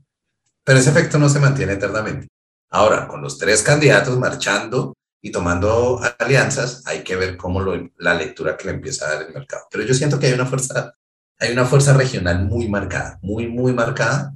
Pero 0.65 0.79
ese 0.79 0.91
efecto 0.91 1.19
no 1.19 1.29
se 1.29 1.39
mantiene 1.39 1.75
eternamente. 1.75 2.27
Ahora, 2.71 3.07
con 3.07 3.21
los 3.21 3.39
tres 3.39 3.63
candidatos 3.63 4.19
marchando 4.19 4.95
y 5.21 5.31
tomando 5.31 6.01
alianzas, 6.19 6.83
hay 6.87 7.05
que 7.05 7.15
ver 7.15 7.37
cómo 7.37 7.61
lo, 7.61 7.91
la 7.99 8.15
lectura 8.15 8.57
que 8.57 8.65
le 8.65 8.73
empieza 8.73 9.07
a 9.07 9.15
dar 9.15 9.27
el 9.29 9.35
mercado. 9.35 9.67
Pero 9.71 9.85
yo 9.85 9.95
siento 9.95 10.19
que 10.19 10.27
hay 10.27 10.33
una 10.33 10.47
fuerza, 10.47 10.95
hay 11.39 11.53
una 11.53 11.67
fuerza 11.67 11.93
regional 11.93 12.47
muy 12.47 12.69
marcada, 12.69 13.21
muy, 13.23 13.47
muy 13.47 13.73
marcada, 13.73 14.35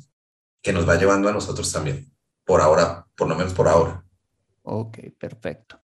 que 0.63 0.73
nos 0.73 0.89
va 0.89 0.97
llevando 0.97 1.29
a 1.29 1.33
nosotros 1.33 1.73
también, 1.73 2.13
por 2.45 2.61
ahora, 2.61 3.07
por 3.17 3.29
lo 3.29 3.35
menos 3.35 3.53
por 3.55 3.67
ahora. 3.67 4.05
Ok, 4.63 4.99
perfecto. 5.19 5.81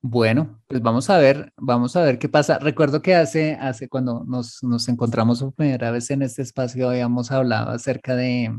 Bueno, 0.00 0.62
pues 0.68 0.80
vamos 0.80 1.10
a 1.10 1.18
ver, 1.18 1.52
vamos 1.56 1.96
a 1.96 2.02
ver 2.02 2.18
qué 2.18 2.28
pasa. 2.28 2.58
Recuerdo 2.58 3.02
que 3.02 3.16
hace, 3.16 3.54
hace 3.54 3.88
cuando 3.88 4.24
nos, 4.24 4.62
nos 4.62 4.88
encontramos 4.88 5.40
por 5.40 5.52
primera 5.54 5.90
vez 5.90 6.10
en 6.10 6.22
este 6.22 6.42
espacio 6.42 6.88
habíamos 6.88 7.32
hablado 7.32 7.70
acerca 7.70 8.14
de, 8.14 8.56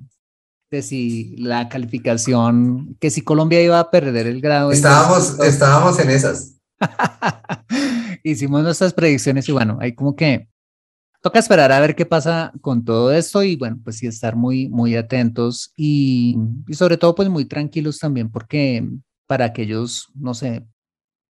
de 0.70 0.82
si 0.82 1.38
la 1.38 1.70
calificación, 1.70 2.98
que 3.00 3.10
si 3.10 3.22
Colombia 3.22 3.64
iba 3.64 3.80
a 3.80 3.90
perder 3.90 4.28
el 4.28 4.42
grado. 4.42 4.72
Estábamos, 4.72 5.40
estábamos 5.40 5.98
en 6.00 6.10
esas. 6.10 6.58
Hicimos 8.24 8.62
nuestras 8.62 8.94
predicciones 8.94 9.48
y 9.48 9.54
bueno, 9.54 9.78
hay 9.80 9.96
como 9.96 10.18
que 10.18 10.50
toca 11.22 11.40
esperar 11.40 11.72
a 11.72 11.80
ver 11.80 11.96
qué 11.96 12.06
pasa 12.06 12.52
con 12.60 12.84
todo 12.84 13.14
esto 13.14 13.44
y 13.44 13.56
bueno, 13.56 13.80
pues 13.82 13.98
sí 13.98 14.08
estar 14.08 14.36
muy, 14.36 14.68
muy 14.68 14.98
atentos 14.98 15.72
y, 15.78 16.38
y 16.68 16.74
sobre 16.74 16.98
todo 16.98 17.16
pues 17.16 17.30
muy 17.30 17.46
tranquilos 17.46 17.98
también 17.98 18.30
porque 18.30 18.86
para 19.26 19.46
aquellos, 19.46 20.10
no 20.16 20.34
sé, 20.34 20.66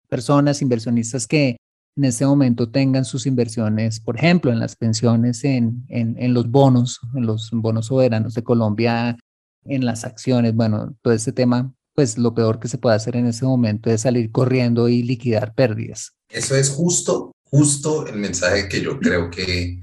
personas, 0.09 0.63
inversionistas 0.63 1.27
que 1.27 1.57
en 1.97 2.05
este 2.05 2.25
momento 2.25 2.71
tengan 2.71 3.05
sus 3.05 3.27
inversiones, 3.27 3.99
por 3.99 4.17
ejemplo, 4.17 4.53
en 4.53 4.61
las 4.61 4.77
pensiones, 4.77 5.43
en, 5.43 5.85
en, 5.89 6.33
los 6.33 6.49
bonos, 6.49 7.01
en 7.15 7.27
los 7.27 7.51
bonos 7.53 7.87
soberanos 7.87 8.35
de 8.35 8.45
Colombia, 8.45 9.19
en 9.65 9.85
las 9.85 10.05
acciones, 10.05 10.55
bueno, 10.55 10.95
todo 11.03 11.13
ese 11.13 11.33
tema, 11.33 11.75
pues 11.95 12.17
lo 12.17 12.35
peor 12.35 12.61
que 12.61 12.69
se 12.69 12.79
puede 12.79 12.95
hacer 12.95 13.17
en 13.17 13.27
ese 13.27 13.45
momento 13.45 13.91
es 13.91 14.03
salir 14.03 14.31
corriendo 14.31 14.89
y 14.89 15.03
liquidar 15.03 15.55
pérdidas. 15.55 16.13
Eso 16.29 16.55
es 16.55 16.71
justo, 16.71 17.33
justo 17.51 18.07
el 18.07 18.17
mensaje 18.17 18.69
que 18.69 18.81
yo 18.81 19.01
creo 19.01 19.29
que 19.29 19.81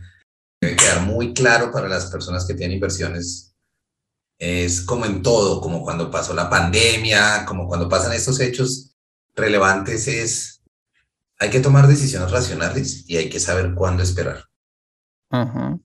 debe 0.61 0.77
quedar 0.77 1.05
muy 1.05 1.33
claro 1.33 1.69
para 1.69 1.89
las 1.89 2.05
personas 2.05 2.45
que 2.45 2.53
tienen 2.53 2.75
inversiones. 2.75 3.53
Es 4.39 4.81
como 4.81 5.05
en 5.05 5.21
todo, 5.21 5.59
como 5.59 5.83
cuando 5.83 6.09
pasó 6.09 6.33
la 6.33 6.49
pandemia, 6.49 7.45
como 7.45 7.67
cuando 7.67 7.89
pasan 7.89 8.13
estos 8.13 8.39
hechos 8.39 8.94
relevantes, 9.35 10.07
es 10.07 10.55
hay 11.37 11.49
que 11.49 11.59
tomar 11.59 11.87
decisiones 11.87 12.31
racionales 12.31 13.03
y 13.07 13.17
hay 13.17 13.29
que 13.29 13.39
saber 13.39 13.73
cuándo 13.75 14.03
esperar. 14.03 14.45
Uh 15.31 15.79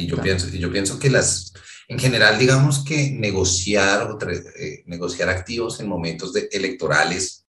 Y 0.00 0.06
yo 0.06 0.20
pienso, 0.20 0.48
y 0.48 0.58
yo 0.58 0.72
pienso 0.72 0.98
que 0.98 1.10
las, 1.10 1.52
en 1.88 1.98
general, 1.98 2.38
digamos 2.38 2.84
que 2.84 3.10
negociar, 3.10 4.10
o 4.10 4.18
eh, 4.30 4.82
negociar 4.86 5.28
activos 5.28 5.78
en 5.80 5.88
momentos 5.88 6.32
de 6.32 6.48
electorales 6.50 7.46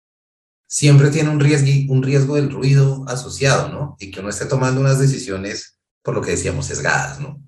siempre 0.67 1.11
tiene 1.11 1.31
un 1.31 1.41
riesgo, 1.41 1.93
un 1.93 2.03
riesgo 2.03 2.37
del 2.37 2.51
ruido 2.51 3.05
asociado, 3.09 3.69
¿no? 3.71 3.97
Y 3.99 4.11
que 4.11 4.21
uno 4.21 4.29
esté 4.29 4.47
tomando 4.47 4.81
unas 4.81 4.99
decisiones, 4.99 5.79
por 6.03 6.15
lo 6.15 6.23
que 6.23 6.33
decíamos, 6.33 6.67
sesgadas, 6.67 7.19
¿no? 7.21 7.43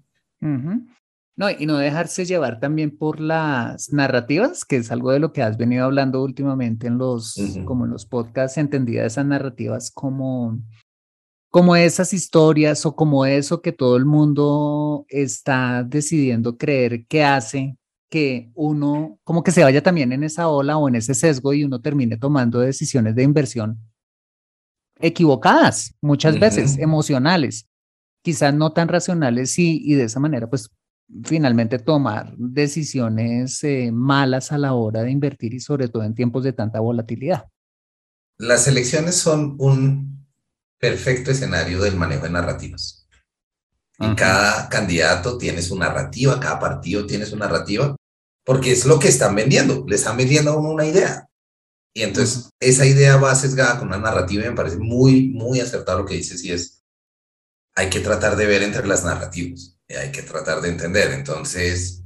No, 1.36 1.50
y 1.50 1.66
no 1.66 1.78
dejarse 1.78 2.24
llevar 2.24 2.60
también 2.60 2.96
por 2.96 3.18
las 3.18 3.92
narrativas, 3.92 4.64
que 4.64 4.76
es 4.76 4.92
algo 4.92 5.10
de 5.10 5.18
lo 5.18 5.32
que 5.32 5.42
has 5.42 5.56
venido 5.56 5.84
hablando 5.84 6.22
últimamente 6.22 6.86
en 6.86 6.96
los, 6.96 7.34
como 7.64 7.86
en 7.86 7.90
los 7.90 8.06
podcasts, 8.06 8.56
entendida 8.56 9.04
esas 9.04 9.26
narrativas 9.26 9.90
como 9.90 10.60
como 11.50 11.76
esas 11.76 12.12
historias 12.12 12.84
o 12.84 12.96
como 12.96 13.24
eso 13.26 13.62
que 13.62 13.70
todo 13.70 13.96
el 13.96 14.04
mundo 14.04 15.06
está 15.08 15.84
decidiendo 15.84 16.58
creer 16.58 17.06
que 17.06 17.22
hace 17.22 17.76
que 18.10 18.50
uno 18.54 19.20
como 19.22 19.44
que 19.44 19.52
se 19.52 19.62
vaya 19.62 19.80
también 19.80 20.10
en 20.10 20.24
esa 20.24 20.48
ola 20.48 20.78
o 20.78 20.88
en 20.88 20.96
ese 20.96 21.14
sesgo 21.14 21.52
y 21.52 21.62
uno 21.62 21.80
termine 21.80 22.16
tomando 22.16 22.58
decisiones 22.58 23.14
de 23.14 23.22
inversión 23.22 23.78
equivocadas, 24.98 25.94
muchas 26.00 26.40
veces 26.40 26.76
emocionales, 26.76 27.68
quizás 28.22 28.52
no 28.52 28.72
tan 28.72 28.88
racionales 28.88 29.56
y, 29.56 29.80
y, 29.84 29.94
de 29.94 30.04
esa 30.04 30.18
manera 30.18 30.50
pues 30.50 30.70
finalmente 31.22 31.78
tomar 31.78 32.34
decisiones 32.36 33.62
eh, 33.62 33.90
malas 33.92 34.50
a 34.52 34.58
la 34.58 34.74
hora 34.74 35.02
de 35.02 35.10
invertir 35.10 35.54
y 35.54 35.60
sobre 35.60 35.88
todo 35.88 36.02
en 36.02 36.14
tiempos 36.14 36.44
de 36.44 36.52
tanta 36.52 36.80
volatilidad. 36.80 37.44
Las 38.38 38.66
elecciones 38.66 39.14
son 39.16 39.56
un 39.58 40.26
perfecto 40.78 41.30
escenario 41.30 41.80
del 41.80 41.96
manejo 41.96 42.24
de 42.24 42.30
narrativas. 42.30 43.06
Y 43.98 44.14
cada 44.16 44.68
candidato 44.68 45.38
tiene 45.38 45.62
su 45.62 45.78
narrativa, 45.78 46.40
cada 46.40 46.58
partido 46.58 47.06
tiene 47.06 47.26
su 47.26 47.36
narrativa, 47.36 47.94
porque 48.44 48.72
es 48.72 48.84
lo 48.86 48.98
que 48.98 49.08
están 49.08 49.36
vendiendo, 49.36 49.84
le 49.86 49.94
están 49.94 50.16
vendiendo 50.16 50.50
a 50.50 50.56
uno 50.56 50.70
una 50.70 50.84
idea. 50.84 51.28
Y 51.94 52.02
entonces 52.02 52.50
esa 52.58 52.84
idea 52.84 53.16
va 53.16 53.34
sesgada 53.36 53.78
con 53.78 53.88
una 53.88 53.98
narrativa 53.98 54.44
y 54.44 54.48
me 54.48 54.56
parece 54.56 54.78
muy, 54.78 55.28
muy 55.28 55.60
acertado 55.60 56.00
lo 56.00 56.06
que 56.06 56.14
dices 56.14 56.42
y 56.44 56.50
es, 56.50 56.82
hay 57.76 57.88
que 57.88 58.00
tratar 58.00 58.36
de 58.36 58.46
ver 58.46 58.62
entre 58.62 58.86
las 58.86 59.04
narrativas, 59.04 59.78
hay 59.88 60.10
que 60.10 60.22
tratar 60.22 60.60
de 60.60 60.70
entender. 60.70 61.12
Entonces, 61.12 62.02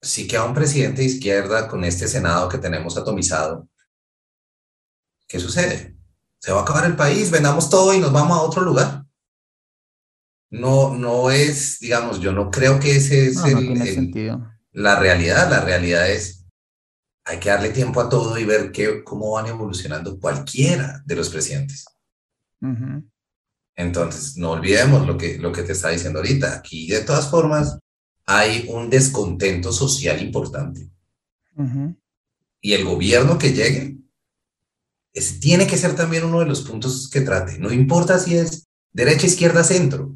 si 0.00 0.26
queda 0.26 0.44
un 0.44 0.54
presidente 0.54 1.02
de 1.02 1.08
izquierda 1.08 1.68
con 1.68 1.84
este 1.84 2.08
Senado 2.08 2.48
que 2.48 2.58
tenemos 2.58 2.96
atomizado, 2.96 3.68
¿qué 5.28 5.38
sucede? 5.38 5.96
Se 6.38 6.52
va 6.52 6.60
a 6.60 6.62
acabar 6.62 6.86
el 6.86 6.96
país, 6.96 7.30
vendamos 7.30 7.70
todo 7.70 7.94
y 7.94 8.00
nos 8.00 8.12
vamos 8.12 8.36
a 8.36 8.42
otro 8.42 8.62
lugar. 8.62 9.04
No, 10.50 10.94
no 10.94 11.30
es, 11.30 11.78
digamos, 11.78 12.20
yo 12.20 12.32
no 12.32 12.50
creo 12.50 12.78
que 12.78 12.96
ese 12.96 13.28
es 13.28 13.36
la 14.72 14.98
realidad. 14.98 15.48
La 15.50 15.60
realidad 15.60 16.10
es, 16.10 16.44
hay 17.24 17.38
que 17.38 17.48
darle 17.48 17.70
tiempo 17.70 18.00
a 18.00 18.08
todo 18.08 18.36
y 18.38 18.44
ver 18.44 18.72
qué, 18.72 19.02
cómo 19.04 19.30
van 19.30 19.46
evolucionando 19.46 20.18
cualquiera 20.18 21.02
de 21.06 21.16
los 21.16 21.30
presidentes. 21.30 21.86
Entonces, 23.76 24.36
no 24.36 24.50
olvidemos 24.50 25.06
lo 25.06 25.16
que, 25.16 25.38
lo 25.38 25.52
que 25.52 25.62
te 25.62 25.72
está 25.72 25.88
diciendo 25.88 26.18
ahorita. 26.18 26.56
Aquí, 26.56 26.88
de 26.88 27.00
todas 27.00 27.30
formas, 27.30 27.78
hay 28.26 28.66
un 28.68 28.90
descontento 28.90 29.72
social 29.72 30.22
importante. 30.22 30.90
Y 32.60 32.72
el 32.72 32.84
gobierno 32.84 33.38
que 33.38 33.52
llegue 33.52 33.98
es, 35.12 35.40
tiene 35.40 35.66
que 35.66 35.76
ser 35.76 35.94
también 35.94 36.24
uno 36.24 36.40
de 36.40 36.46
los 36.46 36.62
puntos 36.62 37.08
que 37.10 37.20
trate. 37.20 37.58
No 37.58 37.72
importa 37.72 38.18
si 38.18 38.36
es 38.36 38.68
derecha, 38.92 39.26
izquierda, 39.26 39.64
centro. 39.64 40.14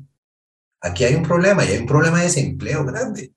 Aquí 0.80 1.04
hay 1.04 1.14
un 1.14 1.22
problema 1.22 1.64
y 1.64 1.68
hay 1.68 1.78
un 1.78 1.86
problema 1.86 2.18
de 2.18 2.24
desempleo 2.24 2.84
grande. 2.84 3.34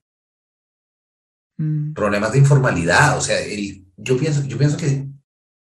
Mm. 1.57 1.93
Problemas 1.93 2.32
de 2.32 2.39
informalidad. 2.39 3.17
O 3.17 3.22
sea, 3.22 3.38
yo, 3.97 4.17
pienso, 4.17 4.43
yo 4.43 4.57
pienso 4.57 4.78
que 4.78 5.07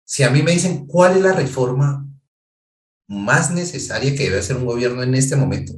si 0.05 0.23
a 0.23 0.29
mí 0.29 0.41
me 0.41 0.51
dicen 0.51 0.85
cuál 0.85 1.17
es 1.17 1.23
la 1.23 1.33
reforma 1.33 2.02
más 3.07 3.51
necesaria 3.51 4.15
que 4.15 4.23
debe 4.23 4.39
hacer 4.39 4.55
un 4.55 4.65
gobierno 4.65 5.03
en 5.03 5.15
este 5.15 5.35
momento, 5.35 5.73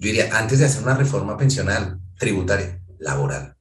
yo 0.00 0.06
diría, 0.06 0.38
antes 0.38 0.58
de 0.58 0.64
hacer 0.64 0.82
una 0.82 0.94
reforma 0.94 1.36
pensional, 1.36 2.00
tributaria, 2.18 2.82
laboral. 2.98 3.54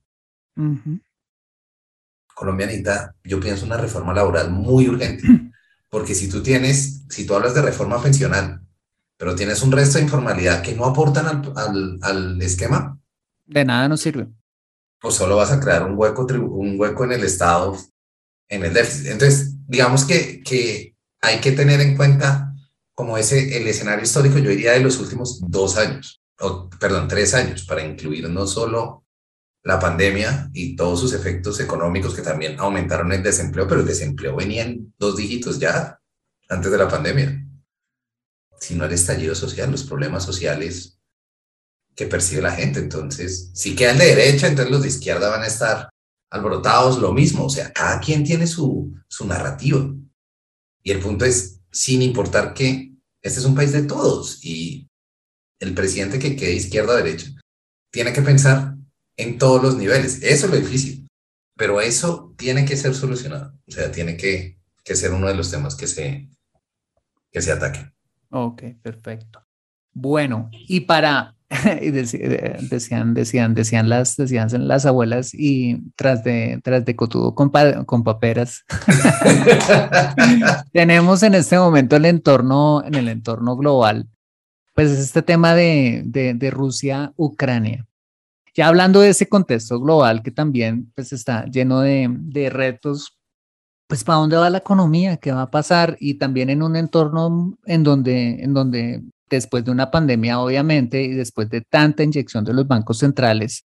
Colombianita, 2.34 3.14
yo 3.26 3.42
pienso 3.42 3.66
una 3.66 3.76
reforma 3.76 4.14
laboral 4.14 4.50
muy 4.50 4.88
urgente, 4.88 5.24
porque 5.90 6.16
si 6.16 6.30
tú 6.30 6.42
tienes, 6.42 7.04
si 7.10 7.26
tú 7.26 7.36
hablas 7.36 7.54
de 7.54 7.62
reforma 7.62 8.02
pensional, 8.02 8.62
pero 9.18 9.36
tienes 9.36 9.62
un 9.64 9.74
resto 9.74 9.98
de 9.98 10.06
informalidad 10.06 10.62
que 10.62 10.76
no 10.76 10.86
aportan 10.86 11.26
al, 11.58 12.00
al, 12.02 12.42
esquema. 12.42 12.98
De 13.46 13.66
nada 13.66 13.90
nos 13.90 14.00
sirve. 14.00 14.30
Pues 15.02 15.16
solo 15.16 15.36
vas 15.36 15.52
a 15.52 15.60
crear 15.60 15.86
un 15.86 15.98
hueco, 15.98 16.26
un 16.26 16.80
hueco 16.80 17.04
en 17.04 17.12
el 17.12 17.26
Estado, 17.26 17.76
en 18.48 18.64
el 18.64 18.74
déficit. 18.74 19.08
Entonces, 19.08 19.56
digamos 19.68 20.06
que, 20.06 20.42
que 20.42 20.96
hay 21.22 21.40
que 21.40 21.52
tener 21.52 21.82
en 21.82 21.96
cuenta 21.96 22.54
como 22.94 23.18
ese, 23.18 23.58
el 23.58 23.68
escenario 23.68 24.04
histórico, 24.04 24.40
yo 24.40 24.50
diría, 24.50 24.74
de 24.74 24.82
los 24.82 25.00
últimos 25.00 25.40
dos 25.48 25.78
años, 25.78 26.22
o 26.40 26.70
perdón, 26.70 27.08
tres 27.08 27.34
años, 27.34 27.64
para 27.64 27.84
incluir 27.84 28.30
no 28.30 28.46
solo 28.46 29.06
la 29.64 29.80
pandemia 29.80 30.50
y 30.54 30.76
todos 30.76 31.00
sus 31.00 31.14
efectos 31.14 31.60
económicos 31.60 32.14
que 32.14 32.22
también 32.22 32.60
aumentaron 32.60 33.12
el 33.12 33.24
desempleo, 33.24 33.68
pero 33.68 33.82
el 33.82 33.88
desempleo 33.88 34.36
venía 34.36 34.64
en 34.64 34.94
dos 34.98 35.18
dígitos 35.18 35.60
ya 35.60 36.00
antes 36.50 36.72
de 36.72 36.78
la 36.78 36.88
pandemia 36.88 37.46
sino 38.60 38.86
el 38.86 38.92
estallido 38.92 39.36
social, 39.36 39.72
los 39.72 39.84
problemas 39.84 40.24
sociales 40.24 41.00
que 41.96 42.06
percibe 42.06 42.42
la 42.42 42.52
gente. 42.52 42.80
Entonces, 42.80 43.52
si 43.54 43.76
quedan 43.76 43.98
de 43.98 44.16
derecha, 44.16 44.48
entonces 44.48 44.72
los 44.72 44.84
de 44.84 44.90
izquierda 44.90 45.30
van 45.30 45.44
a 45.44 45.48
estar 45.48 45.90
alborotados, 46.30 47.00
lo 47.00 47.14
mismo. 47.14 47.46
O 47.46 47.50
sea, 47.50 47.72
cada 47.74 48.00
quien 48.00 48.24
tiene 48.24 48.48
su, 48.48 48.94
su 49.08 49.26
narrativa. 49.26 49.90
Y 50.90 50.92
el 50.92 51.02
punto 51.02 51.24
es, 51.24 51.62
sin 51.72 52.02
importar 52.02 52.56
que 52.56 52.92
este 53.22 53.40
es 53.40 53.46
un 53.46 53.54
país 53.54 53.72
de 53.72 53.84
todos 53.84 54.44
y 54.44 54.90
el 55.60 55.76
presidente 55.76 56.18
que 56.18 56.36
quede 56.36 56.56
izquierda 56.56 56.94
o 56.94 56.98
derecha 56.98 57.30
tiene 57.92 58.12
que 58.12 58.24
pensar 58.24 58.76
en 59.16 59.38
todos 59.38 59.62
los 59.62 59.78
niveles. 59.78 60.24
Eso 60.24 60.48
es 60.48 60.52
lo 60.52 60.58
difícil. 60.58 61.08
Pero 61.56 61.80
eso 61.80 62.34
tiene 62.40 62.66
que 62.66 62.76
ser 62.76 62.96
solucionado. 62.96 63.54
O 63.68 63.72
sea, 63.72 63.92
tiene 63.92 64.18
que, 64.18 64.58
que 64.84 64.96
ser 64.96 65.14
uno 65.14 65.28
de 65.28 65.36
los 65.36 65.52
temas 65.52 65.76
que 65.76 65.86
se, 65.86 66.28
que 67.32 67.40
se 67.44 67.52
ataquen. 67.52 67.94
Ok, 68.32 68.64
perfecto. 68.82 69.46
Bueno, 69.94 70.50
y 70.52 70.80
para, 70.80 71.38
decían, 71.82 73.14
decían, 73.14 73.56
decían 73.56 73.90
las, 73.90 74.16
decían 74.16 74.68
las 74.68 74.86
abuelas 74.86 75.34
y 75.34 75.82
tras 75.96 76.24
de, 76.24 76.60
tras 76.64 76.86
de 76.86 76.96
cotudo 76.96 77.34
con, 77.34 77.52
con 77.86 78.04
paperas, 78.04 78.66
tenemos 80.74 81.24
en 81.24 81.36
este 81.36 81.58
momento 81.58 81.96
el 81.96 82.06
entorno, 82.06 82.84
en 82.86 82.96
el 82.96 83.08
entorno 83.08 83.56
global, 83.56 84.08
pues 84.76 84.92
es 84.92 85.00
este 85.00 85.24
tema 85.24 85.56
de, 85.56 86.04
de, 86.06 86.36
de 86.36 86.52
Rusia-Ucrania. 86.52 87.86
Ya 88.54 88.68
hablando 88.68 89.00
de 89.00 89.10
ese 89.10 89.28
contexto 89.28 89.80
global 89.80 90.22
que 90.22 90.32
también 90.32 90.92
pues 90.94 91.14
está 91.14 91.46
lleno 91.46 91.82
de, 91.82 92.08
de 92.10 92.50
retos 92.50 93.20
pues 93.90 94.04
para 94.04 94.20
dónde 94.20 94.38
va 94.38 94.52
la 94.52 94.60
economía, 94.60 95.18
qué 95.18 95.32
va 95.32 95.42
a 95.42 95.50
pasar 95.50 95.98
y 96.00 96.20
también 96.20 96.52
en 96.52 96.62
un 96.62 96.76
entorno 96.76 97.58
en 97.66 97.82
donde, 97.82 98.44
en 98.44 98.54
donde 98.54 99.02
después 99.30 99.64
de 99.66 99.72
una 99.72 99.92
pandemia, 99.92 100.40
obviamente, 100.40 101.04
y 101.04 101.14
después 101.14 101.50
de 101.50 101.62
tanta 101.62 102.04
inyección 102.04 102.44
de 102.44 102.54
los 102.54 102.68
bancos 102.68 103.00
centrales 103.00 103.66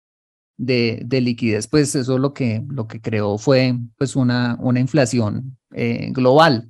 de, 0.58 1.02
de 1.06 1.22
liquidez, 1.22 1.68
pues 1.68 1.96
eso 1.96 2.18
lo 2.18 2.34
que, 2.34 2.64
lo 2.70 2.88
que 2.88 3.02
creó 3.02 3.38
fue 3.38 3.76
pues 3.98 4.16
una, 4.16 4.58
una 4.60 4.80
inflación 4.80 5.58
eh, 5.74 6.10
global. 6.12 6.70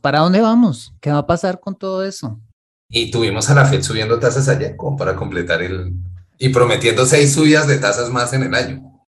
¿Para 0.00 0.20
dónde 0.20 0.40
vamos? 0.40 0.94
¿Qué 1.00 1.10
va 1.10 1.18
a 1.18 1.26
pasar 1.26 1.60
con 1.60 1.76
todo 1.76 2.04
eso? 2.04 2.40
Y 2.88 3.10
tuvimos 3.10 3.48
a 3.50 3.54
la 3.54 3.66
Fed 3.66 3.82
subiendo 3.82 4.18
tasas 4.18 4.48
allá 4.48 4.76
como 4.76 4.96
para 4.96 5.14
completar 5.14 5.62
el... 5.62 5.92
y 6.38 6.48
prometiendo 6.48 7.06
seis 7.06 7.32
subidas 7.32 7.66
de 7.68 7.78
tasas 7.78 8.10
más 8.10 8.32
en 8.32 8.42
el 8.42 8.54
año. 8.54 9.06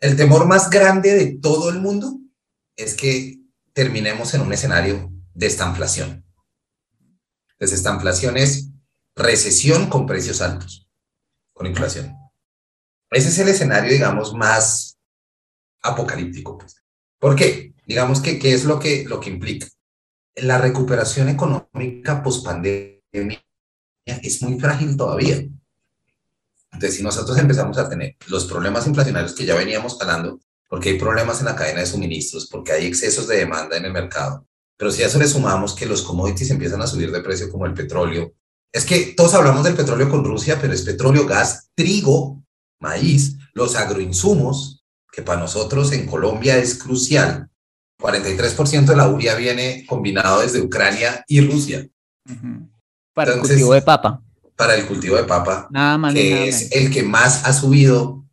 El 0.00 0.16
temor 0.16 0.46
más 0.46 0.70
grande 0.70 1.14
de 1.14 1.38
todo 1.40 1.70
el 1.70 1.80
mundo 1.80 2.18
es 2.76 2.94
que 2.94 3.40
terminemos 3.72 4.34
en 4.34 4.40
un 4.40 4.52
escenario 4.52 5.10
de 5.34 5.46
estanflación. 5.46 6.24
Entonces, 7.58 7.78
estanflación 7.78 8.36
es 8.36 8.68
recesión 9.16 9.88
con 9.88 10.06
precios 10.06 10.40
altos, 10.40 10.88
con 11.52 11.66
inflación. 11.66 12.14
Ese 13.10 13.28
es 13.28 13.38
el 13.38 13.48
escenario, 13.48 13.92
digamos, 13.92 14.32
más 14.32 14.96
apocalíptico. 15.82 16.56
Pues. 16.58 16.76
¿Por 17.18 17.34
qué? 17.34 17.74
Digamos 17.84 18.20
que, 18.20 18.38
¿qué 18.38 18.54
es 18.54 18.64
lo 18.64 18.78
que, 18.78 19.04
lo 19.04 19.18
que 19.18 19.30
implica? 19.30 19.66
La 20.36 20.58
recuperación 20.58 21.28
económica 21.28 22.22
post-pandemia 22.22 23.02
es 24.04 24.42
muy 24.42 24.60
frágil 24.60 24.96
todavía. 24.96 25.44
Entonces, 26.72 26.96
si 26.96 27.02
nosotros 27.02 27.36
empezamos 27.38 27.76
a 27.78 27.88
tener 27.88 28.16
los 28.28 28.44
problemas 28.44 28.86
inflacionarios 28.86 29.34
que 29.34 29.46
ya 29.46 29.56
veníamos 29.56 30.00
hablando, 30.00 30.38
porque 30.68 30.90
hay 30.90 30.98
problemas 30.98 31.40
en 31.40 31.46
la 31.46 31.56
cadena 31.56 31.80
de 31.80 31.86
suministros, 31.86 32.46
porque 32.48 32.72
hay 32.72 32.86
excesos 32.86 33.26
de 33.26 33.38
demanda 33.38 33.76
en 33.76 33.86
el 33.86 33.92
mercado. 33.92 34.46
Pero 34.78 34.92
si 34.92 35.02
a 35.02 35.06
eso 35.06 35.18
le 35.18 35.26
sumamos 35.26 35.74
que 35.74 35.86
los 35.86 36.02
commodities 36.02 36.50
empiezan 36.50 36.80
a 36.80 36.86
subir 36.86 37.10
de 37.10 37.20
precio 37.20 37.50
como 37.50 37.66
el 37.66 37.74
petróleo, 37.74 38.32
es 38.72 38.84
que 38.84 39.14
todos 39.16 39.34
hablamos 39.34 39.64
del 39.64 39.74
petróleo 39.74 40.08
con 40.08 40.24
Rusia, 40.24 40.58
pero 40.60 40.72
es 40.72 40.82
petróleo, 40.82 41.26
gas, 41.26 41.70
trigo, 41.74 42.42
maíz, 42.80 43.36
los 43.54 43.74
agroinsumos, 43.74 44.84
que 45.10 45.22
para 45.22 45.40
nosotros 45.40 45.92
en 45.92 46.06
Colombia 46.06 46.56
es 46.58 46.76
crucial. 46.76 47.50
43% 48.00 48.84
de 48.84 48.96
la 48.96 49.08
uria 49.08 49.34
viene 49.34 49.84
combinado 49.88 50.42
desde 50.42 50.60
Ucrania 50.60 51.24
y 51.26 51.40
Rusia. 51.40 51.88
Para 53.12 53.34
el 53.34 53.40
cultivo 53.40 53.74
de 53.74 53.82
papa. 53.82 54.22
Para 54.54 54.76
el 54.76 54.86
cultivo 54.86 55.16
de 55.16 55.24
papa, 55.24 55.68
nada 55.70 55.98
más, 55.98 56.14
que 56.14 56.48
es 56.48 56.70
el 56.72 56.92
que 56.92 57.02
más 57.02 57.44
ha 57.44 57.52
subido 57.52 58.24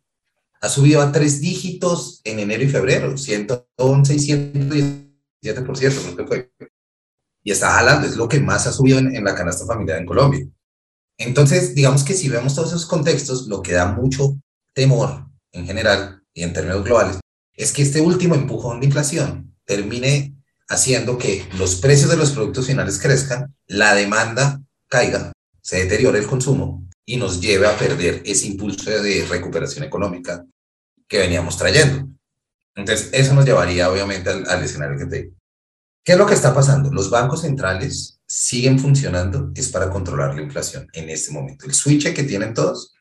ha 0.60 0.68
subido 0.68 1.00
a 1.00 1.12
tres 1.12 1.40
dígitos 1.40 2.20
en 2.24 2.40
enero 2.40 2.64
y 2.64 2.68
febrero, 2.68 3.16
111 3.16 4.14
y 4.14 5.05
117%, 5.54 6.50
Y 7.42 7.50
está 7.52 7.70
jalando, 7.70 8.06
es 8.06 8.16
lo 8.16 8.28
que 8.28 8.40
más 8.40 8.66
ha 8.66 8.72
subido 8.72 8.98
en, 8.98 9.24
la 9.24 9.34
canasta 9.34 9.66
familiar 9.66 9.98
en 9.98 10.06
Colombia. 10.06 10.46
Entonces, 11.18 11.74
digamos 11.74 12.04
que 12.04 12.14
si 12.14 12.28
vemos 12.28 12.54
todos 12.54 12.68
esos 12.68 12.86
contextos, 12.86 13.46
lo 13.46 13.62
que 13.62 13.72
da 13.72 13.92
mucho 13.92 14.36
temor 14.74 15.26
en 15.52 15.66
general 15.66 16.22
y 16.34 16.42
en 16.42 16.52
términos 16.52 16.84
globales 16.84 17.20
es 17.54 17.72
que 17.72 17.82
este 17.82 18.00
último 18.00 18.34
empujón 18.34 18.80
de 18.80 18.86
inflación 18.86 19.56
termine 19.64 20.34
haciendo 20.68 21.16
que 21.16 21.48
los 21.58 21.76
precios 21.76 22.10
de 22.10 22.16
los 22.16 22.32
productos 22.32 22.66
finales 22.66 22.98
crezcan, 22.98 23.54
la 23.66 23.94
demanda 23.94 24.60
caiga, 24.88 25.32
se 25.62 25.78
deteriore 25.78 26.18
el 26.18 26.26
consumo 26.26 26.86
y 27.04 27.16
nos 27.16 27.40
lleve 27.40 27.66
a 27.66 27.78
perder 27.78 28.22
ese 28.24 28.48
impulso 28.48 28.90
de 28.90 29.24
recuperación 29.28 29.84
económica 29.84 30.44
que 31.08 31.18
veníamos 31.18 31.56
trayendo. 31.56 32.08
Entonces, 32.74 33.08
eso 33.12 33.32
nos 33.32 33.46
llevaría 33.46 33.90
obviamente 33.90 34.28
al, 34.28 34.62
escenario 34.62 34.98
que 34.98 35.06
te. 35.06 35.32
¿Qué 36.06 36.12
es 36.12 36.18
lo 36.18 36.26
que 36.26 36.34
está 36.34 36.54
pasando? 36.54 36.92
Los 36.92 37.10
bancos 37.10 37.40
centrales 37.40 38.20
siguen 38.28 38.78
funcionando, 38.78 39.50
es 39.56 39.70
para 39.70 39.90
controlar 39.90 40.36
la 40.36 40.42
inflación 40.42 40.86
en 40.92 41.10
este 41.10 41.32
momento. 41.32 41.66
El 41.66 41.74
switch 41.74 42.14
que 42.14 42.22
tienen 42.22 42.54
todos, 42.54 42.94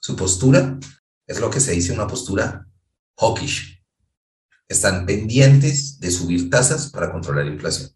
su 0.00 0.14
postura, 0.14 0.78
es 1.26 1.40
lo 1.40 1.50
que 1.50 1.58
se 1.58 1.72
dice 1.72 1.92
una 1.92 2.06
postura 2.06 2.64
hawkish. 3.18 3.82
Están 4.68 5.06
pendientes 5.06 5.98
de 5.98 6.12
subir 6.12 6.50
tasas 6.50 6.88
para 6.92 7.10
controlar 7.10 7.46
la 7.46 7.50
inflación. 7.50 7.90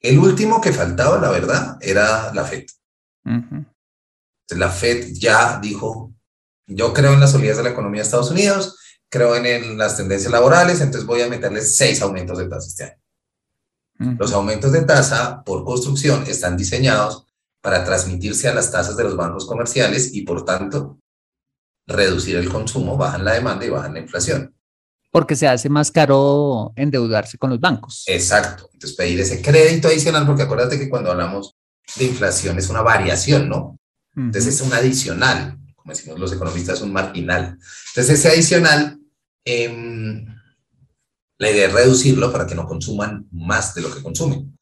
El 0.00 0.18
último 0.18 0.62
que 0.62 0.72
faltaba, 0.72 1.20
la 1.20 1.30
verdad, 1.30 1.76
era 1.82 2.32
la 2.32 2.44
FED. 2.44 2.64
La 4.56 4.70
FED 4.70 5.08
ya 5.12 5.60
dijo, 5.60 6.14
yo 6.66 6.94
creo 6.94 7.12
en 7.12 7.20
la 7.20 7.26
solidez 7.26 7.58
de 7.58 7.64
la 7.64 7.70
economía 7.70 8.00
de 8.00 8.06
Estados 8.06 8.30
Unidos, 8.30 8.78
creo 9.10 9.36
en 9.36 9.76
las 9.76 9.98
tendencias 9.98 10.32
laborales, 10.32 10.80
entonces 10.80 11.06
voy 11.06 11.20
a 11.20 11.28
meterles 11.28 11.76
seis 11.76 12.00
aumentos 12.00 12.38
de 12.38 12.48
tasas 12.48 12.68
este 12.68 12.84
año. 12.84 12.97
Los 13.98 14.32
aumentos 14.32 14.70
de 14.70 14.82
tasa 14.82 15.42
por 15.44 15.64
construcción 15.64 16.24
están 16.28 16.56
diseñados 16.56 17.26
para 17.60 17.84
transmitirse 17.84 18.48
a 18.48 18.54
las 18.54 18.70
tasas 18.70 18.96
de 18.96 19.04
los 19.04 19.16
bancos 19.16 19.46
comerciales 19.46 20.14
y 20.14 20.22
por 20.22 20.44
tanto 20.44 21.00
reducir 21.86 22.36
el 22.36 22.48
consumo, 22.48 22.96
bajan 22.96 23.24
la 23.24 23.32
demanda 23.32 23.64
y 23.64 23.70
bajan 23.70 23.94
la 23.94 24.00
inflación. 24.00 24.54
Porque 25.10 25.34
se 25.34 25.48
hace 25.48 25.68
más 25.68 25.90
caro 25.90 26.72
endeudarse 26.76 27.38
con 27.38 27.50
los 27.50 27.58
bancos. 27.58 28.04
Exacto. 28.06 28.68
Entonces 28.72 28.96
pedir 28.96 29.18
ese 29.20 29.42
crédito 29.42 29.88
adicional, 29.88 30.26
porque 30.26 30.42
acuérdate 30.42 30.78
que 30.78 30.88
cuando 30.88 31.10
hablamos 31.10 31.56
de 31.96 32.04
inflación 32.04 32.58
es 32.58 32.68
una 32.68 32.82
variación, 32.82 33.48
¿no? 33.48 33.78
Entonces 34.14 34.54
es 34.54 34.60
un 34.60 34.72
adicional, 34.72 35.58
como 35.76 35.92
decimos 35.92 36.18
los 36.18 36.32
economistas, 36.32 36.82
un 36.82 36.92
marginal. 36.92 37.58
Entonces 37.90 38.18
ese 38.18 38.28
adicional, 38.28 38.98
em, 39.44 40.26
la 41.38 41.50
idea 41.50 41.68
es 41.68 41.72
reducirlo 41.72 42.32
para 42.32 42.46
que 42.46 42.54
no 42.54 42.66
consuman 42.66 43.28
más 43.30 43.74
de 43.74 43.82
lo 43.82 43.94
que 43.94 44.02
consumen. 44.02 44.58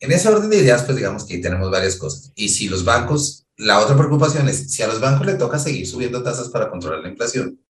En 0.00 0.12
ese 0.12 0.28
orden 0.28 0.50
de 0.50 0.58
ideas, 0.58 0.82
pues 0.82 0.96
digamos 0.96 1.24
que 1.24 1.38
tenemos 1.38 1.70
varias 1.70 1.96
cosas. 1.96 2.32
Y 2.34 2.50
si 2.50 2.68
los 2.68 2.84
bancos, 2.84 3.46
la 3.56 3.80
otra 3.80 3.96
preocupación 3.96 4.48
es, 4.48 4.70
si 4.70 4.82
a 4.82 4.88
los 4.88 5.00
bancos 5.00 5.26
le 5.26 5.34
toca 5.34 5.58
seguir 5.58 5.86
subiendo 5.86 6.22
tasas 6.22 6.48
para 6.48 6.68
controlar 6.68 7.00
la 7.00 7.08
inflación, 7.08 7.60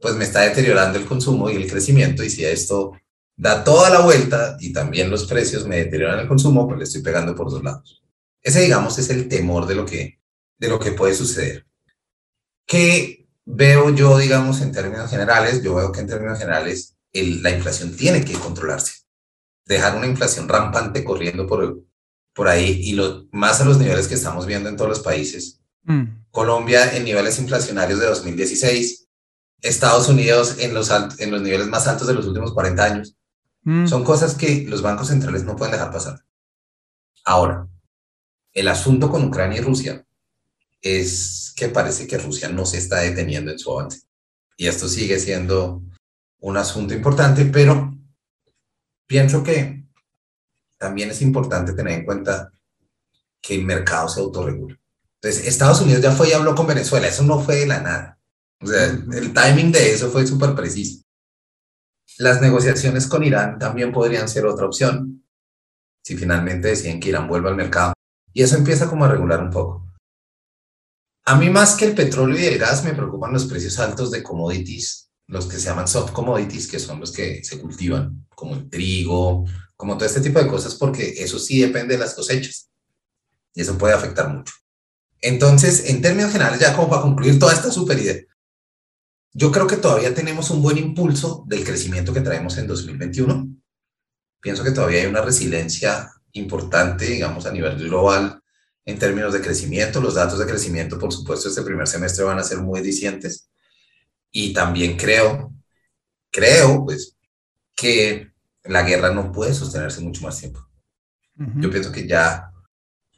pues 0.00 0.14
me 0.14 0.24
está 0.24 0.42
deteriorando 0.42 0.98
el 0.98 1.06
consumo 1.06 1.50
y 1.50 1.56
el 1.56 1.68
crecimiento. 1.68 2.22
Y 2.22 2.30
si 2.30 2.44
esto 2.44 2.92
da 3.36 3.64
toda 3.64 3.90
la 3.90 4.00
vuelta 4.00 4.56
y 4.60 4.72
también 4.72 5.10
los 5.10 5.24
precios 5.24 5.66
me 5.66 5.78
deterioran 5.78 6.20
el 6.20 6.28
consumo, 6.28 6.66
pues 6.66 6.78
le 6.78 6.84
estoy 6.84 7.02
pegando 7.02 7.34
por 7.34 7.50
dos 7.50 7.64
lados. 7.64 8.02
Ese, 8.40 8.60
digamos, 8.60 8.98
es 8.98 9.08
el 9.10 9.28
temor 9.28 9.66
de 9.66 9.74
lo 9.74 9.86
que, 9.86 10.20
de 10.58 10.68
lo 10.68 10.78
que 10.78 10.92
puede 10.92 11.14
suceder. 11.14 11.66
¿Qué 12.66 13.26
veo 13.46 13.90
yo, 13.90 14.18
digamos, 14.18 14.60
en 14.60 14.70
términos 14.70 15.10
generales? 15.10 15.62
Yo 15.62 15.74
veo 15.74 15.90
que 15.90 16.00
en 16.00 16.06
términos 16.06 16.38
generales 16.38 16.93
la 17.14 17.50
inflación 17.50 17.96
tiene 17.96 18.24
que 18.24 18.34
controlarse 18.34 19.04
dejar 19.66 19.96
una 19.96 20.06
inflación 20.06 20.48
rampante 20.48 21.04
corriendo 21.04 21.46
por, 21.46 21.82
por 22.34 22.48
ahí 22.48 22.80
y 22.82 22.92
lo, 22.92 23.26
más 23.32 23.60
a 23.60 23.64
los 23.64 23.78
niveles 23.78 24.08
que 24.08 24.14
estamos 24.14 24.46
viendo 24.46 24.68
en 24.68 24.76
todos 24.76 24.90
los 24.90 25.00
países. 25.00 25.60
Mm. 25.84 26.24
Colombia 26.30 26.96
en 26.96 27.04
niveles 27.04 27.38
inflacionarios 27.38 28.00
de 28.00 28.06
2016, 28.06 29.08
Estados 29.62 30.08
Unidos 30.08 30.56
en 30.58 30.74
los, 30.74 30.90
en 30.90 31.30
los 31.30 31.42
niveles 31.42 31.66
más 31.68 31.86
altos 31.86 32.06
de 32.06 32.14
los 32.14 32.26
últimos 32.26 32.52
40 32.52 32.84
años. 32.84 33.16
Mm. 33.62 33.86
Son 33.86 34.04
cosas 34.04 34.34
que 34.34 34.64
los 34.68 34.82
bancos 34.82 35.08
centrales 35.08 35.44
no 35.44 35.56
pueden 35.56 35.72
dejar 35.72 35.90
pasar. 35.90 36.20
Ahora, 37.24 37.66
el 38.52 38.68
asunto 38.68 39.10
con 39.10 39.24
Ucrania 39.24 39.58
y 39.58 39.62
Rusia 39.62 40.04
es 40.82 41.54
que 41.56 41.68
parece 41.68 42.06
que 42.06 42.18
Rusia 42.18 42.50
no 42.50 42.66
se 42.66 42.76
está 42.76 42.98
deteniendo 42.98 43.50
en 43.50 43.58
su 43.58 43.72
avance. 43.72 44.02
Y 44.56 44.66
esto 44.66 44.86
sigue 44.86 45.18
siendo 45.18 45.82
un 46.44 46.58
asunto 46.58 46.92
importante, 46.92 47.46
pero 47.46 47.96
pienso 49.06 49.42
que 49.42 49.86
también 50.76 51.10
es 51.10 51.22
importante 51.22 51.72
tener 51.72 52.00
en 52.00 52.04
cuenta 52.04 52.52
que 53.40 53.54
el 53.54 53.64
mercado 53.64 54.10
se 54.10 54.20
autorregula. 54.20 54.78
Entonces, 55.14 55.46
Estados 55.46 55.80
Unidos 55.80 56.02
ya 56.02 56.12
fue 56.12 56.28
y 56.28 56.32
habló 56.32 56.54
con 56.54 56.66
Venezuela, 56.66 57.08
eso 57.08 57.22
no 57.22 57.40
fue 57.40 57.56
de 57.56 57.66
la 57.66 57.80
nada. 57.80 58.18
O 58.60 58.66
sea, 58.66 58.84
el 58.84 59.32
timing 59.32 59.72
de 59.72 59.94
eso 59.94 60.10
fue 60.10 60.26
súper 60.26 60.54
preciso. 60.54 61.02
Las 62.18 62.42
negociaciones 62.42 63.06
con 63.06 63.24
Irán 63.24 63.58
también 63.58 63.90
podrían 63.90 64.28
ser 64.28 64.44
otra 64.44 64.66
opción, 64.66 65.24
si 66.02 66.14
finalmente 66.14 66.68
deciden 66.68 67.00
que 67.00 67.08
Irán 67.08 67.26
vuelva 67.26 67.48
al 67.48 67.56
mercado. 67.56 67.94
Y 68.34 68.42
eso 68.42 68.56
empieza 68.56 68.86
como 68.86 69.06
a 69.06 69.08
regular 69.08 69.42
un 69.42 69.50
poco. 69.50 69.86
A 71.24 71.36
mí 71.36 71.48
más 71.48 71.74
que 71.74 71.86
el 71.86 71.94
petróleo 71.94 72.38
y 72.38 72.44
el 72.44 72.58
gas 72.58 72.84
me 72.84 72.92
preocupan 72.92 73.32
los 73.32 73.46
precios 73.46 73.78
altos 73.78 74.10
de 74.10 74.22
commodities 74.22 75.03
los 75.26 75.46
que 75.46 75.58
se 75.58 75.66
llaman 75.66 75.88
soft 75.88 76.12
commodities, 76.12 76.66
que 76.66 76.78
son 76.78 77.00
los 77.00 77.12
que 77.12 77.42
se 77.44 77.58
cultivan, 77.58 78.26
como 78.34 78.54
el 78.54 78.68
trigo, 78.68 79.44
como 79.76 79.96
todo 79.96 80.06
este 80.06 80.20
tipo 80.20 80.38
de 80.38 80.46
cosas, 80.46 80.74
porque 80.74 81.14
eso 81.18 81.38
sí 81.38 81.60
depende 81.60 81.94
de 81.94 82.00
las 82.00 82.14
cosechas. 82.14 82.70
Y 83.54 83.62
eso 83.62 83.78
puede 83.78 83.94
afectar 83.94 84.28
mucho. 84.28 84.52
Entonces, 85.20 85.88
en 85.88 86.02
términos 86.02 86.32
generales, 86.32 86.60
ya 86.60 86.74
como 86.74 86.90
para 86.90 87.02
concluir 87.02 87.38
toda 87.38 87.52
esta 87.52 87.70
super 87.70 87.98
idea, 87.98 88.20
yo 89.32 89.50
creo 89.50 89.66
que 89.66 89.78
todavía 89.78 90.14
tenemos 90.14 90.50
un 90.50 90.62
buen 90.62 90.78
impulso 90.78 91.44
del 91.48 91.64
crecimiento 91.64 92.12
que 92.12 92.20
traemos 92.20 92.56
en 92.58 92.66
2021. 92.66 93.48
Pienso 94.40 94.62
que 94.62 94.70
todavía 94.70 95.00
hay 95.00 95.06
una 95.06 95.22
resiliencia 95.22 96.10
importante, 96.32 97.06
digamos, 97.06 97.46
a 97.46 97.52
nivel 97.52 97.76
global 97.78 98.40
en 98.84 98.98
términos 98.98 99.32
de 99.32 99.40
crecimiento. 99.40 100.00
Los 100.00 100.14
datos 100.14 100.38
de 100.38 100.46
crecimiento, 100.46 100.98
por 100.98 101.12
supuesto, 101.12 101.48
este 101.48 101.62
primer 101.62 101.88
semestre 101.88 102.24
van 102.24 102.38
a 102.38 102.44
ser 102.44 102.58
muy 102.58 102.80
dicientes 102.80 103.48
y 104.36 104.52
también 104.52 104.96
creo, 104.96 105.54
creo, 106.30 106.84
pues, 106.84 107.16
que 107.74 108.32
la 108.64 108.82
guerra 108.82 109.14
no 109.14 109.30
puede 109.30 109.54
sostenerse 109.54 110.00
mucho 110.00 110.22
más 110.22 110.38
tiempo. 110.40 110.60
Yo 111.36 111.70
pienso 111.70 111.90
que 111.90 112.06
ya 112.06 112.50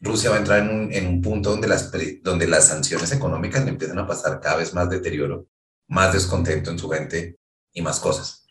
Rusia 0.01 0.31
va 0.31 0.37
a 0.37 0.39
entrar 0.39 0.61
en 0.61 0.69
un, 0.69 0.93
en 0.93 1.07
un 1.07 1.23
punto 1.23 1.51
donde 1.51 1.69
las, 1.69 1.91
donde 2.23 2.47
las 2.47 2.69
sanciones 2.69 3.13
económicas 3.13 3.65
le 3.65 3.71
empiezan 3.71 3.99
a 3.99 4.07
pasar 4.07 4.41
cada 4.41 4.57
vez 4.57 4.75
más 4.75 4.89
deterioro, 4.91 5.47
más 5.89 6.13
descontento 6.13 6.71
en 6.71 6.79
su 6.79 6.89
gente 6.91 7.39
y 7.73 7.81
más 7.81 7.99
cosas. 7.99 8.47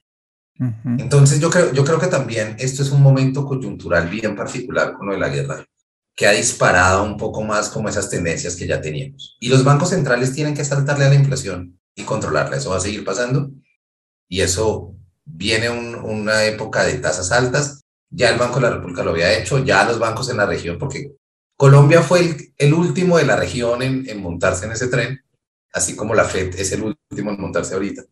Entonces 0.97 1.39
yo 1.39 1.49
creo, 1.49 1.71
yo 1.73 1.83
creo 1.83 1.99
que 1.99 2.07
también 2.07 2.55
esto 2.59 2.81
es 2.81 2.89
un 2.91 3.01
momento 3.01 3.45
coyuntural 3.45 4.07
bien 4.09 4.35
particular 4.35 4.93
con 4.93 5.07
lo 5.07 5.13
de 5.13 5.19
la 5.19 5.29
guerra, 5.29 5.65
que 6.15 6.25
ha 6.25 6.31
disparado 6.31 7.03
un 7.03 7.17
poco 7.17 7.43
más 7.43 7.69
como 7.69 7.89
esas 7.89 8.09
tendencias 8.09 8.55
que 8.55 8.65
ya 8.65 8.81
teníamos. 8.81 9.37
Y 9.39 9.49
los 9.49 9.63
bancos 9.63 9.89
centrales 9.89 10.33
tienen 10.33 10.55
que 10.55 10.65
saltarle 10.65 11.05
a 11.05 11.09
la 11.09 11.15
inflación 11.15 11.77
y 11.95 12.03
controlarla. 12.03 12.57
Eso 12.57 12.71
va 12.71 12.77
a 12.77 12.81
seguir 12.81 13.03
pasando 13.03 13.51
y 14.27 14.41
eso 14.41 14.93
viene 15.23 15.69
una 15.69 16.45
época 16.45 16.83
de 16.83 16.95
tasas 16.95 17.31
altas. 17.31 17.81
Ya 18.09 18.29
el 18.29 18.39
Banco 18.39 18.55
de 18.55 18.61
la 18.61 18.75
República 18.75 19.03
lo 19.03 19.11
había 19.11 19.37
hecho, 19.37 19.63
ya 19.63 19.83
los 19.85 19.99
bancos 19.99 20.29
en 20.29 20.37
la 20.37 20.45
región, 20.45 20.77
porque 20.77 21.15
Colombia 21.57 22.01
fue 22.01 22.53
el, 22.57 22.73
último 22.73 23.17
de 23.17 23.25
la 23.25 23.35
región 23.35 23.81
en, 23.81 24.21
montarse 24.21 24.65
en 24.65 24.71
ese 24.71 24.87
tren, 24.87 25.21
así 25.73 25.95
como 25.95 26.13
la 26.13 26.25
FED 26.25 26.55
es 26.59 26.71
el 26.71 26.83
último 26.83 27.31
en 27.31 27.41
montarse 27.41 27.73
ahorita. 27.73 28.03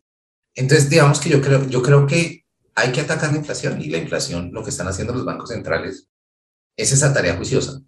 Entonces, 0.55 0.89
digamos 0.89 1.19
que 1.19 1.29
yo 1.29 1.41
creo, 1.41 1.67
yo 1.67 1.81
creo 1.81 2.07
que 2.07 2.45
hay 2.75 2.91
que 2.91 3.01
atacar 3.01 3.31
la 3.31 3.38
inflación 3.38 3.81
y 3.81 3.89
la 3.89 3.97
inflación, 3.97 4.51
lo 4.51 4.63
que 4.63 4.71
están 4.71 4.88
haciendo 4.88 5.13
los 5.13 5.25
bancos 5.25 5.49
centrales, 5.49 6.07
es 6.75 6.91
esa 6.91 7.13
tarea 7.13 7.36
juiciosa, 7.36 7.81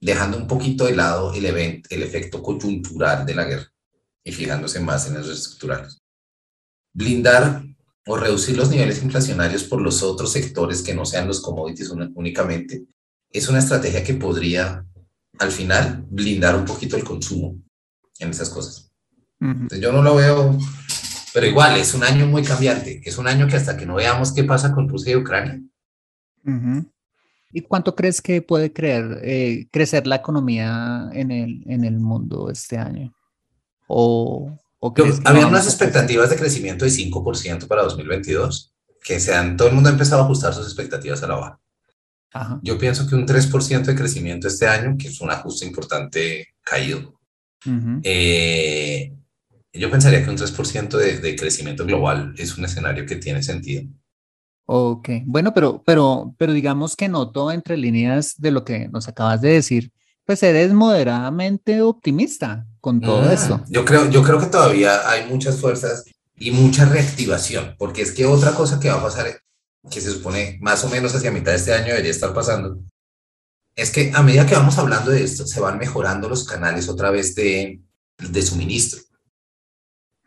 dejando 0.00 0.38
un 0.38 0.46
poquito 0.46 0.86
de 0.86 0.96
lado 0.96 1.34
el, 1.34 1.44
evento, 1.44 1.88
el 1.92 2.02
efecto 2.02 2.42
coyuntural 2.42 3.26
de 3.26 3.34
la 3.34 3.44
guerra 3.44 3.70
y 4.24 4.32
fijándose 4.32 4.80
más 4.80 5.06
en 5.06 5.14
los 5.14 5.28
estructurales. 5.28 5.98
Blindar 6.92 7.62
o 8.06 8.16
reducir 8.16 8.56
los 8.56 8.70
niveles 8.70 9.02
inflacionarios 9.02 9.64
por 9.64 9.80
los 9.80 10.02
otros 10.02 10.32
sectores 10.32 10.82
que 10.82 10.94
no 10.94 11.04
sean 11.04 11.28
los 11.28 11.40
commodities 11.40 11.90
únicamente 11.90 12.84
es 13.30 13.48
una 13.48 13.60
estrategia 13.60 14.02
que 14.02 14.14
podría 14.14 14.84
al 15.38 15.50
final 15.50 16.04
blindar 16.10 16.56
un 16.56 16.64
poquito 16.64 16.96
el 16.96 17.04
consumo 17.04 17.56
en 18.18 18.30
esas 18.30 18.50
cosas. 18.50 18.90
Entonces 19.40 19.80
yo 19.80 19.92
no 19.92 20.02
lo 20.02 20.16
veo, 20.16 20.58
pero 21.32 21.46
igual 21.46 21.78
es 21.78 21.94
un 21.94 22.04
año 22.04 22.26
muy 22.26 22.42
cambiante, 22.42 23.00
es 23.04 23.16
un 23.16 23.26
año 23.26 23.46
que 23.46 23.56
hasta 23.56 23.76
que 23.76 23.86
no 23.86 23.94
veamos 23.94 24.32
qué 24.32 24.44
pasa 24.44 24.74
con 24.74 24.88
Rusia 24.88 25.12
y 25.12 25.16
Ucrania. 25.16 25.60
¿Y 27.52 27.62
cuánto 27.62 27.96
crees 27.96 28.20
que 28.20 28.42
puede 28.42 28.72
creer, 28.72 29.20
eh, 29.22 29.66
crecer 29.70 30.06
la 30.06 30.16
economía 30.16 31.08
en 31.12 31.30
el, 31.30 31.62
en 31.66 31.84
el 31.84 31.98
mundo 31.98 32.50
este 32.50 32.76
año? 32.76 33.14
¿O, 33.92 34.56
Había 35.24 35.48
unas 35.48 35.66
expectativas 35.66 36.30
de 36.30 36.36
crecimiento 36.36 36.84
de 36.84 36.92
5% 36.92 37.66
para 37.66 37.82
2022, 37.82 38.72
que 39.02 39.18
sean, 39.18 39.56
todo 39.56 39.68
el 39.68 39.74
mundo 39.74 39.88
ha 39.88 39.92
empezado 39.92 40.22
a 40.22 40.24
ajustar 40.24 40.54
sus 40.54 40.66
expectativas 40.66 41.22
a 41.22 41.26
la 41.26 41.34
baja. 41.34 41.60
Yo 42.62 42.78
pienso 42.78 43.08
que 43.08 43.16
un 43.16 43.26
3% 43.26 43.82
de 43.82 43.96
crecimiento 43.96 44.46
este 44.46 44.68
año, 44.68 44.96
que 44.96 45.08
es 45.08 45.20
un 45.20 45.30
ajuste 45.30 45.66
importante 45.66 46.54
caído. 46.62 47.20
Eh, 48.04 49.12
yo 49.72 49.90
pensaría 49.90 50.22
que 50.22 50.30
un 50.30 50.36
3% 50.38 50.96
de, 50.96 51.18
de, 51.18 51.36
crecimiento 51.36 51.84
global 51.84 52.32
es 52.38 52.56
un 52.56 52.64
escenario 52.64 53.04
que 53.04 53.16
tiene 53.16 53.42
sentido. 53.42 53.90
Ok, 54.66 55.08
bueno, 55.24 55.52
pero, 55.52 55.82
pero, 55.84 56.32
pero 56.38 56.52
digamos 56.52 56.94
que 56.94 57.08
noto 57.08 57.50
entre 57.50 57.76
líneas 57.76 58.40
de 58.40 58.52
lo 58.52 58.64
que 58.64 58.88
nos 58.88 59.08
acabas 59.08 59.40
de 59.40 59.50
decir, 59.50 59.92
pues 60.24 60.42
eres 60.42 60.72
moderadamente 60.72 61.82
optimista 61.82 62.66
con 62.80 63.00
todo 63.00 63.22
mm, 63.22 63.30
eso. 63.30 63.64
Yo 63.68 63.84
creo, 63.84 64.08
yo 64.10 64.22
creo 64.22 64.38
que 64.38 64.46
todavía 64.46 65.08
hay 65.08 65.28
muchas 65.28 65.56
fuerzas 65.56 66.04
y 66.36 66.50
mucha 66.50 66.84
reactivación, 66.86 67.74
porque 67.78 68.02
es 68.02 68.12
que 68.12 68.26
otra 68.26 68.52
cosa 68.54 68.80
que 68.80 68.88
va 68.88 68.96
a 68.96 69.02
pasar, 69.02 69.40
que 69.90 70.00
se 70.00 70.10
supone 70.10 70.58
más 70.60 70.84
o 70.84 70.88
menos 70.88 71.14
hacia 71.14 71.30
mitad 71.30 71.52
de 71.52 71.58
este 71.58 71.74
año 71.74 71.88
debería 71.88 72.10
estar 72.10 72.32
pasando, 72.32 72.82
es 73.76 73.90
que 73.90 74.10
a 74.14 74.22
medida 74.22 74.46
que 74.46 74.54
vamos 74.54 74.78
hablando 74.78 75.10
de 75.10 75.22
esto, 75.22 75.46
se 75.46 75.60
van 75.60 75.78
mejorando 75.78 76.28
los 76.28 76.44
canales 76.44 76.88
otra 76.88 77.10
vez 77.10 77.34
de, 77.34 77.80
de 78.18 78.42
suministro. 78.42 79.00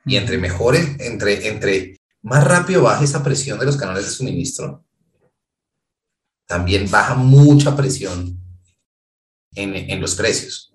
Y 0.05 0.17
entre 0.17 0.37
mejores, 0.37 0.99
entre, 0.99 1.47
entre 1.47 1.97
más 2.21 2.43
rápido 2.43 2.83
baja 2.83 3.03
esa 3.03 3.23
presión 3.23 3.59
de 3.59 3.65
los 3.65 3.77
canales 3.77 4.05
de 4.05 4.11
suministro, 4.11 4.83
también 6.45 6.89
baja 6.89 7.15
mucha 7.15 7.75
presión 7.75 8.42
en, 9.55 9.75
en 9.75 10.01
los 10.01 10.15
precios. 10.15 10.73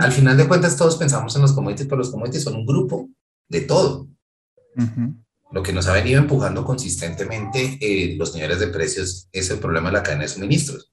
Al 0.00 0.12
final 0.12 0.36
de 0.36 0.48
cuentas 0.48 0.76
todos 0.76 0.96
pensamos 0.96 1.34
en 1.36 1.42
los 1.42 1.52
commodities, 1.52 1.86
pero 1.86 1.98
los 1.98 2.10
commodities 2.10 2.42
son 2.42 2.56
un 2.56 2.66
grupo 2.66 3.08
de 3.48 3.60
todo. 3.60 4.08
lo 5.52 5.62
que 5.62 5.72
nos 5.72 5.86
ha 5.86 5.92
venido 5.92 6.18
empujando 6.20 6.64
consistentemente 6.64 7.78
eh, 7.80 8.16
los 8.18 8.34
niveles 8.34 8.58
de 8.58 8.66
precios 8.66 9.28
es 9.32 9.48
el 9.50 9.58
problema 9.58 9.88
de 9.88 9.94
la 9.94 10.02
cadena 10.02 10.22
de 10.22 10.28
suministros. 10.28 10.92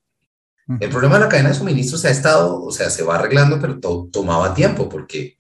El 0.79 0.89
problema 0.89 1.15
de 1.15 1.21
la 1.21 1.29
cadena 1.29 1.49
de 1.49 1.55
suministros 1.55 2.01
se 2.01 2.07
ha 2.07 2.11
estado, 2.11 2.63
o 2.63 2.71
sea, 2.71 2.89
se 2.89 3.03
va 3.03 3.15
arreglando, 3.15 3.59
pero 3.59 3.79
todo 3.79 4.07
tomaba 4.11 4.53
tiempo 4.53 4.87
porque 4.87 5.39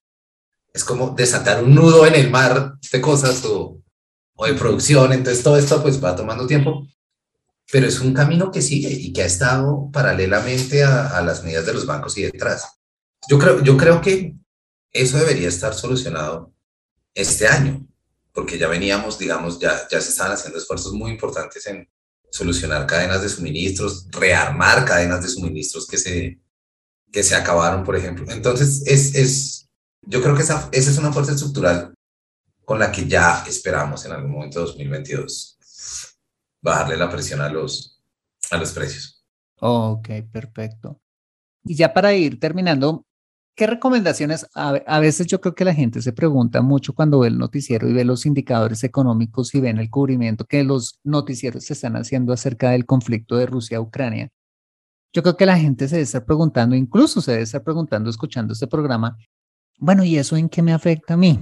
es 0.73 0.83
como 0.83 1.11
desatar 1.11 1.63
un 1.63 1.73
nudo 1.75 2.05
en 2.05 2.15
el 2.15 2.29
mar 2.29 2.73
de 2.91 3.01
cosas 3.01 3.45
o, 3.45 3.79
o 4.35 4.45
de 4.45 4.53
producción, 4.55 5.13
entonces 5.13 5.43
todo 5.43 5.55
esto 5.57 5.81
pues 5.81 6.03
va 6.03 6.15
tomando 6.15 6.45
tiempo, 6.47 6.85
pero 7.73 7.87
es 7.87 7.99
un 8.01 8.13
camino 8.13 8.51
que 8.51 8.61
sigue 8.61 8.91
y 8.91 9.11
que 9.11 9.23
ha 9.23 9.25
estado 9.25 9.89
paralelamente 9.91 10.83
a, 10.83 11.19
las 11.23 11.43
medidas 11.43 11.65
de 11.65 11.73
los 11.73 11.87
bancos 11.87 12.15
y 12.19 12.21
detrás. 12.21 12.67
Yo 13.27 13.39
creo, 13.39 13.63
yo 13.63 13.75
creo 13.77 13.99
que 13.99 14.35
eso 14.91 15.17
debería 15.17 15.47
estar 15.47 15.73
solucionado 15.73 16.53
este 17.15 17.47
año, 17.47 17.83
porque 18.31 18.59
ya 18.59 18.67
veníamos, 18.67 19.17
digamos, 19.17 19.59
ya, 19.59 19.87
ya 19.89 19.99
se 19.99 20.09
estaban 20.09 20.33
haciendo 20.33 20.59
esfuerzos 20.59 20.93
muy 20.93 21.09
importantes 21.09 21.65
en 21.65 21.89
solucionar 22.29 22.85
cadenas 22.85 23.23
de 23.23 23.29
suministros, 23.29 24.05
rearmar 24.11 24.85
cadenas 24.85 25.23
de 25.23 25.29
suministros 25.29 25.87
que 25.87 25.97
se, 25.97 26.39
que 27.11 27.23
se 27.23 27.33
acabaron, 27.33 27.83
por 27.83 27.95
ejemplo. 27.95 28.27
Entonces, 28.29 28.83
es, 28.85 29.15
es, 29.15 29.67
yo 30.03 30.21
creo 30.21 30.35
que 30.35 30.43
esa, 30.43 30.69
esa 30.71 30.91
es 30.91 30.97
una 30.99 31.11
fuerza 31.11 31.31
estructural 31.31 31.91
con 32.65 32.77
la 32.77 32.91
que 32.91 33.07
ya 33.07 33.43
esperamos 33.47 34.05
en 34.05 34.11
algún 34.11 34.29
momento 34.29 34.59
de 34.59 34.65
2022 34.67 35.52
bajarle 36.63 36.97
la 36.97 37.09
presión 37.09 37.41
a 37.41 37.49
los, 37.49 38.01
a 38.49 38.57
los 38.57 38.71
precios. 38.71 39.23
Ok, 39.59 40.09
perfecto. 40.31 40.99
Y 41.63 41.75
ya 41.75 41.93
para 41.93 42.13
ir 42.13 42.39
terminando, 42.39 43.05
¿Qué 43.55 43.67
recomendaciones? 43.67 44.47
A, 44.55 44.99
veces 44.99 45.27
yo 45.27 45.39
creo 45.39 45.53
que 45.53 45.63
la 45.63 45.75
gente 45.75 46.01
se 46.01 46.11
pregunta 46.11 46.63
mucho 46.63 46.95
cuando 46.95 47.19
ve 47.19 47.27
el 47.27 47.37
noticiero 47.37 47.87
y 47.87 47.93
ve 47.93 48.03
los 48.03 48.25
indicadores 48.25 48.83
económicos 48.83 49.53
y 49.53 49.61
ven 49.61 49.77
el 49.77 49.91
cubrimiento 49.91 50.45
que 50.45 50.63
los 50.63 50.99
noticieros 51.03 51.69
están 51.69 51.95
haciendo 51.95 52.33
acerca 52.33 52.71
del 52.71 52.87
conflicto 52.87 53.37
de 53.37 53.45
Rusia-Ucrania. 53.45 54.29
Yo 55.13 55.21
creo 55.21 55.37
que 55.37 55.45
la 55.45 55.59
gente 55.59 55.87
se 55.87 55.97
debe 55.97 56.03
estar 56.03 56.25
preguntando, 56.25 56.75
incluso 56.75 57.21
se 57.21 57.33
debe 57.33 57.43
estar 57.43 57.63
preguntando 57.63 58.09
escuchando 58.09 58.53
este 58.53 58.65
programa, 58.65 59.17
bueno, 59.77 60.03
¿y 60.03 60.17
eso 60.17 60.35
en 60.35 60.49
qué 60.49 60.63
me 60.63 60.73
afecta 60.73 61.13
a 61.13 61.17
mí? 61.17 61.39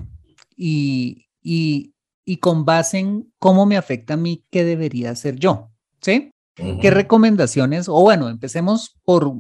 Y, 0.57 1.27
y, 1.41 1.93
y 2.31 2.37
con 2.37 2.63
base 2.63 2.99
en 2.99 3.29
cómo 3.39 3.65
me 3.65 3.75
afecta 3.75 4.13
a 4.13 4.17
mí, 4.17 4.45
¿qué 4.49 4.63
debería 4.63 5.11
hacer 5.11 5.35
yo? 5.35 5.69
¿Sí? 5.99 6.31
¿Qué 6.55 6.89
recomendaciones? 6.89 7.89
O 7.89 7.99
bueno, 8.01 8.29
empecemos 8.29 8.95
por 9.03 9.33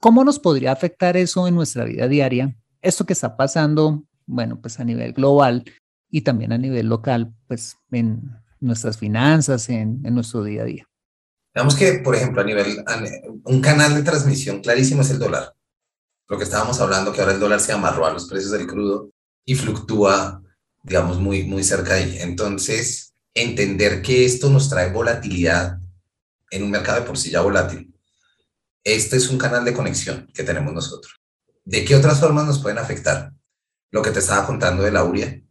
¿Cómo 0.00 0.22
nos 0.22 0.38
podría 0.38 0.70
afectar 0.70 1.16
eso 1.16 1.48
en 1.48 1.54
nuestra 1.54 1.84
vida 1.84 2.06
diaria? 2.08 2.54
Esto 2.82 3.06
que 3.06 3.14
está 3.14 3.38
pasando, 3.38 4.04
bueno, 4.26 4.60
pues 4.60 4.78
a 4.78 4.84
nivel 4.84 5.14
global 5.14 5.64
y 6.10 6.20
también 6.20 6.52
a 6.52 6.58
nivel 6.58 6.88
local, 6.88 7.34
pues 7.48 7.78
en 7.90 8.30
nuestras 8.60 8.98
finanzas, 8.98 9.70
en, 9.70 10.02
nuestro 10.02 10.44
día 10.44 10.60
a 10.60 10.66
día. 10.66 10.84
Digamos 11.54 11.74
que, 11.74 12.00
por 12.04 12.14
ejemplo, 12.14 12.42
a 12.42 12.44
nivel, 12.44 12.84
un 13.44 13.60
canal 13.62 13.94
de 13.94 14.02
transmisión 14.02 14.60
clarísimo 14.60 15.00
es 15.00 15.10
el 15.10 15.18
dólar. 15.18 15.54
Lo 16.28 16.36
que 16.36 16.44
estábamos 16.44 16.78
hablando, 16.82 17.14
que 17.14 17.22
ahora 17.22 17.32
el 17.32 17.40
dólar 17.40 17.60
se 17.60 17.72
amarró 17.72 18.04
a 18.04 18.12
los 18.12 18.28
precios 18.28 18.52
del 18.52 18.66
crudo 18.66 19.10
y 19.46 19.54
fluctúa, 19.54 20.42
digamos, 20.86 21.18
muy, 21.18 21.44
muy 21.44 21.62
cerca 21.62 21.94
de. 21.94 22.22
Entonces, 22.22 23.12
entender 23.34 24.00
que 24.00 24.24
esto 24.24 24.48
nos 24.48 24.70
trae 24.70 24.90
volatilidad 24.90 25.78
en 26.50 26.62
un 26.62 26.70
mercado 26.70 27.00
de 27.00 27.06
por 27.06 27.18
sí 27.18 27.30
ya 27.30 27.42
volátil 27.42 27.92
este 28.86 29.16
es 29.16 29.28
un 29.30 29.36
canal 29.36 29.64
de 29.64 29.74
conexión 29.74 30.30
que 30.32 30.44
tenemos 30.44 30.72
nosotros. 30.72 31.20
¿De 31.64 31.84
qué 31.84 31.96
otras 31.96 32.20
formas 32.20 32.46
nos 32.46 32.60
pueden 32.60 32.78
afectar? 32.78 33.32
Lo 33.90 34.00
que 34.00 34.12
te 34.12 34.20
estaba 34.20 34.46
contando 34.46 34.84
de 34.84 34.92
la 34.92 35.02
URIA, 35.02 35.42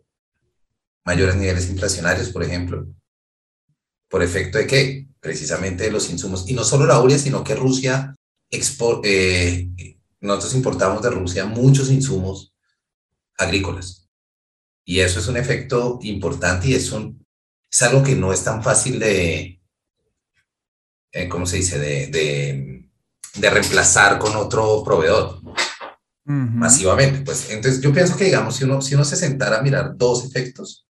mayores 1.04 1.36
niveles 1.36 1.70
inflacionarios, 1.70 2.30
por 2.30 2.44
ejemplo, 2.44 2.88
por 4.08 4.24
efecto 4.24 4.58
de 4.58 4.66
que 4.66 5.10
precisamente 5.20 5.92
los 5.92 6.10
insumos, 6.10 6.50
y 6.50 6.54
no 6.54 6.64
solo 6.64 6.86
la 6.86 7.02
URIA, 7.02 7.20
sino 7.20 7.44
que 7.44 7.56
Rusia, 7.56 8.16
eh, 8.50 9.70
nosotros 10.22 10.56
importamos 10.56 11.02
de 11.02 11.10
Rusia 11.10 11.46
muchos 11.46 11.92
insumos 11.92 12.54
agrícolas. 13.38 14.05
Y 14.86 15.00
eso 15.00 15.20
es 15.20 15.28
un 15.28 15.38
efecto 15.38 16.00
importante 16.04 16.68
y 16.68 16.76
es, 16.76 16.92
un, 16.92 17.26
es 17.70 17.82
algo 17.82 18.04
que 18.04 18.16
no 18.16 18.32
es 18.32 18.44
tan 18.44 18.64
fácil 18.64 19.00
de, 19.00 19.60
eh, 21.12 21.28
¿cómo 21.28 21.46
se 21.46 21.58
dice?, 21.58 21.80
de 21.80 22.76
de 23.36 23.50
reemplazar 23.50 24.18
con 24.18 24.36
otro 24.36 24.84
proveedor 24.84 25.42
masivamente. 26.26 27.22
Pues 27.22 27.50
entonces 27.52 27.82
yo 27.82 27.94
pienso 27.94 28.16
que, 28.18 28.26
digamos, 28.26 28.56
si 28.56 28.64
uno, 28.64 28.82
si 28.82 28.96
uno 28.96 29.06
se 29.06 29.16
sentara 29.16 29.60
a 29.60 29.62
mirar 29.62 29.96
dos 29.96 30.26
efectos, 30.26 30.88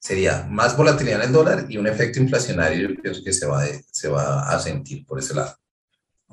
sería 0.00 0.46
más 0.50 0.76
volatilidad 0.76 1.20
en 1.20 1.28
el 1.28 1.32
dólar 1.32 1.66
y 1.68 1.76
un 1.76 1.86
efecto 1.86 2.18
inflacionario, 2.18 2.88
yo 2.88 3.00
pienso 3.00 3.22
que 3.24 3.32
se 3.32 3.46
va, 3.46 3.64
se 3.90 4.08
va 4.08 4.48
a 4.50 4.58
sentir 4.58 5.06
por 5.06 5.18
ese 5.18 5.34
lado. 5.34 5.56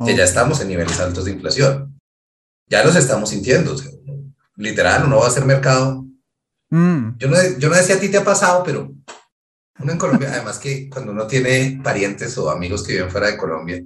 Que 0.03 0.15
ya 0.15 0.23
estamos 0.23 0.61
en 0.61 0.69
niveles 0.69 0.99
altos 0.99 1.25
de 1.25 1.31
inflación. 1.31 1.99
Ya 2.67 2.83
los 2.83 2.95
estamos 2.95 3.29
sintiendo. 3.29 3.75
literal, 4.55 5.05
uno 5.05 5.17
va 5.17 5.25
a 5.25 5.27
hacer 5.27 5.45
mercado. 5.45 6.05
Mm. 6.69 7.17
Yo, 7.17 7.27
no, 7.27 7.37
yo 7.57 7.69
no 7.69 7.75
sé 7.75 7.83
si 7.83 7.91
a 7.93 7.99
ti 7.99 8.09
te 8.09 8.17
ha 8.17 8.23
pasado, 8.23 8.63
pero 8.63 8.93
uno 9.79 9.91
en 9.91 9.97
Colombia, 9.97 10.29
además 10.31 10.59
que 10.59 10.89
cuando 10.89 11.11
uno 11.11 11.25
tiene 11.25 11.79
parientes 11.83 12.37
o 12.37 12.49
amigos 12.49 12.83
que 12.83 12.93
viven 12.93 13.09
fuera 13.09 13.27
de 13.27 13.37
Colombia, 13.37 13.83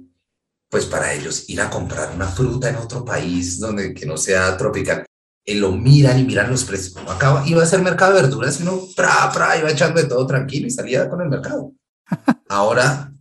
pues 0.68 0.86
para 0.86 1.12
ellos 1.12 1.48
ir 1.48 1.60
a 1.60 1.70
comprar 1.70 2.12
una 2.14 2.26
fruta 2.26 2.68
en 2.68 2.76
otro 2.76 3.04
país 3.04 3.60
donde 3.60 3.94
que 3.94 4.06
no 4.06 4.16
sea 4.16 4.56
tropical, 4.56 5.06
y 5.44 5.54
lo 5.54 5.72
miran 5.72 6.18
y 6.18 6.24
miran 6.24 6.50
los 6.50 6.64
precios. 6.64 6.96
acaba, 7.08 7.46
iba 7.46 7.62
a 7.62 7.66
ser 7.66 7.82
mercado 7.82 8.14
de 8.14 8.22
verduras 8.22 8.58
y 8.58 8.62
uno 8.62 8.80
pra, 8.96 9.30
pra, 9.32 9.56
iba 9.58 9.70
echando 9.70 10.00
de 10.00 10.08
todo 10.08 10.26
tranquilo 10.26 10.66
y 10.66 10.70
salía 10.70 11.08
con 11.08 11.20
el 11.20 11.28
mercado. 11.28 11.72
Ahora, 12.48 13.12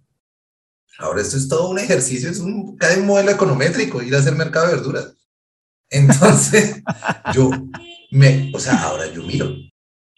ahora 1.00 1.22
esto 1.22 1.38
es 1.38 1.48
todo 1.48 1.70
un 1.70 1.80
ejercicio, 1.80 2.30
es 2.30 2.40
un 2.40 2.78
cada 2.78 2.96
modelo 2.98 3.32
econométrico 3.32 4.02
ir 4.02 4.16
a 4.16 4.20
hacer 4.20 4.36
mercado 4.36 4.68
de 4.68 4.76
verduras. 4.76 5.14
Entonces, 5.90 6.82
yo 7.34 7.50
me, 8.14 8.52
o 8.54 8.60
sea, 8.60 8.82
ahora 8.84 9.12
yo 9.12 9.24
miro. 9.24 9.52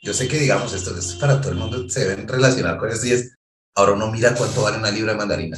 Yo 0.02 0.14
sé 0.14 0.28
que, 0.28 0.38
digamos, 0.38 0.74
esto, 0.74 0.96
es 0.98 1.14
para 1.16 1.42
todo 1.42 1.52
el 1.52 1.58
mundo, 1.58 1.90
se 1.90 2.02
deben 2.02 2.28
relacionar 2.28 2.78
con 2.78 2.90
esto 2.90 3.08
y 3.08 3.12
es, 3.12 3.36
ahora 3.74 3.94
uno 3.94 4.12
mira 4.12 4.36
cuánto 4.36 4.62
vale 4.62 4.78
una 4.78 4.92
libra 4.92 5.14
de 5.14 5.18
mandarina. 5.18 5.58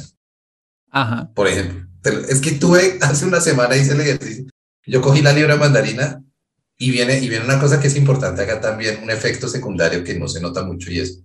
Ajá. 0.90 1.30
Por 1.34 1.48
ejemplo, 1.48 1.86
es 2.28 2.40
que 2.40 2.52
tuve 2.52 2.98
hace 3.02 3.26
una 3.26 3.40
semana 3.40 3.76
hice 3.76 3.92
el 3.92 4.00
ejercicio. 4.00 4.46
Yo 4.86 5.02
cogí 5.02 5.20
la 5.20 5.32
libra 5.32 5.54
de 5.54 5.60
mandarina 5.60 6.22
y 6.78 6.90
viene, 6.90 7.18
y 7.18 7.28
viene 7.28 7.44
una 7.44 7.60
cosa 7.60 7.80
que 7.80 7.88
es 7.88 7.96
importante 7.96 8.42
acá 8.42 8.60
también, 8.60 9.02
un 9.02 9.10
efecto 9.10 9.48
secundario 9.48 10.04
que 10.04 10.18
no 10.18 10.28
se 10.28 10.40
nota 10.40 10.64
mucho 10.64 10.90
y 10.90 11.00
es, 11.00 11.22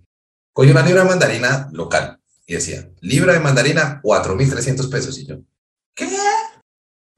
cogí 0.52 0.72
una 0.72 0.86
libra 0.86 1.04
de 1.04 1.10
mandarina 1.10 1.70
local 1.72 2.20
y 2.46 2.56
decía, 2.56 2.90
libra 3.02 3.34
de 3.34 3.40
mandarina, 3.40 4.02
4.300 4.02 4.90
pesos. 4.90 5.18
Y 5.18 5.28
yo, 5.28 5.38
¿qué? 5.96 6.10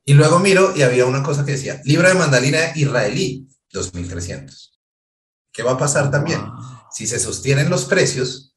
Y 0.08 0.14
luego 0.14 0.40
miro 0.40 0.76
y 0.76 0.84
había 0.84 1.06
una 1.06 1.24
cosa 1.24 1.46
que 1.46 1.54
decía, 1.54 1.82
libra 1.84 2.10
de 2.10 2.16
mandarina 2.16 2.60
israelí, 2.76 3.48
2.300. 3.76 4.72
¿Qué 5.52 5.64
va 5.64 5.72
a 5.72 5.78
pasar 5.78 6.12
también? 6.12 6.42
Si 6.92 7.08
se 7.08 7.20
sostienen 7.20 7.70
los 7.70 7.86
precios, 7.86 8.56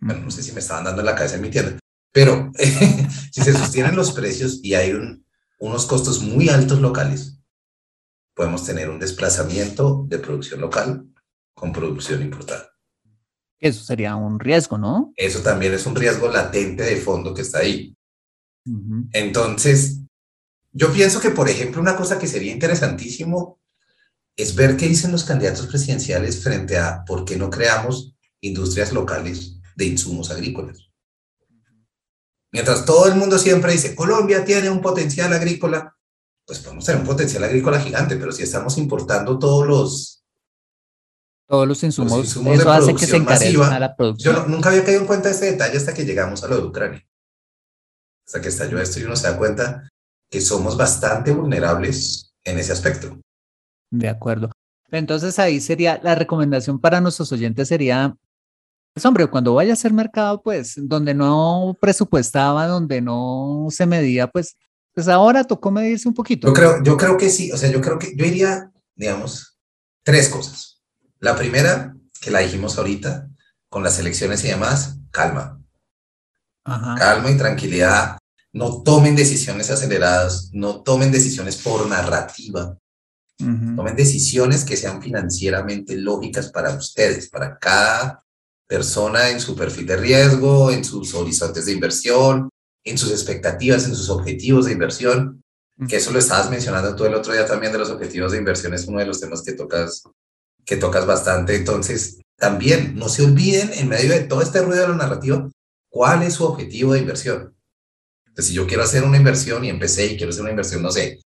bueno, 0.00 0.22
no 0.22 0.30
sé 0.30 0.42
si 0.42 0.52
me 0.52 0.60
estaban 0.60 0.84
dando 0.84 1.00
en 1.00 1.06
la 1.06 1.14
cabeza 1.14 1.36
en 1.36 1.42
mi 1.42 1.50
tienda, 1.50 1.78
pero 2.12 2.50
si 3.32 3.42
se 3.42 3.52
sostienen 3.52 3.96
los 3.96 4.12
precios 4.12 4.60
y 4.62 4.74
hay 4.74 4.94
unos 5.58 5.86
costos 5.86 6.22
muy 6.22 6.48
altos 6.48 6.80
locales, 6.80 7.38
podemos 8.34 8.64
tener 8.64 8.88
un 8.88 8.98
desplazamiento 8.98 10.04
de 10.08 10.18
producción 10.18 10.60
local 10.60 11.06
con 11.54 11.72
producción 11.72 12.22
importada. 12.22 12.70
Eso 13.58 13.84
sería 13.84 14.16
un 14.16 14.40
riesgo, 14.40 14.78
¿no? 14.78 15.12
Eso 15.16 15.40
también 15.40 15.74
es 15.74 15.84
un 15.84 15.94
riesgo 15.94 16.28
latente 16.28 16.82
de 16.82 16.96
fondo 16.96 17.34
que 17.34 17.42
está 17.42 17.58
ahí. 17.58 17.94
Entonces, 19.12 20.00
yo 20.72 20.90
pienso 20.92 21.20
que, 21.20 21.30
por 21.30 21.50
ejemplo, 21.50 21.82
una 21.82 21.96
cosa 21.96 22.18
que 22.18 22.26
sería 22.26 22.52
interesantísimo 22.52 23.59
es 24.42 24.54
ver 24.54 24.76
qué 24.76 24.86
dicen 24.86 25.12
los 25.12 25.24
candidatos 25.24 25.66
presidenciales 25.66 26.42
frente 26.42 26.78
a 26.78 27.04
por 27.04 27.24
qué 27.24 27.36
no 27.36 27.50
creamos 27.50 28.14
industrias 28.40 28.92
locales 28.92 29.56
de 29.76 29.86
insumos 29.86 30.30
agrícolas. 30.30 30.90
Mientras 32.52 32.84
todo 32.84 33.06
el 33.06 33.14
mundo 33.14 33.38
siempre 33.38 33.72
dice, 33.72 33.94
Colombia 33.94 34.44
tiene 34.44 34.70
un 34.70 34.80
potencial 34.80 35.32
agrícola, 35.32 35.96
pues 36.44 36.58
podemos 36.58 36.84
tener 36.84 37.00
un 37.00 37.06
potencial 37.06 37.44
agrícola 37.44 37.80
gigante, 37.80 38.16
pero 38.16 38.32
si 38.32 38.42
estamos 38.42 38.76
importando 38.78 39.38
todos 39.38 39.66
los... 39.66 40.24
Todos 41.46 41.66
los 41.66 41.82
insumos, 41.82 42.36
eso 42.36 42.70
hace 42.70 42.94
que 42.94 43.06
se 43.06 43.16
encarezca 43.16 43.78
la 43.78 43.96
producción. 43.96 44.34
Yo 44.34 44.46
nunca 44.46 44.70
había 44.70 44.84
caído 44.84 45.00
en 45.00 45.06
cuenta 45.06 45.28
de 45.28 45.34
este 45.34 45.50
detalle 45.50 45.76
hasta 45.76 45.94
que 45.94 46.04
llegamos 46.04 46.44
a 46.44 46.48
lo 46.48 46.56
de 46.56 46.62
Ucrania. 46.62 47.06
Hasta 48.26 48.40
que 48.40 48.48
estalló 48.48 48.80
esto 48.80 49.00
y 49.00 49.04
uno 49.04 49.16
se 49.16 49.28
da 49.28 49.36
cuenta 49.36 49.88
que 50.30 50.40
somos 50.40 50.76
bastante 50.76 51.32
vulnerables 51.32 52.32
en 52.44 52.58
ese 52.58 52.72
aspecto. 52.72 53.18
De 53.90 54.08
acuerdo. 54.08 54.50
Entonces 54.90 55.38
ahí 55.38 55.60
sería 55.60 56.00
la 56.02 56.14
recomendación 56.14 56.80
para 56.80 57.00
nuestros 57.00 57.30
oyentes 57.32 57.68
sería 57.68 58.16
pues 58.92 59.06
hombre, 59.06 59.26
cuando 59.28 59.54
vaya 59.54 59.70
a 59.70 59.74
hacer 59.74 59.92
mercado, 59.92 60.42
pues 60.42 60.74
donde 60.76 61.14
no 61.14 61.76
presupuestaba, 61.80 62.66
donde 62.66 63.00
no 63.00 63.68
se 63.70 63.86
medía, 63.86 64.26
pues, 64.26 64.56
pues 64.92 65.06
ahora 65.06 65.44
tocó 65.44 65.70
medirse 65.70 66.08
un 66.08 66.14
poquito. 66.14 66.48
Yo 66.48 66.52
creo, 66.52 66.82
yo 66.82 66.96
creo 66.96 67.16
que 67.16 67.30
sí, 67.30 67.52
o 67.52 67.56
sea, 67.56 67.70
yo 67.70 67.80
creo 67.80 67.98
que 67.98 68.14
yo 68.16 68.24
iría, 68.24 68.70
digamos, 68.96 69.58
tres 70.02 70.28
cosas. 70.28 70.82
La 71.20 71.36
primera, 71.36 71.94
que 72.20 72.30
la 72.30 72.40
dijimos 72.40 72.78
ahorita, 72.78 73.28
con 73.68 73.84
las 73.84 73.98
elecciones 74.00 74.44
y 74.44 74.48
demás, 74.48 74.98
calma. 75.10 75.62
Calma 76.64 77.30
y 77.30 77.36
tranquilidad. 77.36 78.18
No 78.52 78.82
tomen 78.82 79.14
decisiones 79.14 79.70
aceleradas, 79.70 80.50
no 80.52 80.82
tomen 80.82 81.12
decisiones 81.12 81.56
por 81.56 81.88
narrativa. 81.88 82.76
Tomen 83.40 83.96
decisiones 83.96 84.64
que 84.64 84.76
sean 84.76 85.02
financieramente 85.02 85.96
lógicas 85.96 86.50
para 86.50 86.74
ustedes, 86.74 87.28
para 87.28 87.58
cada 87.58 88.22
persona 88.66 89.30
en 89.30 89.40
su 89.40 89.56
perfil 89.56 89.86
de 89.86 89.96
riesgo, 89.96 90.70
en 90.70 90.84
sus 90.84 91.14
horizontes 91.14 91.66
de 91.66 91.72
inversión, 91.72 92.48
en 92.84 92.98
sus 92.98 93.10
expectativas, 93.10 93.84
en 93.86 93.94
sus 93.94 94.10
objetivos 94.10 94.66
de 94.66 94.72
inversión, 94.72 95.42
que 95.88 95.96
eso 95.96 96.12
lo 96.12 96.18
estabas 96.18 96.50
mencionando 96.50 96.94
tú 96.94 97.04
el 97.04 97.14
otro 97.14 97.32
día 97.32 97.46
también 97.46 97.72
de 97.72 97.78
los 97.78 97.90
objetivos 97.90 98.32
de 98.32 98.38
inversión, 98.38 98.74
es 98.74 98.86
uno 98.86 98.98
de 98.98 99.06
los 99.06 99.20
temas 99.20 99.42
que 99.42 99.52
tocas, 99.52 100.02
que 100.64 100.76
tocas 100.76 101.06
bastante. 101.06 101.56
Entonces, 101.56 102.20
también 102.36 102.94
no 102.96 103.08
se 103.08 103.24
olviden 103.24 103.70
en 103.74 103.88
medio 103.88 104.10
de 104.10 104.20
todo 104.20 104.42
este 104.42 104.62
ruido 104.62 104.82
de 104.82 104.88
la 104.88 104.96
narrativa, 104.96 105.48
cuál 105.88 106.22
es 106.22 106.34
su 106.34 106.44
objetivo 106.44 106.92
de 106.92 107.00
inversión. 107.00 107.56
Entonces, 108.26 108.46
si 108.46 108.54
yo 108.54 108.66
quiero 108.66 108.82
hacer 108.82 109.04
una 109.04 109.16
inversión 109.16 109.64
y 109.64 109.70
empecé 109.70 110.06
y 110.06 110.16
quiero 110.16 110.30
hacer 110.30 110.42
una 110.42 110.50
inversión, 110.50 110.82
no 110.82 110.92
sé, 110.92 111.20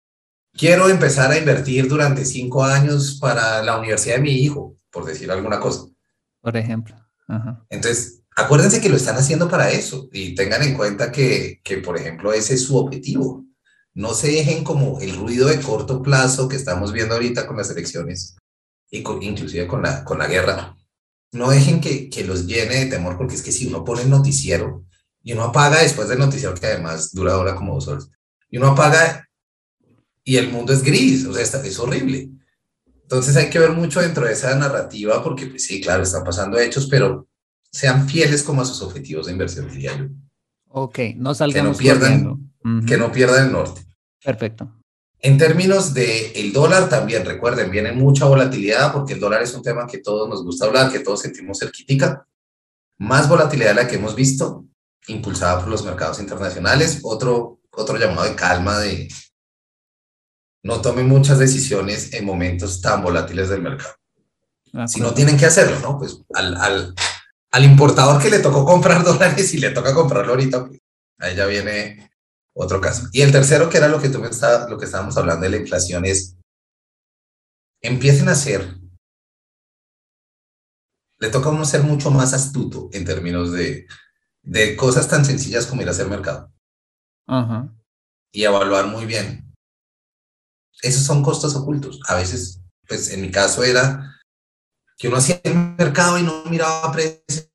quiero 0.56 0.88
empezar 0.88 1.30
a 1.30 1.38
invertir 1.38 1.88
durante 1.88 2.24
cinco 2.24 2.64
años 2.64 3.18
para 3.20 3.62
la 3.62 3.78
universidad 3.78 4.16
de 4.16 4.22
mi 4.22 4.32
hijo, 4.32 4.76
por 4.90 5.04
decir 5.04 5.30
alguna 5.30 5.60
cosa. 5.60 5.86
Por 6.40 6.56
ejemplo. 6.56 6.96
Entonces, 7.68 8.22
acuérdense 8.36 8.80
que 8.80 8.88
lo 8.88 8.96
están 8.96 9.16
haciendo 9.16 9.48
para 9.48 9.70
eso 9.70 10.08
y 10.12 10.34
tengan 10.34 10.62
en 10.62 10.74
cuenta 10.74 11.12
que, 11.12 11.60
que, 11.62 11.78
por 11.78 11.96
ejemplo, 11.96 12.32
ese 12.32 12.54
es 12.54 12.64
su 12.64 12.76
objetivo. 12.76 13.44
No 13.94 14.14
se 14.14 14.28
dejen 14.28 14.64
como 14.64 15.00
el 15.00 15.14
ruido 15.16 15.48
de 15.48 15.60
corto 15.60 16.02
plazo 16.02 16.48
que 16.48 16.56
estamos 16.56 16.92
viendo 16.92 17.14
ahorita 17.14 17.46
con 17.46 17.56
las 17.56 17.70
elecciones 17.70 18.36
y 18.90 19.02
con, 19.02 19.22
inclusive 19.22 19.66
con 19.66 19.82
la, 19.82 20.04
con 20.04 20.18
la 20.18 20.26
guerra. 20.26 20.76
No 21.32 21.50
dejen 21.50 21.80
que, 21.80 22.08
que 22.08 22.24
los 22.24 22.46
llene 22.46 22.76
de 22.76 22.86
temor 22.86 23.16
porque 23.16 23.34
es 23.34 23.42
que 23.42 23.52
si 23.52 23.66
uno 23.66 23.84
pone 23.84 24.02
el 24.02 24.10
noticiero 24.10 24.84
y 25.22 25.32
uno 25.32 25.44
apaga 25.44 25.82
después 25.82 26.08
del 26.08 26.18
noticiero 26.18 26.54
que 26.54 26.66
además 26.66 27.12
dura 27.12 27.34
ahora 27.34 27.54
como 27.54 27.74
dos 27.74 27.86
horas 27.86 28.10
y 28.48 28.58
uno 28.58 28.68
apaga 28.68 29.29
y 30.24 30.36
el 30.36 30.50
mundo 30.50 30.72
es 30.72 30.82
gris, 30.82 31.26
o 31.26 31.32
sea, 31.32 31.62
es 31.62 31.78
horrible. 31.78 32.30
Entonces 33.02 33.36
hay 33.36 33.50
que 33.50 33.58
ver 33.58 33.72
mucho 33.72 34.00
dentro 34.00 34.24
de 34.24 34.32
esa 34.32 34.54
narrativa 34.54 35.22
porque 35.22 35.46
pues 35.46 35.64
sí, 35.64 35.80
claro, 35.80 36.02
están 36.02 36.24
pasando 36.24 36.58
hechos, 36.58 36.86
pero 36.86 37.26
sean 37.72 38.08
fieles 38.08 38.42
como 38.42 38.62
a 38.62 38.64
sus 38.64 38.82
objetivos 38.82 39.26
de 39.26 39.32
inversión, 39.32 39.68
diría 39.68 39.96
yo. 39.96 40.06
Ok, 40.68 40.98
no 41.16 41.34
salgamos 41.34 41.76
que 41.76 41.92
no 41.92 41.98
pierdan, 41.98 42.84
que 42.86 42.96
no 42.96 43.10
pierdan 43.10 43.46
el 43.46 43.52
norte. 43.52 43.82
Perfecto. 44.24 44.80
En 45.22 45.36
términos 45.36 45.92
del 45.92 46.32
el 46.34 46.52
dólar 46.52 46.88
también, 46.88 47.26
recuerden, 47.26 47.70
viene 47.70 47.92
mucha 47.92 48.24
volatilidad 48.24 48.92
porque 48.92 49.14
el 49.14 49.20
dólar 49.20 49.42
es 49.42 49.54
un 49.54 49.62
tema 49.62 49.86
que 49.86 49.98
todos 49.98 50.28
nos 50.28 50.44
gusta 50.44 50.66
hablar, 50.66 50.90
que 50.90 51.00
todos 51.00 51.20
sentimos 51.20 51.58
cerquitica. 51.58 52.26
Más 52.98 53.28
volatilidad 53.28 53.70
de 53.70 53.82
la 53.82 53.88
que 53.88 53.96
hemos 53.96 54.14
visto, 54.14 54.66
impulsada 55.08 55.58
por 55.58 55.68
los 55.68 55.84
mercados 55.84 56.20
internacionales. 56.20 57.00
Otro, 57.02 57.60
otro 57.72 57.98
llamado 57.98 58.28
de 58.28 58.34
calma 58.34 58.78
de 58.78 59.08
no 60.62 60.80
tomen 60.80 61.08
muchas 61.08 61.38
decisiones 61.38 62.12
en 62.12 62.24
momentos 62.24 62.80
tan 62.80 63.02
volátiles 63.02 63.48
del 63.48 63.62
mercado. 63.62 63.94
si 64.86 65.00
no 65.00 65.14
tienen 65.14 65.36
que 65.36 65.46
hacerlo, 65.46 65.78
¿no? 65.80 65.98
Pues 65.98 66.20
al, 66.34 66.56
al, 66.56 66.94
al 67.50 67.64
importador 67.64 68.22
que 68.22 68.30
le 68.30 68.38
tocó 68.40 68.64
comprar 68.64 69.02
dólares 69.04 69.52
y 69.54 69.58
le 69.58 69.70
toca 69.70 69.94
comprarlo 69.94 70.32
ahorita, 70.32 70.66
pues 70.66 70.80
ahí 71.18 71.34
ya 71.34 71.46
viene 71.46 72.10
otro 72.54 72.80
caso. 72.80 73.08
Y 73.12 73.22
el 73.22 73.32
tercero, 73.32 73.68
que 73.68 73.78
era 73.78 73.88
lo 73.88 74.00
que 74.00 74.08
tú 74.08 74.20
me 74.20 74.28
está, 74.28 74.68
lo 74.68 74.78
que 74.78 74.84
estábamos 74.84 75.16
hablando 75.16 75.44
de 75.44 75.50
la 75.50 75.56
inflación, 75.56 76.04
es 76.04 76.36
empiecen 77.82 78.28
a 78.28 78.34
ser, 78.34 78.76
le 81.18 81.28
toca 81.30 81.48
a 81.48 81.52
uno 81.52 81.64
ser 81.64 81.82
mucho 81.82 82.10
más 82.10 82.32
astuto 82.34 82.88
en 82.92 83.04
términos 83.04 83.52
de, 83.52 83.86
de 84.42 84.76
cosas 84.76 85.08
tan 85.08 85.24
sencillas 85.24 85.66
como 85.66 85.82
ir 85.82 85.88
a 85.88 85.92
hacer 85.92 86.08
mercado. 86.08 86.52
Y 88.32 88.44
evaluar 88.44 88.86
muy 88.86 89.06
bien. 89.06 89.49
Esos 90.82 91.04
son 91.04 91.22
costos 91.22 91.54
ocultos. 91.54 92.00
A 92.08 92.16
veces, 92.16 92.60
pues 92.86 93.10
en 93.10 93.20
mi 93.20 93.30
caso 93.30 93.62
era 93.62 94.18
que 94.96 95.08
uno 95.08 95.16
hacía 95.16 95.40
el 95.44 95.54
mercado 95.78 96.18
y 96.18 96.22
no 96.22 96.44
miraba 96.44 96.92
precios, 96.92 97.50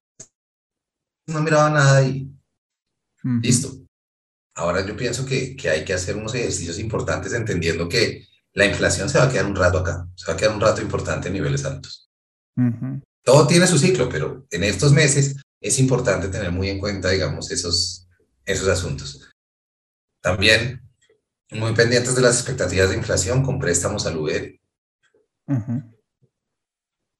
no 1.27 1.41
miraba 1.41 1.69
nada 1.69 2.03
y 2.03 2.31
listo. 3.41 3.71
Ahora 4.55 4.85
yo 4.85 4.95
pienso 4.95 5.25
que, 5.25 5.55
que, 5.55 5.69
hay 5.69 5.83
que 5.83 5.93
hacer 5.93 6.15
unos 6.15 6.33
ejercicios 6.33 6.79
importantes 6.79 7.33
entendiendo 7.33 7.89
que 7.89 8.25
la 8.53 8.65
inflación 8.65 9.09
se 9.09 9.17
va 9.17 9.25
a 9.25 9.29
quedar 9.29 9.45
un 9.45 9.55
rato 9.55 9.79
acá, 9.79 10.07
se 10.15 10.27
va 10.27 10.33
a 10.33 10.37
quedar 10.37 10.55
un 10.55 10.61
rato 10.61 10.81
importante 10.81 11.27
en 11.27 11.33
niveles 11.33 11.65
altos. 11.65 12.09
Todo 13.23 13.47
tiene 13.47 13.67
su 13.67 13.77
ciclo, 13.77 14.07
pero 14.07 14.45
en 14.49 14.63
estos 14.63 14.93
meses 14.93 15.35
es 15.59 15.79
importante 15.79 16.29
tener 16.29 16.51
muy 16.51 16.69
en 16.69 16.79
cuenta, 16.79 17.09
digamos, 17.09 17.51
esos, 17.51 18.07
esos 18.45 18.67
asuntos. 18.69 19.29
También 20.21 20.84
muy 21.59 21.73
pendientes 21.73 22.15
de 22.15 22.21
las 22.21 22.35
expectativas 22.35 22.89
de 22.89 22.97
inflación 22.97 23.43
con 23.43 23.59
préstamos 23.59 24.05
al 24.05 24.17
UER. 24.17 24.59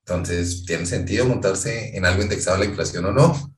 Entonces, 0.06 0.66
¿tiene 0.66 0.86
sentido 0.86 1.26
montarse 1.26 1.96
en 1.98 2.06
algo 2.06 2.22
indexado 2.22 2.58
a 2.58 2.60
la 2.60 2.66
inflación 2.66 3.06
o 3.06 3.12
no? 3.12 3.56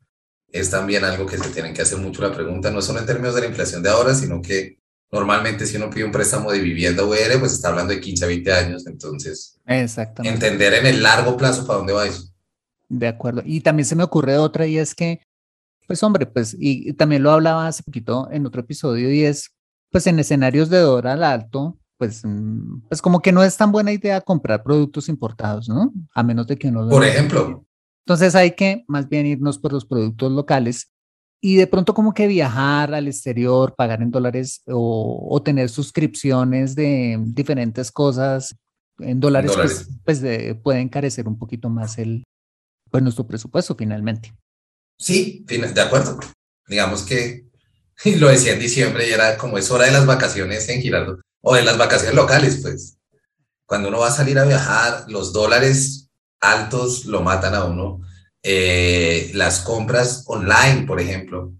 Es 0.49 0.69
también 0.69 1.03
algo 1.03 1.25
que 1.25 1.37
se 1.37 1.49
tienen 1.49 1.73
que 1.73 1.81
hacer 1.81 1.97
mucho 1.97 2.21
la 2.21 2.33
pregunta, 2.33 2.71
no 2.71 2.81
solo 2.81 2.99
en 2.99 3.05
términos 3.05 3.35
de 3.35 3.41
la 3.41 3.47
inflación 3.47 3.83
de 3.83 3.89
ahora, 3.89 4.15
sino 4.15 4.41
que 4.41 4.79
normalmente 5.11 5.65
si 5.65 5.75
uno 5.75 5.89
pide 5.89 6.05
un 6.05 6.11
préstamo 6.11 6.51
de 6.51 6.59
vivienda 6.59 7.03
UR, 7.03 7.39
pues 7.39 7.53
está 7.53 7.69
hablando 7.69 7.93
de 7.93 7.99
15 7.99 8.23
a 8.23 8.27
20 8.27 8.53
años, 8.53 8.87
entonces 8.87 9.59
entender 9.65 10.73
en 10.73 10.85
el 10.85 11.03
largo 11.03 11.35
plazo 11.35 11.65
para 11.67 11.79
dónde 11.79 11.93
va 11.93 12.07
eso. 12.07 12.33
De 12.89 13.07
acuerdo. 13.07 13.41
Y 13.45 13.61
también 13.61 13.85
se 13.85 13.95
me 13.95 14.03
ocurre 14.03 14.37
otra 14.37 14.65
y 14.65 14.77
es 14.77 14.95
que, 14.95 15.21
pues 15.85 16.01
hombre, 16.03 16.25
pues, 16.25 16.55
y 16.57 16.93
también 16.93 17.23
lo 17.23 17.31
hablaba 17.31 17.67
hace 17.67 17.83
poquito 17.83 18.29
en 18.31 18.45
otro 18.45 18.61
episodio 18.61 19.11
y 19.11 19.25
es, 19.25 19.51
pues 19.91 20.07
en 20.07 20.19
escenarios 20.19 20.69
de 20.69 20.79
dólar 20.79 21.21
alto, 21.23 21.77
pues, 21.97 22.21
mm, 22.23 22.87
pues 22.87 23.01
como 23.01 23.21
que 23.21 23.31
no 23.31 23.43
es 23.43 23.57
tan 23.57 23.71
buena 23.71 23.91
idea 23.91 24.21
comprar 24.21 24.63
productos 24.63 25.09
importados, 25.09 25.67
¿no? 25.67 25.93
A 26.13 26.23
menos 26.23 26.47
de 26.47 26.57
que 26.57 26.67
uno... 26.67 26.87
Por 26.89 27.05
ejemplo. 27.05 27.65
Entonces 28.05 28.35
hay 28.35 28.51
que 28.51 28.85
más 28.87 29.09
bien 29.09 29.25
irnos 29.25 29.59
por 29.59 29.73
los 29.73 29.85
productos 29.85 30.31
locales 30.31 30.91
y 31.41 31.57
de 31.57 31.67
pronto 31.67 31.93
como 31.93 32.13
que 32.13 32.27
viajar 32.27 32.93
al 32.93 33.07
exterior, 33.07 33.75
pagar 33.75 34.01
en 34.01 34.11
dólares 34.11 34.61
o, 34.67 35.41
tener 35.43 35.69
suscripciones 35.69 36.73
de 36.75 37.17
diferentes 37.19 37.91
cosas 37.91 38.55
en 38.99 39.19
dólares, 39.19 39.51
pues, 39.55 39.89
pues 40.03 40.21
puede 40.63 40.79
encarecer 40.79 41.27
un 41.27 41.37
poquito 41.37 41.69
más 41.69 41.99
el, 41.99 42.23
pues 42.89 43.03
nuestro 43.03 43.27
presupuesto 43.27 43.75
finalmente. 43.75 44.33
Sí, 44.97 45.45
de 45.47 45.81
acuerdo. 45.81 46.17
Digamos 46.67 47.03
que 47.03 47.46
lo 48.19 48.29
decía 48.29 48.53
en 48.53 48.59
diciembre 48.59 49.07
y 49.07 49.11
era 49.11 49.37
como 49.37 49.57
es 49.57 49.69
hora 49.71 49.85
de 49.85 49.91
las 49.91 50.05
vacaciones 50.05 50.67
en 50.69 50.81
Girardo 50.81 51.21
o 51.41 51.55
de 51.55 51.63
las 51.63 51.77
vacaciones 51.77 52.15
locales, 52.15 52.59
pues. 52.61 52.97
Cuando 53.65 53.89
uno 53.89 53.99
va 53.99 54.07
a 54.07 54.11
salir 54.11 54.39
a 54.39 54.45
viajar, 54.45 55.05
los 55.09 55.33
dólares 55.33 56.09
altos 56.39 57.05
lo 57.05 57.21
matan 57.21 57.55
a 57.55 57.65
uno. 57.65 58.01
Eh, 58.43 59.31
las 59.33 59.59
compras 59.59 60.23
online, 60.27 60.85
por 60.85 61.01
ejemplo, 61.01 61.53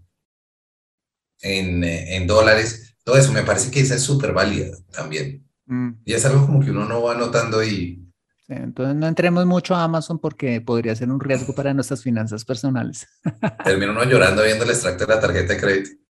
en, 1.41 1.83
en, 1.83 2.27
dólares, 2.27 2.95
todo 3.03 3.17
eso 3.17 3.33
me 3.33 3.43
parece 3.43 3.71
que 3.71 3.81
esa 3.81 3.95
es 3.95 4.03
súper 4.03 4.31
válida 4.31 4.77
también. 4.91 5.45
Mm. 5.65 6.01
Y 6.05 6.13
es 6.13 6.23
algo 6.25 6.45
como 6.45 6.61
que 6.61 6.71
uno 6.71 6.85
no 6.85 7.01
va 7.01 7.15
notando 7.15 7.61
y... 7.63 8.01
entonces 8.47 8.95
no 8.95 9.07
entremos 9.07 9.45
mucho 9.45 9.75
a 9.75 9.83
Amazon 9.83 10.17
porque 10.17 10.61
podría 10.61 10.95
ser 10.95 11.09
un 11.09 11.19
riesgo 11.19 11.53
para 11.53 11.73
nuestras 11.73 12.03
finanzas 12.03 12.45
personales. 12.45 13.05
Termina 13.65 13.91
uno 13.91 14.05
llorando 14.05 14.43
viendo 14.43 14.63
el 14.63 14.69
extracto 14.69 15.05
de 15.05 15.13
la 15.13 15.19
tarjeta 15.19 15.53
de 15.53 15.59
crédito. 15.59 16.06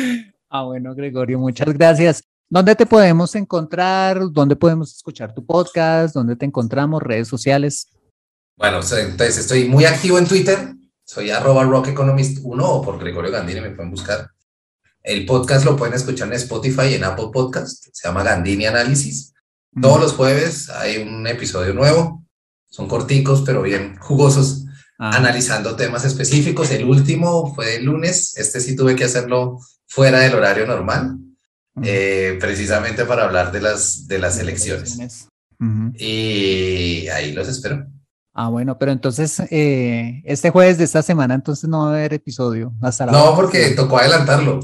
Ah, 0.52 0.64
bueno, 0.64 0.96
Gregorio, 0.96 1.38
muchas 1.38 1.72
gracias. 1.72 2.24
¿Dónde 2.48 2.74
te 2.74 2.84
podemos 2.84 3.36
encontrar? 3.36 4.18
¿Dónde 4.32 4.56
podemos 4.56 4.92
escuchar 4.96 5.32
tu 5.32 5.46
podcast? 5.46 6.12
¿Dónde 6.12 6.34
te 6.34 6.44
encontramos? 6.44 7.00
¿Redes 7.00 7.28
sociales? 7.28 7.86
Bueno, 8.56 8.80
entonces 8.80 9.38
estoy 9.38 9.68
muy 9.68 9.84
activo 9.84 10.18
en 10.18 10.26
Twitter. 10.26 10.74
Soy 11.04 11.30
arroba 11.30 11.62
rockeconomist1 11.62 12.62
o 12.62 12.82
por 12.82 12.98
Gregorio 12.98 13.30
Gandini 13.30 13.60
me 13.60 13.70
pueden 13.70 13.92
buscar. 13.92 14.28
El 15.04 15.24
podcast 15.24 15.64
lo 15.64 15.76
pueden 15.76 15.94
escuchar 15.94 16.26
en 16.26 16.34
Spotify 16.34 16.88
y 16.90 16.94
en 16.94 17.04
Apple 17.04 17.28
Podcast. 17.32 17.86
Se 17.92 18.08
llama 18.08 18.24
Gandini 18.24 18.66
Análisis. 18.66 19.32
Todos 19.80 20.00
los 20.00 20.12
jueves 20.14 20.68
hay 20.70 20.98
un 20.98 21.26
episodio 21.28 21.72
nuevo. 21.72 22.24
Son 22.68 22.88
corticos, 22.88 23.42
pero 23.46 23.62
bien 23.62 23.96
jugosos, 23.98 24.59
ah. 25.00 25.16
analizando 25.16 25.74
temas 25.74 26.04
específicos. 26.04 26.70
El 26.70 26.84
último 26.84 27.52
fue 27.54 27.76
el 27.76 27.86
lunes. 27.86 28.36
Este 28.36 28.60
sí 28.60 28.76
tuve 28.76 28.94
que 28.94 29.04
hacerlo 29.04 29.58
fuera 29.88 30.20
del 30.20 30.34
horario 30.34 30.66
normal 30.66 31.18
eh, 31.82 32.36
precisamente 32.40 33.04
para 33.04 33.24
hablar 33.24 33.50
de 33.50 33.60
las, 33.60 34.06
de 34.06 34.18
las 34.18 34.38
elecciones. 34.38 35.26
Y 35.94 37.08
ahí 37.08 37.32
los 37.32 37.48
espero. 37.48 37.86
Ah, 38.32 38.48
bueno, 38.48 38.78
pero 38.78 38.92
entonces 38.92 39.40
eh, 39.50 40.22
este 40.24 40.50
jueves 40.50 40.78
de 40.78 40.84
esta 40.84 41.02
semana 41.02 41.34
entonces 41.34 41.68
no 41.68 41.80
va 41.80 41.86
a 41.86 41.94
haber 41.94 42.14
episodio. 42.14 42.72
Hasta 42.80 43.06
no, 43.06 43.34
porque 43.34 43.70
tocó 43.70 43.98
adelantarlo. 43.98 44.60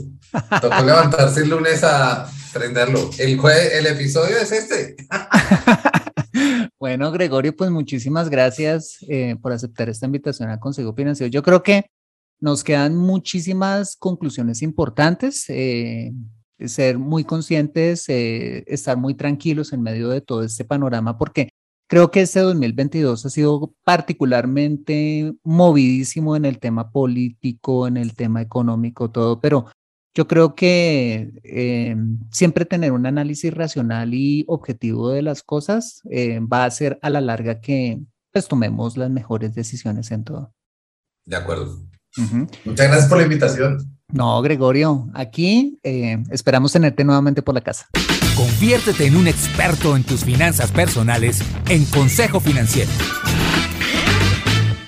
tocó 0.61 0.83
levantarse 0.85 1.41
el 1.41 1.51
lunes 1.51 1.83
a 1.83 2.31
prenderlo. 2.53 3.11
El, 3.19 3.39
el 3.73 3.87
episodio 3.87 4.37
es 4.39 4.53
este. 4.53 4.97
Bueno, 6.87 7.11
Gregorio, 7.11 7.57
pues 7.57 7.69
muchísimas 7.73 8.31
gracias 8.31 8.99
eh, 9.09 9.35
por 9.43 9.51
aceptar 9.51 9.89
esta 9.89 10.07
invitación 10.07 10.51
al 10.51 10.61
Consejo 10.61 10.95
Financiero. 10.95 11.29
Yo 11.29 11.43
creo 11.43 11.61
que 11.61 11.87
nos 12.39 12.63
quedan 12.63 12.95
muchísimas 12.95 13.97
conclusiones 13.97 14.63
importantes. 14.63 15.47
Eh, 15.49 16.13
ser 16.61 16.97
muy 16.97 17.25
conscientes, 17.25 18.09
eh, 18.09 18.63
estar 18.69 18.97
muy 18.97 19.17
tranquilos 19.17 19.73
en 19.73 19.83
medio 19.83 20.11
de 20.11 20.21
todo 20.21 20.45
este 20.45 20.65
panorama, 20.65 21.19
porque 21.19 21.49
creo 21.89 22.13
que 22.13 22.21
este 22.21 22.39
2022 22.39 23.27
ha 23.27 23.31
sido 23.31 23.75
particularmente 23.83 25.35
movidísimo 25.43 26.37
en 26.37 26.45
el 26.45 26.61
tema 26.61 26.93
político, 26.93 27.89
en 27.89 27.97
el 27.97 28.15
tema 28.15 28.43
económico, 28.43 29.11
todo, 29.11 29.41
pero 29.41 29.67
yo 30.17 30.27
creo 30.27 30.55
que 30.55 31.31
eh, 31.45 31.95
siempre 32.31 32.65
tener 32.65 32.93
un 32.93 33.05
análisis 33.05 33.53
racional 33.53 34.15
y 34.15 34.47
objetivo 34.49 35.11
de 35.11 35.21
las 35.21 35.43
cosas 35.43 36.01
eh, 36.11 36.41
va 36.41 36.63
a 36.63 36.67
hacer 36.67 36.99
a 37.03 37.11
la 37.11 37.21
larga 37.21 37.61
que 37.61 38.01
pues 38.33 38.49
tomemos 38.49 38.97
las 38.97 39.11
mejores 39.11 39.55
decisiones 39.55 40.11
en 40.11 40.25
todo. 40.25 40.55
De 41.27 41.37
acuerdo. 41.37 41.83
Muchas 42.65 42.87
gracias 42.87 43.09
por 43.09 43.19
la 43.19 43.25
invitación. 43.25 43.99
No, 44.11 44.41
Gregorio, 44.41 45.11
aquí 45.13 45.79
eh, 45.83 46.23
esperamos 46.31 46.73
tenerte 46.73 47.05
nuevamente 47.05 47.43
por 47.43 47.55
la 47.55 47.61
casa. 47.61 47.87
Conviértete 48.35 49.07
en 49.07 49.17
un 49.17 49.27
experto 49.27 49.97
en 49.97 50.05
tus 50.05 50.25
finanzas 50.25 50.73
personales 50.73 51.43
en 51.69 51.85
Consejo 51.85 52.41
Financiero. 52.41 52.91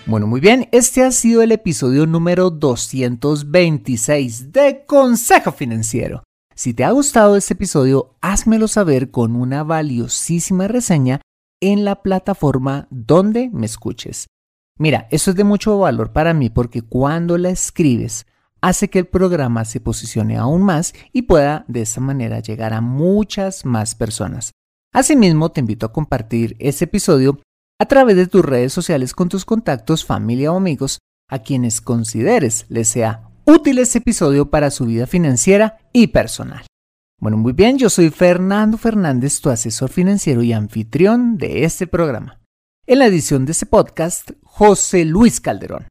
Bueno, 0.08 0.26
muy 0.26 0.40
bien, 0.40 0.68
este 0.72 1.04
ha 1.04 1.10
sido 1.10 1.42
el 1.42 1.52
episodio 1.52 2.06
número 2.06 2.48
226 2.48 4.52
de 4.52 4.86
Consejo 4.86 5.52
Financiero. 5.52 6.22
Si 6.54 6.72
te 6.72 6.84
ha 6.84 6.92
gustado 6.92 7.36
este 7.36 7.52
episodio, 7.52 8.16
házmelo 8.22 8.68
saber 8.68 9.10
con 9.10 9.36
una 9.36 9.64
valiosísima 9.64 10.66
reseña 10.66 11.20
en 11.60 11.84
la 11.84 12.00
plataforma 12.00 12.88
donde 12.90 13.50
me 13.52 13.66
escuches. 13.66 14.28
Mira, 14.78 15.08
eso 15.10 15.32
es 15.32 15.36
de 15.36 15.44
mucho 15.44 15.78
valor 15.78 16.14
para 16.14 16.32
mí 16.32 16.48
porque 16.48 16.80
cuando 16.80 17.36
la 17.36 17.50
escribes, 17.50 18.26
hace 18.62 18.88
que 18.88 19.00
el 19.00 19.08
programa 19.08 19.66
se 19.66 19.78
posicione 19.78 20.38
aún 20.38 20.62
más 20.62 20.94
y 21.12 21.22
pueda 21.22 21.66
de 21.68 21.82
esa 21.82 22.00
manera 22.00 22.40
llegar 22.40 22.72
a 22.72 22.80
muchas 22.80 23.66
más 23.66 23.94
personas. 23.94 24.52
Asimismo, 24.90 25.50
te 25.50 25.60
invito 25.60 25.84
a 25.84 25.92
compartir 25.92 26.56
este 26.60 26.86
episodio 26.86 27.38
a 27.80 27.86
través 27.86 28.16
de 28.16 28.26
tus 28.26 28.44
redes 28.44 28.72
sociales 28.72 29.14
con 29.14 29.28
tus 29.28 29.44
contactos, 29.44 30.04
familia 30.04 30.52
o 30.52 30.56
amigos 30.56 30.98
a 31.28 31.40
quienes 31.40 31.80
consideres 31.80 32.66
les 32.68 32.88
sea 32.88 33.30
útil 33.44 33.78
este 33.78 33.98
episodio 33.98 34.50
para 34.50 34.70
su 34.70 34.86
vida 34.86 35.06
financiera 35.06 35.78
y 35.92 36.08
personal. 36.08 36.66
Bueno, 37.20 37.36
muy 37.36 37.52
bien, 37.52 37.78
yo 37.78 37.88
soy 37.88 38.10
Fernando 38.10 38.78
Fernández, 38.78 39.40
tu 39.40 39.50
asesor 39.50 39.90
financiero 39.90 40.42
y 40.42 40.52
anfitrión 40.52 41.36
de 41.36 41.64
este 41.64 41.86
programa. 41.86 42.40
En 42.86 43.00
la 43.00 43.06
edición 43.06 43.44
de 43.44 43.52
este 43.52 43.66
podcast, 43.66 44.30
José 44.42 45.04
Luis 45.04 45.40
Calderón. 45.40 45.86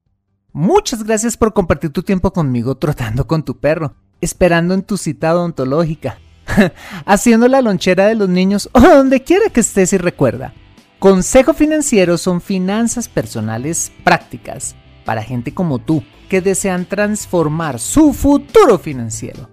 Muchas 0.52 1.04
gracias 1.04 1.38
por 1.38 1.54
compartir 1.54 1.92
tu 1.92 2.04
tiempo 2.04 2.34
conmigo 2.34 2.76
trotando 2.76 3.28
con 3.28 3.44
tu 3.44 3.60
perro, 3.60 3.96
esperando 4.20 4.74
en 4.74 4.84
tu 4.84 4.98
cita 4.98 5.34
odontológica, 5.34 6.20
haciendo 7.06 7.48
la 7.48 7.62
lonchera 7.62 8.08
de 8.08 8.16
los 8.16 8.28
niños 8.28 8.70
o 8.74 8.80
donde 8.80 9.24
quiera 9.24 9.50
que 9.50 9.60
estés 9.62 9.94
y 9.94 9.98
recuerda. 9.98 10.54
Consejo 11.00 11.54
Financiero 11.54 12.18
son 12.18 12.42
finanzas 12.42 13.08
personales 13.08 13.92
prácticas 14.04 14.76
para 15.06 15.22
gente 15.22 15.54
como 15.54 15.78
tú 15.78 16.04
que 16.28 16.42
desean 16.42 16.86
transformar 16.86 17.80
su 17.80 18.14
futuro 18.14 18.80
financiero. 18.80 19.48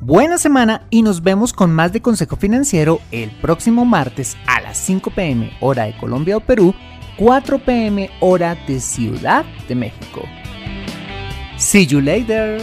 Buena 0.00 0.38
semana 0.38 0.88
y 0.90 1.02
nos 1.02 1.22
vemos 1.22 1.52
con 1.52 1.70
más 1.70 1.92
de 1.92 2.02
Consejo 2.02 2.34
Financiero 2.34 3.00
el 3.12 3.30
próximo 3.30 3.84
martes 3.84 4.36
a 4.48 4.60
las 4.60 4.76
5 4.78 5.12
pm 5.12 5.52
hora 5.60 5.84
de 5.84 5.96
Colombia 5.96 6.36
o 6.38 6.40
Perú 6.40 6.74
4 7.16 7.58
pm 7.60 8.10
hora 8.18 8.56
de 8.66 8.80
Ciudad 8.80 9.44
de 9.68 9.74
México. 9.76 10.22
See 11.58 11.86
you 11.86 12.00
later. 12.00 12.60